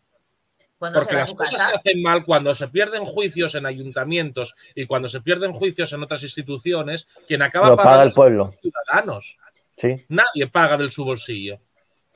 Cuando 0.79 1.01
se 1.01 1.05
Porque 1.05 1.15
va 1.15 1.19
a 1.19 1.21
las 1.21 1.29
su 1.29 1.35
cosas 1.35 1.55
casa. 1.55 1.69
se 1.69 1.75
hacen 1.75 2.01
mal 2.01 2.25
cuando 2.25 2.55
se 2.55 2.67
pierden 2.69 3.05
juicios 3.05 3.53
en 3.55 3.65
ayuntamientos 3.65 4.55
y 4.73 4.85
cuando 4.85 5.09
se 5.09 5.19
pierden 5.21 5.51
juicios 5.53 5.91
en 5.93 6.01
otras 6.01 6.23
instituciones, 6.23 7.05
quien 7.27 7.41
acaba 7.41 7.67
Lo 7.67 7.75
paga 7.75 7.89
pagando 7.89 8.07
el 8.09 8.13
pueblo. 8.15 8.43
son 8.45 8.51
los 8.53 8.61
ciudadanos. 8.61 9.37
Sí. 9.75 9.95
Nadie 10.07 10.47
paga 10.47 10.77
del 10.77 10.91
su 10.91 11.03
bolsillo. 11.05 11.59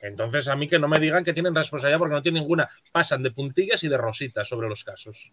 Entonces, 0.00 0.48
a 0.48 0.56
mí 0.56 0.66
que 0.68 0.78
no 0.78 0.88
me 0.88 0.98
digan 0.98 1.24
que 1.24 1.32
tienen 1.32 1.54
responsabilidad 1.54 1.98
porque 1.98 2.14
no 2.14 2.22
tienen 2.22 2.42
ninguna. 2.42 2.68
Pasan 2.92 3.22
de 3.22 3.30
puntillas 3.30 3.84
y 3.84 3.88
de 3.88 3.96
rositas 3.96 4.48
sobre 4.48 4.68
los 4.68 4.82
casos. 4.82 5.30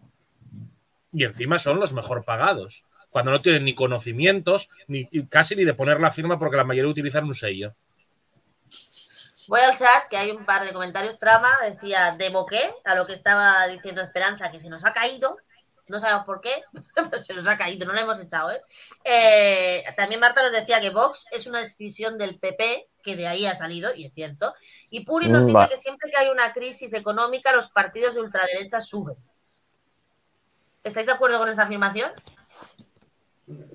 Y 1.12 1.24
encima 1.24 1.58
son 1.58 1.80
los 1.80 1.92
mejor 1.92 2.24
pagados. 2.24 2.84
Cuando 3.10 3.30
no 3.32 3.40
tienen 3.42 3.64
ni 3.64 3.74
conocimientos, 3.74 4.70
ni 4.86 5.06
casi 5.28 5.56
ni 5.56 5.64
de 5.64 5.74
poner 5.74 6.00
la 6.00 6.10
firma 6.10 6.38
porque 6.38 6.56
la 6.56 6.64
mayoría 6.64 6.90
utilizan 6.90 7.24
un 7.24 7.34
sello. 7.34 7.74
Voy 9.48 9.60
al 9.60 9.76
chat, 9.76 10.08
que 10.08 10.16
hay 10.16 10.30
un 10.30 10.44
par 10.44 10.64
de 10.64 10.72
comentarios. 10.72 11.18
Trama 11.18 11.50
decía 11.68 12.14
de 12.16 12.30
boqué 12.30 12.60
a 12.84 12.94
lo 12.94 13.06
que 13.06 13.12
estaba 13.14 13.66
diciendo 13.66 14.02
Esperanza, 14.02 14.50
que 14.50 14.60
se 14.60 14.68
nos 14.68 14.84
ha 14.84 14.92
caído. 14.92 15.36
No 15.88 15.98
sabemos 15.98 16.24
por 16.24 16.40
qué, 16.40 16.50
pero 16.94 17.18
se 17.18 17.34
nos 17.34 17.46
ha 17.48 17.58
caído, 17.58 17.86
no 17.86 17.92
lo 17.92 18.00
hemos 18.00 18.20
echado, 18.20 18.52
¿eh? 18.52 18.62
Eh, 19.04 19.84
También 19.96 20.20
Marta 20.20 20.42
nos 20.42 20.52
decía 20.52 20.80
que 20.80 20.90
Vox 20.90 21.26
es 21.32 21.46
una 21.46 21.58
decisión 21.58 22.16
del 22.18 22.38
PP, 22.38 22.88
que 23.02 23.16
de 23.16 23.26
ahí 23.26 23.46
ha 23.46 23.54
salido, 23.54 23.90
y 23.94 24.06
es 24.06 24.14
cierto. 24.14 24.54
Y 24.90 25.04
Puri 25.04 25.28
nos 25.28 25.42
Mm, 25.42 25.46
dice 25.46 25.68
que 25.70 25.76
siempre 25.76 26.10
que 26.10 26.18
hay 26.18 26.28
una 26.28 26.52
crisis 26.52 26.94
económica, 26.94 27.52
los 27.52 27.68
partidos 27.70 28.14
de 28.14 28.20
ultraderecha 28.20 28.80
suben. 28.80 29.16
¿Estáis 30.84 31.06
de 31.06 31.12
acuerdo 31.12 31.38
con 31.38 31.48
esta 31.48 31.64
afirmación? 31.64 32.10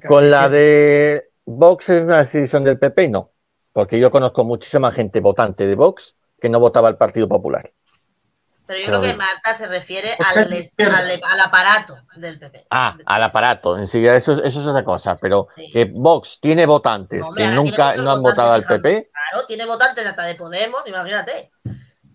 Con 0.07 0.29
la 0.31 0.49
de 0.49 1.29
Vox 1.45 1.89
es 1.89 2.03
una 2.03 2.19
decisión 2.19 2.63
del 2.63 2.79
PP, 2.79 3.09
no. 3.09 3.31
Porque 3.77 3.99
yo 3.99 4.09
conozco 4.09 4.43
muchísima 4.43 4.91
gente 4.91 5.19
votante 5.19 5.67
de 5.67 5.75
Vox 5.75 6.17
que 6.41 6.49
no 6.49 6.59
votaba 6.59 6.87
al 6.87 6.97
Partido 6.97 7.27
Popular. 7.27 7.71
Pero 8.65 8.79
yo 8.79 8.87
creo 8.87 9.01
que 9.01 9.13
Marta 9.13 9.53
se 9.53 9.67
refiere 9.67 10.09
al, 10.17 11.39
aparato 11.41 11.95
del 12.15 12.39
PP. 12.39 12.65
Ah, 12.71 12.97
al 13.05 13.21
aparato. 13.21 13.77
Enseguida, 13.77 14.15
eso, 14.15 14.43
eso 14.43 14.61
es 14.61 14.65
otra 14.65 14.83
cosa. 14.83 15.15
Pero 15.17 15.49
Sí. 15.55 15.69
que 15.71 15.85
Vox 15.85 16.39
tiene 16.41 16.65
votantes 16.65 17.23
Hombre, 17.23 17.43
que 17.43 17.49
nunca 17.51 17.95
no 17.97 18.13
han 18.13 18.23
votado 18.23 18.53
al 18.53 18.63
PP. 18.63 19.11
Claro, 19.11 19.45
tiene 19.45 19.67
votantes 19.67 20.07
hasta 20.07 20.23
de 20.23 20.33
Podemos, 20.33 20.81
imagínate. 20.87 21.51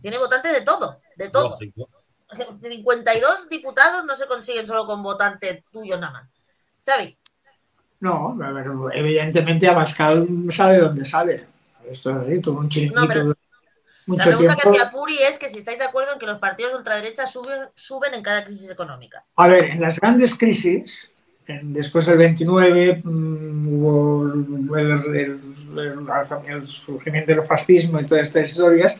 Tiene 0.01 0.19
votantes 0.19 0.53
de 0.53 0.63
todo, 0.63 1.01
de 1.15 1.31
todo. 1.31 1.51
Lógico. 1.51 1.89
52 2.61 3.49
diputados 3.49 4.05
no 4.05 4.17
se 4.17 4.27
consiguen 4.27 4.67
solo 4.67 4.85
con 4.85 5.01
votantes 5.01 5.63
tuyos 5.71 6.01
nada 6.01 6.13
más. 6.13 6.29
Xavi, 6.85 7.17
No, 8.01 8.37
a 8.43 8.51
ver, 8.51 8.67
evidentemente 8.95 9.69
Abascal 9.69 10.27
sabe 10.51 10.79
dónde 10.79 11.05
sale. 11.05 11.52
Esto 11.93 12.11
es 12.11 12.17
así, 12.29 12.41
tuvo 12.41 12.61
un 12.61 12.69
chiringuito 12.69 13.01
No, 13.01 13.09
pero 13.09 13.25
durante 13.25 13.39
la 14.17 14.25
pregunta 14.25 14.57
que 14.63 14.69
hacía 14.69 14.91
Puri 14.91 15.17
es 15.29 15.39
que 15.39 15.49
si 15.49 15.59
estáis 15.59 15.79
de 15.79 15.85
acuerdo 15.85 16.13
en 16.13 16.19
que 16.19 16.27
los 16.27 16.39
partidos 16.39 16.73
de 16.73 16.79
ultraderecha 16.79 17.27
suben, 17.27 17.61
suben 17.75 18.15
en 18.15 18.23
cada 18.23 18.45
crisis 18.45 18.71
económica. 18.71 19.25
A 19.37 19.47
ver, 19.49 19.65
en 19.67 19.81
las 19.81 20.01
grandes 20.01 20.37
crisis, 20.37 21.11
en- 21.47 21.73
después 21.73 22.07
del 22.07 22.19
29 22.19 23.01
mm, 23.05 23.69
hubo 23.75 24.77
el, 24.77 24.91
el- 25.17 25.41
el 25.79 25.99
alza- 26.11 26.43
el 26.49 26.67
surgimiento 26.67 27.33
del 27.33 27.43
fascismo 27.43 28.01
y 28.01 28.07
todas 28.07 28.27
estas 28.29 28.51
historias. 28.51 28.97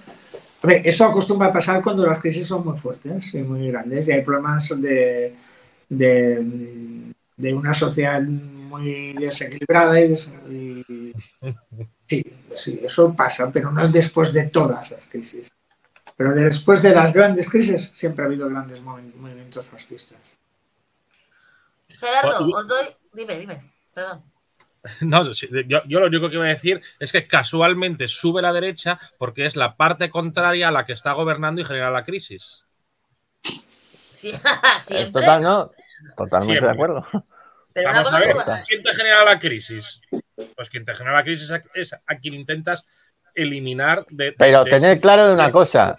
A 0.63 0.67
ver, 0.69 0.87
eso 0.87 1.05
acostumbra 1.05 1.49
a 1.49 1.53
pasar 1.53 1.83
cuando 1.83 2.07
las 2.07 2.21
crisis 2.21 2.47
son 2.47 2.65
muy 2.65 2.79
fuertes 2.79 3.35
y 3.35 3.39
muy 3.39 3.69
grandes 3.69 4.07
y 4.07 4.13
hay 4.13 4.23
problemas 4.23 4.69
de, 4.81 5.35
de, 5.89 7.13
de 7.37 7.55
una 7.55 7.75
sociedad 7.75 8.23
muy 8.23 9.13
desequilibrada 9.15 10.01
y, 10.01 10.09
des- 10.09 10.31
y- 10.49 10.85
sí, 12.07 12.25
sí, 12.55 12.81
eso 12.83 13.15
pasa, 13.15 13.51
pero 13.51 13.71
no 13.71 13.89
después 13.89 14.33
de 14.33 14.45
todas 14.49 14.91
las 14.91 15.05
crisis. 15.09 15.51
Pero 16.17 16.35
después 16.35 16.83
de 16.83 16.95
las 16.95 17.13
grandes 17.13 17.49
crisis 17.49 17.91
siempre 17.95 18.25
ha 18.25 18.29
habido 18.29 18.49
grandes 18.49 18.83
movi- 18.83 19.15
movimientos 19.15 19.67
fascistas. 19.67 20.19
Gerardo, 21.89 22.49
os 22.59 22.67
doy. 22.67 22.87
Dime, 23.13 23.39
dime, 23.39 23.73
perdón. 23.95 24.23
No, 25.01 25.31
yo, 25.31 25.47
yo 25.87 26.01
lo 26.01 26.07
único 26.07 26.29
que 26.29 26.37
voy 26.39 26.49
a 26.49 26.51
decir 26.59 26.81
es 26.99 27.13
que 27.13 27.29
casualmente 27.29 28.09
sube 28.09 28.43
la 28.43 28.53
derecha 28.53 28.99
porque 29.17 29.47
es 29.47 29.55
la 29.55 29.77
parte 29.77 30.11
contraria 30.11 30.69
a 30.69 30.73
la 30.73 30.85
que 30.85 30.93
está 30.93 31.13
gobernando 31.13 31.61
y 31.61 31.65
genera 31.65 31.91
la 31.93 32.05
crisis. 32.05 32.65
Sí, 33.41 34.33
total, 35.13 35.43
¿no? 35.43 35.71
Totalmente 36.17 36.47
Siempre. 36.47 36.67
de 36.67 36.73
acuerdo. 36.73 37.07
pero 37.73 37.91
una 37.91 38.03
Vamos 38.03 38.13
a 38.13 38.19
cosa 38.19 38.19
ver, 38.19 38.37
¿quién 38.67 38.83
te 38.83 38.95
genera 38.95 39.25
la 39.25 39.39
crisis? 39.39 40.01
Pues 40.57 40.71
quien 40.71 40.85
te 40.85 40.95
genera 40.95 41.17
la 41.17 41.25
crisis 41.25 41.51
es 41.75 41.93
a 41.93 42.17
quien 42.21 42.35
intentas 42.35 42.87
eliminar 43.35 44.07
de. 44.11 44.33
Pero 44.33 44.65
de- 44.65 44.71
tener 44.71 45.01
claro 45.01 45.27
de 45.27 45.35
una 45.35 45.51
cosa. 45.53 45.99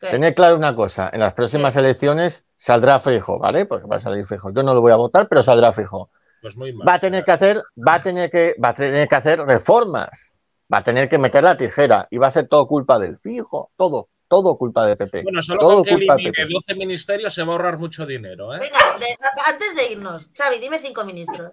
¿qué? 0.00 0.08
Tener 0.10 0.34
claro 0.34 0.56
una 0.56 0.74
cosa. 0.74 1.10
En 1.12 1.20
las 1.20 1.34
próximas 1.34 1.74
elecciones 1.76 2.46
saldrá 2.56 3.00
Fijo, 3.00 3.36
¿vale? 3.38 3.66
Porque 3.66 3.86
va 3.86 3.96
a 3.96 4.00
salir 4.00 4.24
Fijo. 4.26 4.52
Yo 4.52 4.62
no 4.62 4.74
lo 4.74 4.80
voy 4.80 4.92
a 4.92 4.96
votar, 4.96 5.28
pero 5.28 5.42
saldrá 5.42 5.72
Fijo. 5.72 6.10
Pues 6.40 6.56
muy 6.56 6.72
mal. 6.72 6.86
Va 6.86 6.94
a 6.94 7.00
tener 7.00 7.24
que 7.24 7.32
hacer, 7.32 7.62
va 7.76 7.94
a 7.94 8.02
tener 8.02 8.30
que, 8.30 8.54
va 8.62 8.68
a 8.68 8.74
tener 8.74 9.08
que 9.08 9.14
hacer 9.16 9.40
reformas. 9.40 10.32
Va 10.72 10.78
a 10.78 10.82
tener 10.84 11.08
que 11.08 11.18
meter 11.18 11.42
la 11.42 11.56
tijera. 11.56 12.06
Y 12.10 12.18
va 12.18 12.28
a 12.28 12.30
ser 12.30 12.46
todo 12.46 12.66
culpa 12.68 12.98
del 12.98 13.18
Fijo. 13.18 13.70
Todo, 13.76 14.08
todo 14.28 14.56
culpa 14.56 14.86
de 14.86 14.96
PP. 14.96 15.22
Bueno, 15.22 15.42
solo 15.42 15.60
todo 15.60 15.74
con 15.76 15.84
que 15.84 15.90
culpa 15.90 16.14
elimine 16.14 16.32
PP. 16.32 16.52
12 16.52 16.74
ministerios 16.76 17.34
se 17.34 17.42
va 17.42 17.48
a 17.48 17.56
ahorrar 17.56 17.78
mucho 17.78 18.06
dinero, 18.06 18.54
¿eh? 18.54 18.60
Venga, 18.60 18.98
de- 19.00 19.16
antes 19.50 19.74
de 19.74 19.92
irnos, 19.92 20.28
Xavi, 20.36 20.58
dime 20.60 20.78
cinco 20.78 21.04
ministros. 21.04 21.52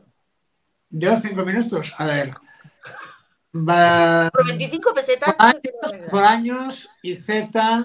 Yo 0.97 1.19
cinco 1.19 1.43
minutos. 1.43 1.93
A 1.97 2.05
ver. 2.05 2.31
Va 3.53 4.29
Por 4.31 4.47
25 4.47 4.93
pesetas. 4.93 5.35
Ah, 5.37 5.53
por 6.09 6.23
años 6.23 6.87
y 7.01 7.17
Z. 7.17 7.83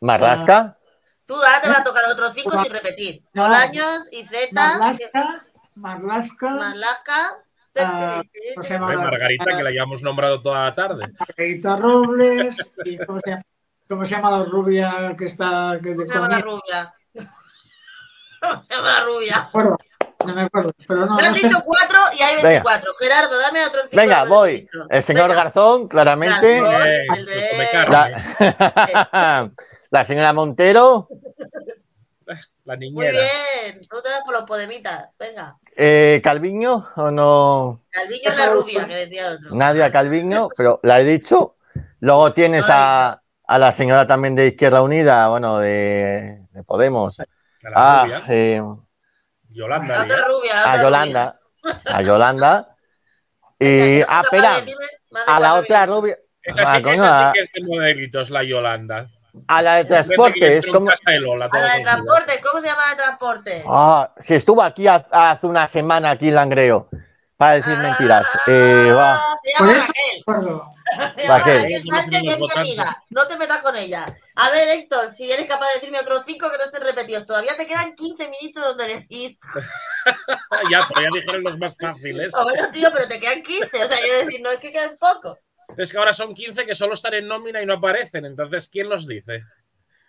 Marrasca. 0.00 0.76
Tú 1.24 1.34
ahora 1.34 1.60
te 1.62 1.68
va 1.68 1.76
a 1.78 1.84
tocar 1.84 2.02
otros 2.10 2.32
cinco 2.34 2.60
sin 2.60 2.72
repetir. 2.72 3.22
No. 3.32 3.44
Bolaños, 3.44 4.08
Izeta, 4.10 4.76
Marlaska. 4.76 5.46
Marlaska. 5.76 6.50
Marlaska. 6.50 7.44
Ah, 7.78 8.22
¿cómo 8.54 8.62
se 8.64 8.74
llama? 8.74 8.86
Hombre, 8.86 9.02
Margarita, 9.04 9.44
que 9.44 9.62
la 9.62 9.68
hayamos 9.70 10.02
nombrado 10.02 10.42
toda 10.42 10.64
la 10.64 10.74
tarde. 10.74 11.12
Margarita 11.16 11.76
Robles. 11.76 12.56
Y 12.84 12.98
¿cómo, 12.98 13.20
se 13.20 13.30
llama? 13.30 13.42
¿Cómo 13.88 14.04
se 14.04 14.10
llama 14.16 14.30
la 14.32 14.44
rubia 14.44 15.14
que 15.16 15.26
está. 15.26 15.78
Que 15.80 15.94
¿Cómo 15.94 16.08
se 16.08 16.14
llama 16.14 16.28
la 16.28 16.40
rubia? 16.40 16.94
¿Cómo 18.42 18.64
se 18.64 18.74
llama 18.74 18.92
la 18.92 19.04
rubia? 19.04 19.36
No 19.36 19.42
me 19.42 19.46
acuerdo, 19.46 19.78
no 20.26 20.34
me 20.34 20.42
acuerdo. 20.42 20.72
Pero 20.86 21.06
no, 21.06 21.16
Me 21.16 21.22
no 21.22 21.28
has 21.28 21.36
sé. 21.36 21.46
dicho 21.48 21.58
cuatro 21.64 21.98
y 22.18 22.22
hay 22.22 22.34
Venga. 22.36 22.48
24. 22.48 22.92
Gerardo, 23.00 23.38
dame 23.38 23.64
otros 23.66 23.82
cinco. 23.90 23.96
Venga, 24.02 24.24
voy. 24.24 24.68
El 24.90 25.02
señor 25.02 25.28
Venga. 25.28 25.44
Garzón, 25.44 25.88
claramente. 25.88 26.60
Garzón. 26.60 26.86
Eh, 26.88 27.00
el 27.16 27.26
de- 27.26 27.88
La, 27.88 29.50
la 29.90 30.04
señora 30.04 30.32
Montero. 30.32 31.08
la 32.64 32.76
Muy 32.76 32.78
niñera. 32.90 33.10
bien. 33.12 33.80
Tú 33.90 34.00
te 34.02 34.08
vas 34.10 34.22
por 34.24 34.34
los 34.34 34.44
podemitas. 34.44 35.08
Venga. 35.18 35.56
Eh, 35.76 36.20
Calviño 36.22 36.88
o 36.96 37.10
no. 37.10 37.82
Calviño 37.90 38.30
es 38.30 38.36
la 38.38 38.46
rubia, 38.50 38.86
que 38.86 38.94
decía 38.94 39.28
el 39.28 39.34
otro. 39.36 39.54
Nadia 39.54 39.90
Calviño, 39.90 40.48
pero 40.56 40.80
la 40.82 41.00
he 41.00 41.04
dicho. 41.04 41.56
Luego 42.00 42.32
tienes 42.32 42.64
a, 42.68 43.22
a 43.46 43.58
la 43.58 43.72
señora 43.72 44.06
también 44.06 44.34
de 44.34 44.48
Izquierda 44.48 44.82
Unida, 44.82 45.28
bueno, 45.28 45.58
de, 45.58 46.42
de 46.52 46.62
Podemos. 46.64 47.18
La 47.18 47.70
Ah, 47.74 48.02
rubia, 48.04 48.24
eh, 48.28 48.62
Yolanda. 49.54 49.94
La 49.94 50.02
otra 50.04 50.16
rubia. 50.26 50.54
La 50.54 50.62
a 50.62 50.70
otra 50.70 50.82
Yolanda. 50.82 51.40
A 51.86 52.02
Yolanda. 52.02 52.56
rubia. 52.58 52.68
Y, 53.58 53.64
Que 53.64 53.98
no 54.00 54.06
soy 54.06 54.06
ah, 54.08 54.20
espera, 54.22 54.56
a 55.26 55.40
la 55.40 55.54
otra 55.54 55.86
rubia. 55.86 56.18
Esa, 56.42 56.62
Ah, 56.62 56.76
sí, 56.76 56.82
coño, 56.82 56.94
esa 56.94 57.28
a- 57.28 57.32
sí 57.32 57.38
que 57.38 57.44
es 57.44 57.52
de 57.52 57.60
modelitos, 57.62 58.30
la 58.30 58.42
Yolanda. 58.42 59.08
A 59.46 59.62
la 59.62 59.76
de 59.76 59.84
transportes, 59.86 60.66
como... 60.66 60.90
como. 60.90 61.18
Lola, 61.20 61.48
A 61.50 61.58
la 61.60 61.74
de 61.76 61.82
transporte, 61.82 62.32
¿cómo 62.42 62.60
se 62.60 62.66
llama 62.68 62.82
la 62.84 62.90
de 62.90 62.96
transporte? 63.02 63.64
Ah, 63.66 64.12
si 64.18 64.34
estuvo 64.34 64.62
aquí 64.62 64.86
ha- 64.88 65.06
hace 65.10 65.46
una 65.46 65.66
semana 65.68 66.10
aquí 66.10 66.28
en 66.28 66.34
Langreo 66.34 66.88
para 67.42 67.54
decir 67.54 67.76
mentiras. 67.76 68.24
Eh, 68.46 68.92
va. 68.96 69.16
Ah, 69.16 69.36
Se 69.42 69.50
llama 69.52 69.72
Raquel. 69.72 70.20
acuerdo. 70.20 70.74
Se 71.16 71.22
llama 71.22 71.38
Raquel. 71.38 71.62
Raquel 71.62 71.82
Sánchez 71.82 72.22
y 72.22 72.28
es 72.28 72.38
mi 72.38 72.46
amiga. 72.54 73.02
No 73.10 73.26
te 73.26 73.36
metas 73.36 73.62
con 73.62 73.74
ella. 73.74 74.16
A 74.36 74.50
ver, 74.50 74.68
Héctor, 74.78 75.12
si 75.12 75.28
eres 75.28 75.48
capaz 75.48 75.66
de 75.66 75.74
decirme 75.74 75.98
otros 75.98 76.22
cinco 76.24 76.48
que 76.52 76.58
no 76.58 76.64
estén 76.66 76.82
repetidos. 76.82 77.26
Todavía 77.26 77.56
te 77.56 77.66
quedan 77.66 77.96
15 77.96 78.30
ministros 78.30 78.64
donde 78.64 78.92
elegir. 78.92 79.36
ya, 80.70 80.86
pero 80.88 81.00
ya 81.00 81.08
dijeron 81.12 81.42
los 81.42 81.58
más 81.58 81.74
fáciles. 81.76 82.32
Ah, 82.32 82.42
bueno, 82.44 82.70
tío, 82.70 82.88
pero 82.92 83.08
te 83.08 83.18
quedan 83.18 83.42
15. 83.42 83.64
O 83.64 83.88
sea, 83.88 83.98
quiero 83.98 84.18
decir, 84.24 84.40
no 84.40 84.50
es 84.52 84.60
que 84.60 84.70
queden 84.70 84.96
pocos. 84.98 85.38
Es 85.76 85.90
que 85.90 85.98
ahora 85.98 86.12
son 86.12 86.36
15 86.36 86.64
que 86.64 86.76
solo 86.76 86.94
están 86.94 87.14
en 87.14 87.26
nómina 87.26 87.60
y 87.60 87.66
no 87.66 87.74
aparecen. 87.74 88.24
Entonces, 88.24 88.68
¿quién 88.68 88.88
los 88.88 89.08
dice? 89.08 89.42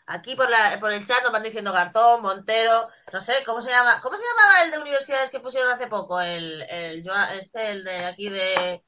Aquí 0.06 0.36
por, 0.36 0.50
la, 0.50 0.78
por 0.82 0.92
el 0.92 1.06
chat 1.06 1.24
nos 1.24 1.32
van 1.32 1.44
diciendo 1.44 1.72
Garzón, 1.72 2.22
Montero, 2.22 2.90
no 3.14 3.20
sé, 3.22 3.34
¿cómo 3.46 3.62
se 3.62 3.70
llama? 3.72 4.02
¿Cómo 4.02 4.18
se 4.18 4.24
llamaba 4.24 4.64
el 4.66 4.72
de 4.72 4.80
universidades 4.80 5.30
que 5.30 5.40
pusieron 5.40 5.72
hace 5.72 5.88
poco? 5.88 6.20
El, 6.20 6.62
el 6.70 7.04
este, 7.40 7.72
el 7.72 7.84
de 7.86 8.06
aquí 8.06 8.28
de. 8.30 8.84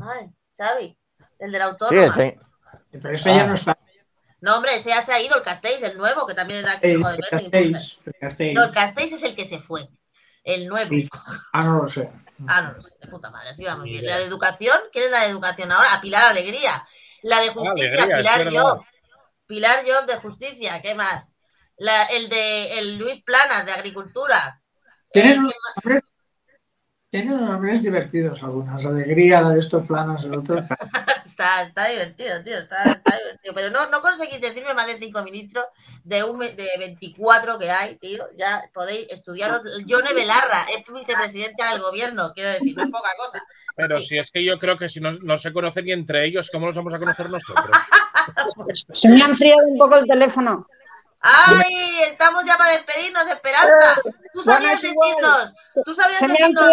Ay, 0.00 0.30
Xavi, 0.56 0.98
el 1.38 1.52
de 1.52 1.58
la 1.58 1.76
Sí, 1.90 1.96
sí. 2.14 2.34
Pero 2.92 3.14
eso 3.14 3.28
ya 3.28 3.42
Ah. 3.42 3.46
no 3.46 3.54
está. 3.54 3.78
No, 4.40 4.56
hombre, 4.56 4.76
ese 4.76 4.90
ya 4.90 5.00
se 5.02 5.12
ha 5.12 5.20
ido, 5.20 5.36
el 5.36 5.42
Castells, 5.42 5.82
el 5.82 5.96
nuevo, 5.96 6.26
que 6.26 6.34
también 6.34 6.60
es 6.60 6.66
de 6.66 6.70
aquí, 6.72 6.90
El 6.90 7.02
joder, 7.02 7.18
no 7.18 7.24
importa. 7.38 7.40
Castells, 7.40 8.02
el 8.06 8.14
Castells. 8.20 8.54
No, 8.54 8.64
el 8.64 8.72
Castells 8.72 9.12
es 9.14 9.22
el 9.22 9.36
que 9.36 9.44
se 9.46 9.58
fue. 9.58 9.88
El 10.44 10.66
nuevo. 10.66 10.90
Sí. 10.90 11.08
Ah, 11.52 11.64
no 11.64 11.82
lo 11.82 11.88
sé. 11.88 12.10
Ah, 12.46 12.62
no 12.62 12.72
lo 12.72 12.82
sé, 12.82 12.96
de 13.00 13.08
puta 13.08 13.30
madre, 13.30 13.50
así 13.50 13.64
vamos 13.64 13.84
bien. 13.84 14.04
La 14.04 14.18
de 14.18 14.24
educación, 14.24 14.76
¿quién 14.92 15.06
es 15.06 15.10
la 15.10 15.20
de 15.20 15.28
educación 15.28 15.70
ahora? 15.72 15.94
A 15.94 16.00
Pilar 16.00 16.24
Alegría. 16.26 16.84
La 17.22 17.40
de 17.40 17.48
justicia, 17.48 18.02
Alegría, 18.02 18.16
Pilar 18.18 18.38
verdad. 18.38 18.50
yo. 18.52 18.84
Pilar 19.46 19.84
John 19.86 20.06
de 20.06 20.16
Justicia, 20.16 20.80
¿qué 20.82 20.94
más? 20.94 21.34
La, 21.76 22.04
el 22.04 22.28
de 22.28 22.78
el 22.78 22.98
Luis 22.98 23.22
Planas 23.22 23.66
de 23.66 23.72
Agricultura. 23.72 24.60
Tienen, 25.10 25.32
eh, 25.32 25.34
tienen 25.34 25.60
nombres 25.76 26.02
divertidos 27.82 28.42
algunos. 28.42 28.84
Alegría 28.84 29.42
de 29.42 29.58
estos 29.58 29.86
planos, 29.86 30.24
el 30.24 30.34
otro 30.34 30.58
está. 30.58 30.76
está, 31.24 31.62
está 31.62 31.88
divertido, 31.88 32.42
tío. 32.42 32.58
Está, 32.58 32.82
está 32.82 33.16
divertido. 33.16 33.54
Pero 33.54 33.70
no, 33.70 33.90
no 33.90 34.00
conseguís 34.00 34.40
decirme 34.40 34.74
más 34.74 34.86
de 34.86 34.98
5 34.98 35.22
ministros 35.22 35.64
de, 36.02 36.24
un, 36.24 36.38
de 36.38 36.68
24 36.78 37.58
que 37.58 37.70
hay, 37.70 37.96
tío. 37.96 38.24
Ya 38.36 38.62
podéis 38.72 39.08
estudiaros. 39.10 39.62
Johnny 39.88 40.14
Belarra 40.14 40.66
es 40.76 40.84
vicepresidente 40.92 41.64
del 41.64 41.80
gobierno, 41.80 42.32
quiero 42.34 42.50
decir, 42.50 42.76
no 42.76 42.84
es 42.84 42.90
poca 42.90 43.10
cosa. 43.16 43.42
Pero 43.76 43.98
sí. 43.98 44.08
si 44.08 44.18
es 44.18 44.30
que 44.30 44.44
yo 44.44 44.58
creo 44.58 44.78
que 44.78 44.88
si 44.88 45.00
no, 45.00 45.12
no 45.12 45.36
se 45.38 45.52
conocen 45.52 45.84
ni 45.84 45.92
entre 45.92 46.26
ellos, 46.26 46.50
¿cómo 46.52 46.66
los 46.66 46.76
vamos 46.76 46.94
a 46.94 46.98
conocer 46.98 47.28
nosotros? 47.28 47.76
Se 48.92 49.08
me 49.08 49.22
ha 49.22 49.26
enfriado 49.26 49.66
un 49.66 49.76
poco 49.76 49.96
el 49.96 50.06
teléfono. 50.06 50.66
¡Ay! 51.26 52.02
Estamos 52.02 52.44
ya 52.44 52.56
para 52.58 52.72
despedirnos, 52.72 53.26
Esperanza. 53.28 54.00
Tú 54.32 54.42
sabías 54.42 54.82
decirnos. 54.82 55.54
Tú 55.84 55.94
sabías 55.94 56.18
Se 56.18 56.26
decirnos. 56.28 56.64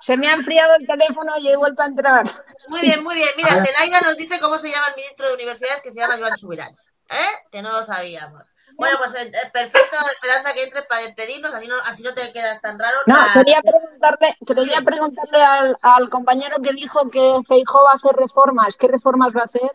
se 0.00 0.16
me 0.16 0.28
ha 0.28 0.32
enfriado 0.34 0.76
el 0.76 0.86
teléfono 0.86 1.32
y 1.38 1.48
he 1.48 1.56
vuelto 1.56 1.82
a 1.82 1.86
entrar. 1.86 2.24
Muy 2.68 2.80
bien, 2.82 3.02
muy 3.02 3.16
bien. 3.16 3.28
Mira, 3.36 3.64
Zenaida 3.64 4.00
nos 4.02 4.16
dice 4.16 4.38
cómo 4.38 4.58
se 4.58 4.70
llama 4.70 4.86
el 4.90 4.96
ministro 4.96 5.26
de 5.26 5.34
Universidades 5.34 5.82
que 5.82 5.90
se 5.90 5.98
llama 5.98 6.18
Joan 6.18 6.36
Subirats. 6.38 6.92
¿Eh? 7.08 7.28
Que 7.50 7.62
no 7.62 7.72
lo 7.72 7.82
sabíamos. 7.82 8.44
Bueno, 8.76 8.96
pues 8.98 9.12
eh, 9.16 9.32
perfecto, 9.52 9.96
Esperanza, 10.12 10.54
que 10.54 10.62
entres 10.62 10.86
para 10.86 11.02
despedirnos, 11.02 11.52
así 11.52 11.66
no, 11.66 11.74
así 11.86 12.02
no 12.04 12.14
te 12.14 12.32
quedas 12.32 12.60
tan 12.62 12.78
raro. 12.78 12.96
No, 13.06 13.16
Ah, 13.18 13.30
quería 13.34 13.60
preguntarle, 13.60 14.36
quería 14.46 14.80
preguntarle 14.82 15.42
al, 15.42 15.76
al 15.82 16.08
compañero 16.08 16.56
que 16.62 16.72
dijo 16.72 17.10
que 17.10 17.34
Feijóo 17.46 17.84
va 17.84 17.92
a 17.92 17.96
hacer 17.96 18.12
reformas. 18.16 18.76
¿Qué 18.76 18.86
reformas 18.86 19.36
va 19.36 19.42
a 19.42 19.44
hacer? 19.46 19.70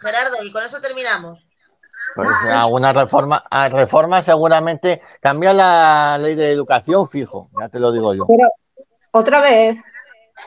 Gerardo, 0.00 0.42
y 0.44 0.52
con 0.52 0.62
eso 0.64 0.80
terminamos. 0.80 1.45
Pues 2.16 2.28
alguna 2.50 2.94
reforma, 2.94 3.44
a 3.50 3.68
reforma 3.68 4.22
seguramente 4.22 5.02
cambia 5.20 5.52
la 5.52 6.16
ley 6.18 6.34
de 6.34 6.50
educación, 6.50 7.06
fijo, 7.06 7.50
ya 7.60 7.68
te 7.68 7.78
lo 7.78 7.92
digo 7.92 8.14
yo. 8.14 8.26
Pero, 8.26 8.48
otra 9.12 9.40
vez. 9.42 9.76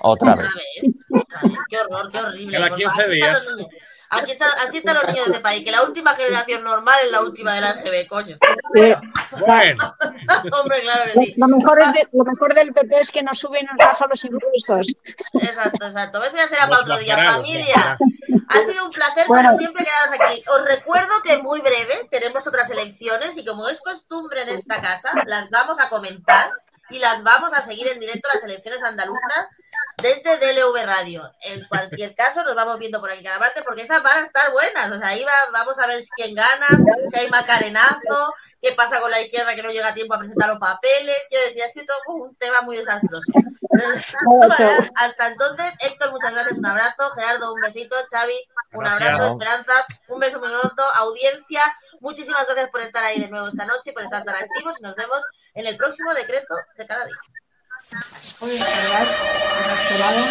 Otra 0.02 0.36
vez. 0.36 0.48
Otra 0.48 1.42
vez. 1.44 1.62
Qué 1.70 1.78
horror, 1.78 2.12
qué 2.12 2.20
horrible. 2.20 2.58
Cada 2.58 2.70
por 2.70 2.78
15 2.78 2.90
favor, 2.90 3.06
así 3.06 3.20
están 3.20 3.58
días. 3.58 3.70
Aquí 4.12 4.32
están, 4.32 4.50
así 4.68 4.78
están 4.78 4.96
los 4.96 5.04
niños 5.06 5.26
de 5.26 5.32
este 5.34 5.40
país, 5.40 5.64
que 5.64 5.72
la 5.72 5.84
última 5.84 6.16
generación 6.16 6.64
normal 6.64 6.98
es 7.06 7.12
la 7.12 7.22
última 7.22 7.54
de 7.54 7.62
la 7.62 7.74
GB, 7.74 8.08
coño. 8.08 8.38
Eh, 8.76 8.96
Bueno, 9.40 9.96
Hombre, 10.60 10.82
claro 10.82 11.02
que 11.14 11.20
sí. 11.26 11.34
lo 11.38 11.48
mejor 11.48 11.82
es 11.84 11.94
de- 11.94 12.08
lo 12.12 12.24
mejor 12.24 12.54
del 12.56 12.74
PP 12.74 13.00
es 13.02 13.12
que 13.12 13.22
nos 13.22 13.38
sube 13.38 13.60
y 13.60 13.64
nos 13.66 13.78
baja 13.78 14.08
los 14.10 14.26
impuestos. 14.26 14.88
Exacto, 15.34 15.86
exacto. 15.86 16.24
Eso 16.24 16.38
ya 16.38 16.48
será 16.48 16.68
para 16.68 16.82
otro 16.82 16.98
día. 16.98 17.16
Familia, 17.32 17.98
ha 18.50 18.60
sido 18.66 18.86
un 18.86 18.92
placer, 18.92 19.26
Bueno. 19.28 19.50
como 19.50 19.60
siempre, 19.60 19.86
quedaros 19.86 20.20
aquí. 20.28 20.44
Os 20.48 20.66
recuerdo 20.66 21.14
que 21.24 21.38
muy 21.44 21.62
breve 21.62 22.08
tenemos 22.10 22.48
otras 22.48 22.70
elecciones 22.72 23.38
y 23.38 23.46
como 23.46 23.68
es 23.70 23.80
costumbre 23.82 24.42
en 24.42 24.50
esta 24.50 24.82
casa, 24.82 25.12
las 25.28 25.50
vamos 25.52 25.80
a 25.80 25.90
comentar 25.90 26.52
y 26.90 26.98
las 26.98 27.22
vamos 27.22 27.54
a 27.54 27.62
seguir 27.62 27.88
en 27.88 28.00
directo 28.00 28.28
las 28.34 28.44
elecciones 28.44 28.82
andaluzas 28.82 29.48
desde 30.02 30.38
DLV 30.38 30.86
Radio. 30.86 31.24
En 31.42 31.68
cualquier 31.68 32.16
caso, 32.16 32.44
nos 32.44 32.56
vamos 32.56 32.80
viendo 32.80 33.00
por 33.00 33.10
aquí 33.12 33.24
cada 33.24 33.40
parte 33.40 33.62
porque 33.64 33.84
esas 33.84 34.02
van 34.04 34.24
a 34.24 34.26
estar 34.28 34.52
buenas. 34.52 34.92
O 34.92 34.98
sea, 34.98 35.08
ahí 35.10 35.24
va- 35.24 35.52
vamos 35.52 35.78
a 35.80 35.88
ver 35.88 36.04
quién 36.16 36.36
gana, 36.36 36.68
si 37.08 37.20
hay 37.20 37.30
macarenazo, 37.30 38.34
qué 38.62 38.74
pasa 38.74 39.00
con 39.02 39.12
la 39.12 39.22
izquierda 39.22 39.56
que 39.56 39.64
no 39.64 39.72
llega 39.72 39.90
a 39.90 39.94
tiempo 39.94 40.14
a 40.16 40.20
presentar 40.20 40.50
los 40.50 40.60
papeles. 40.60 41.18
Yo 41.32 41.40
decía, 41.48 41.66
ha 41.66 41.70
sido 41.70 41.86
todo 42.06 42.16
un 42.16 42.36
tema 42.36 42.62
muy 42.62 42.78
desastroso. 42.78 43.32
Hasta 44.96 45.28
entonces, 45.28 45.74
Héctor, 45.80 46.12
muchas 46.12 46.34
gracias, 46.34 46.58
un 46.58 46.66
abrazo. 46.66 47.10
Gerardo, 47.12 47.54
un 47.54 47.62
besito. 47.62 47.96
Xavi, 48.12 48.38
un 48.74 48.80
Gracias. 48.84 49.10
abrazo. 49.14 49.32
Esperanza, 49.34 49.74
un 50.08 50.20
beso 50.20 50.40
muy 50.40 50.50
pronto. 50.50 50.84
Audiencia, 50.96 51.62
muchísimas 52.02 52.46
gracias 52.46 52.70
por 52.72 52.82
estar 52.82 53.04
ahí 53.04 53.20
de 53.20 53.28
nuevo 53.30 53.48
esta 53.48 53.66
noche, 53.66 53.94
por 53.94 54.04
estar 54.04 54.24
tan 54.24 54.36
activos 54.36 54.80
y 54.80 54.84
nos 54.84 54.96
vemos 54.96 55.24
en 55.54 55.68
el 55.68 55.78
próximo 55.78 56.14
decreto 56.14 56.56
de 56.78 56.88
cada 56.88 57.06
día. 57.06 57.16
Oye, 58.42 58.60
¿verdad? 58.60 59.08
¿Has 59.66 59.80
esperado? 59.82 60.22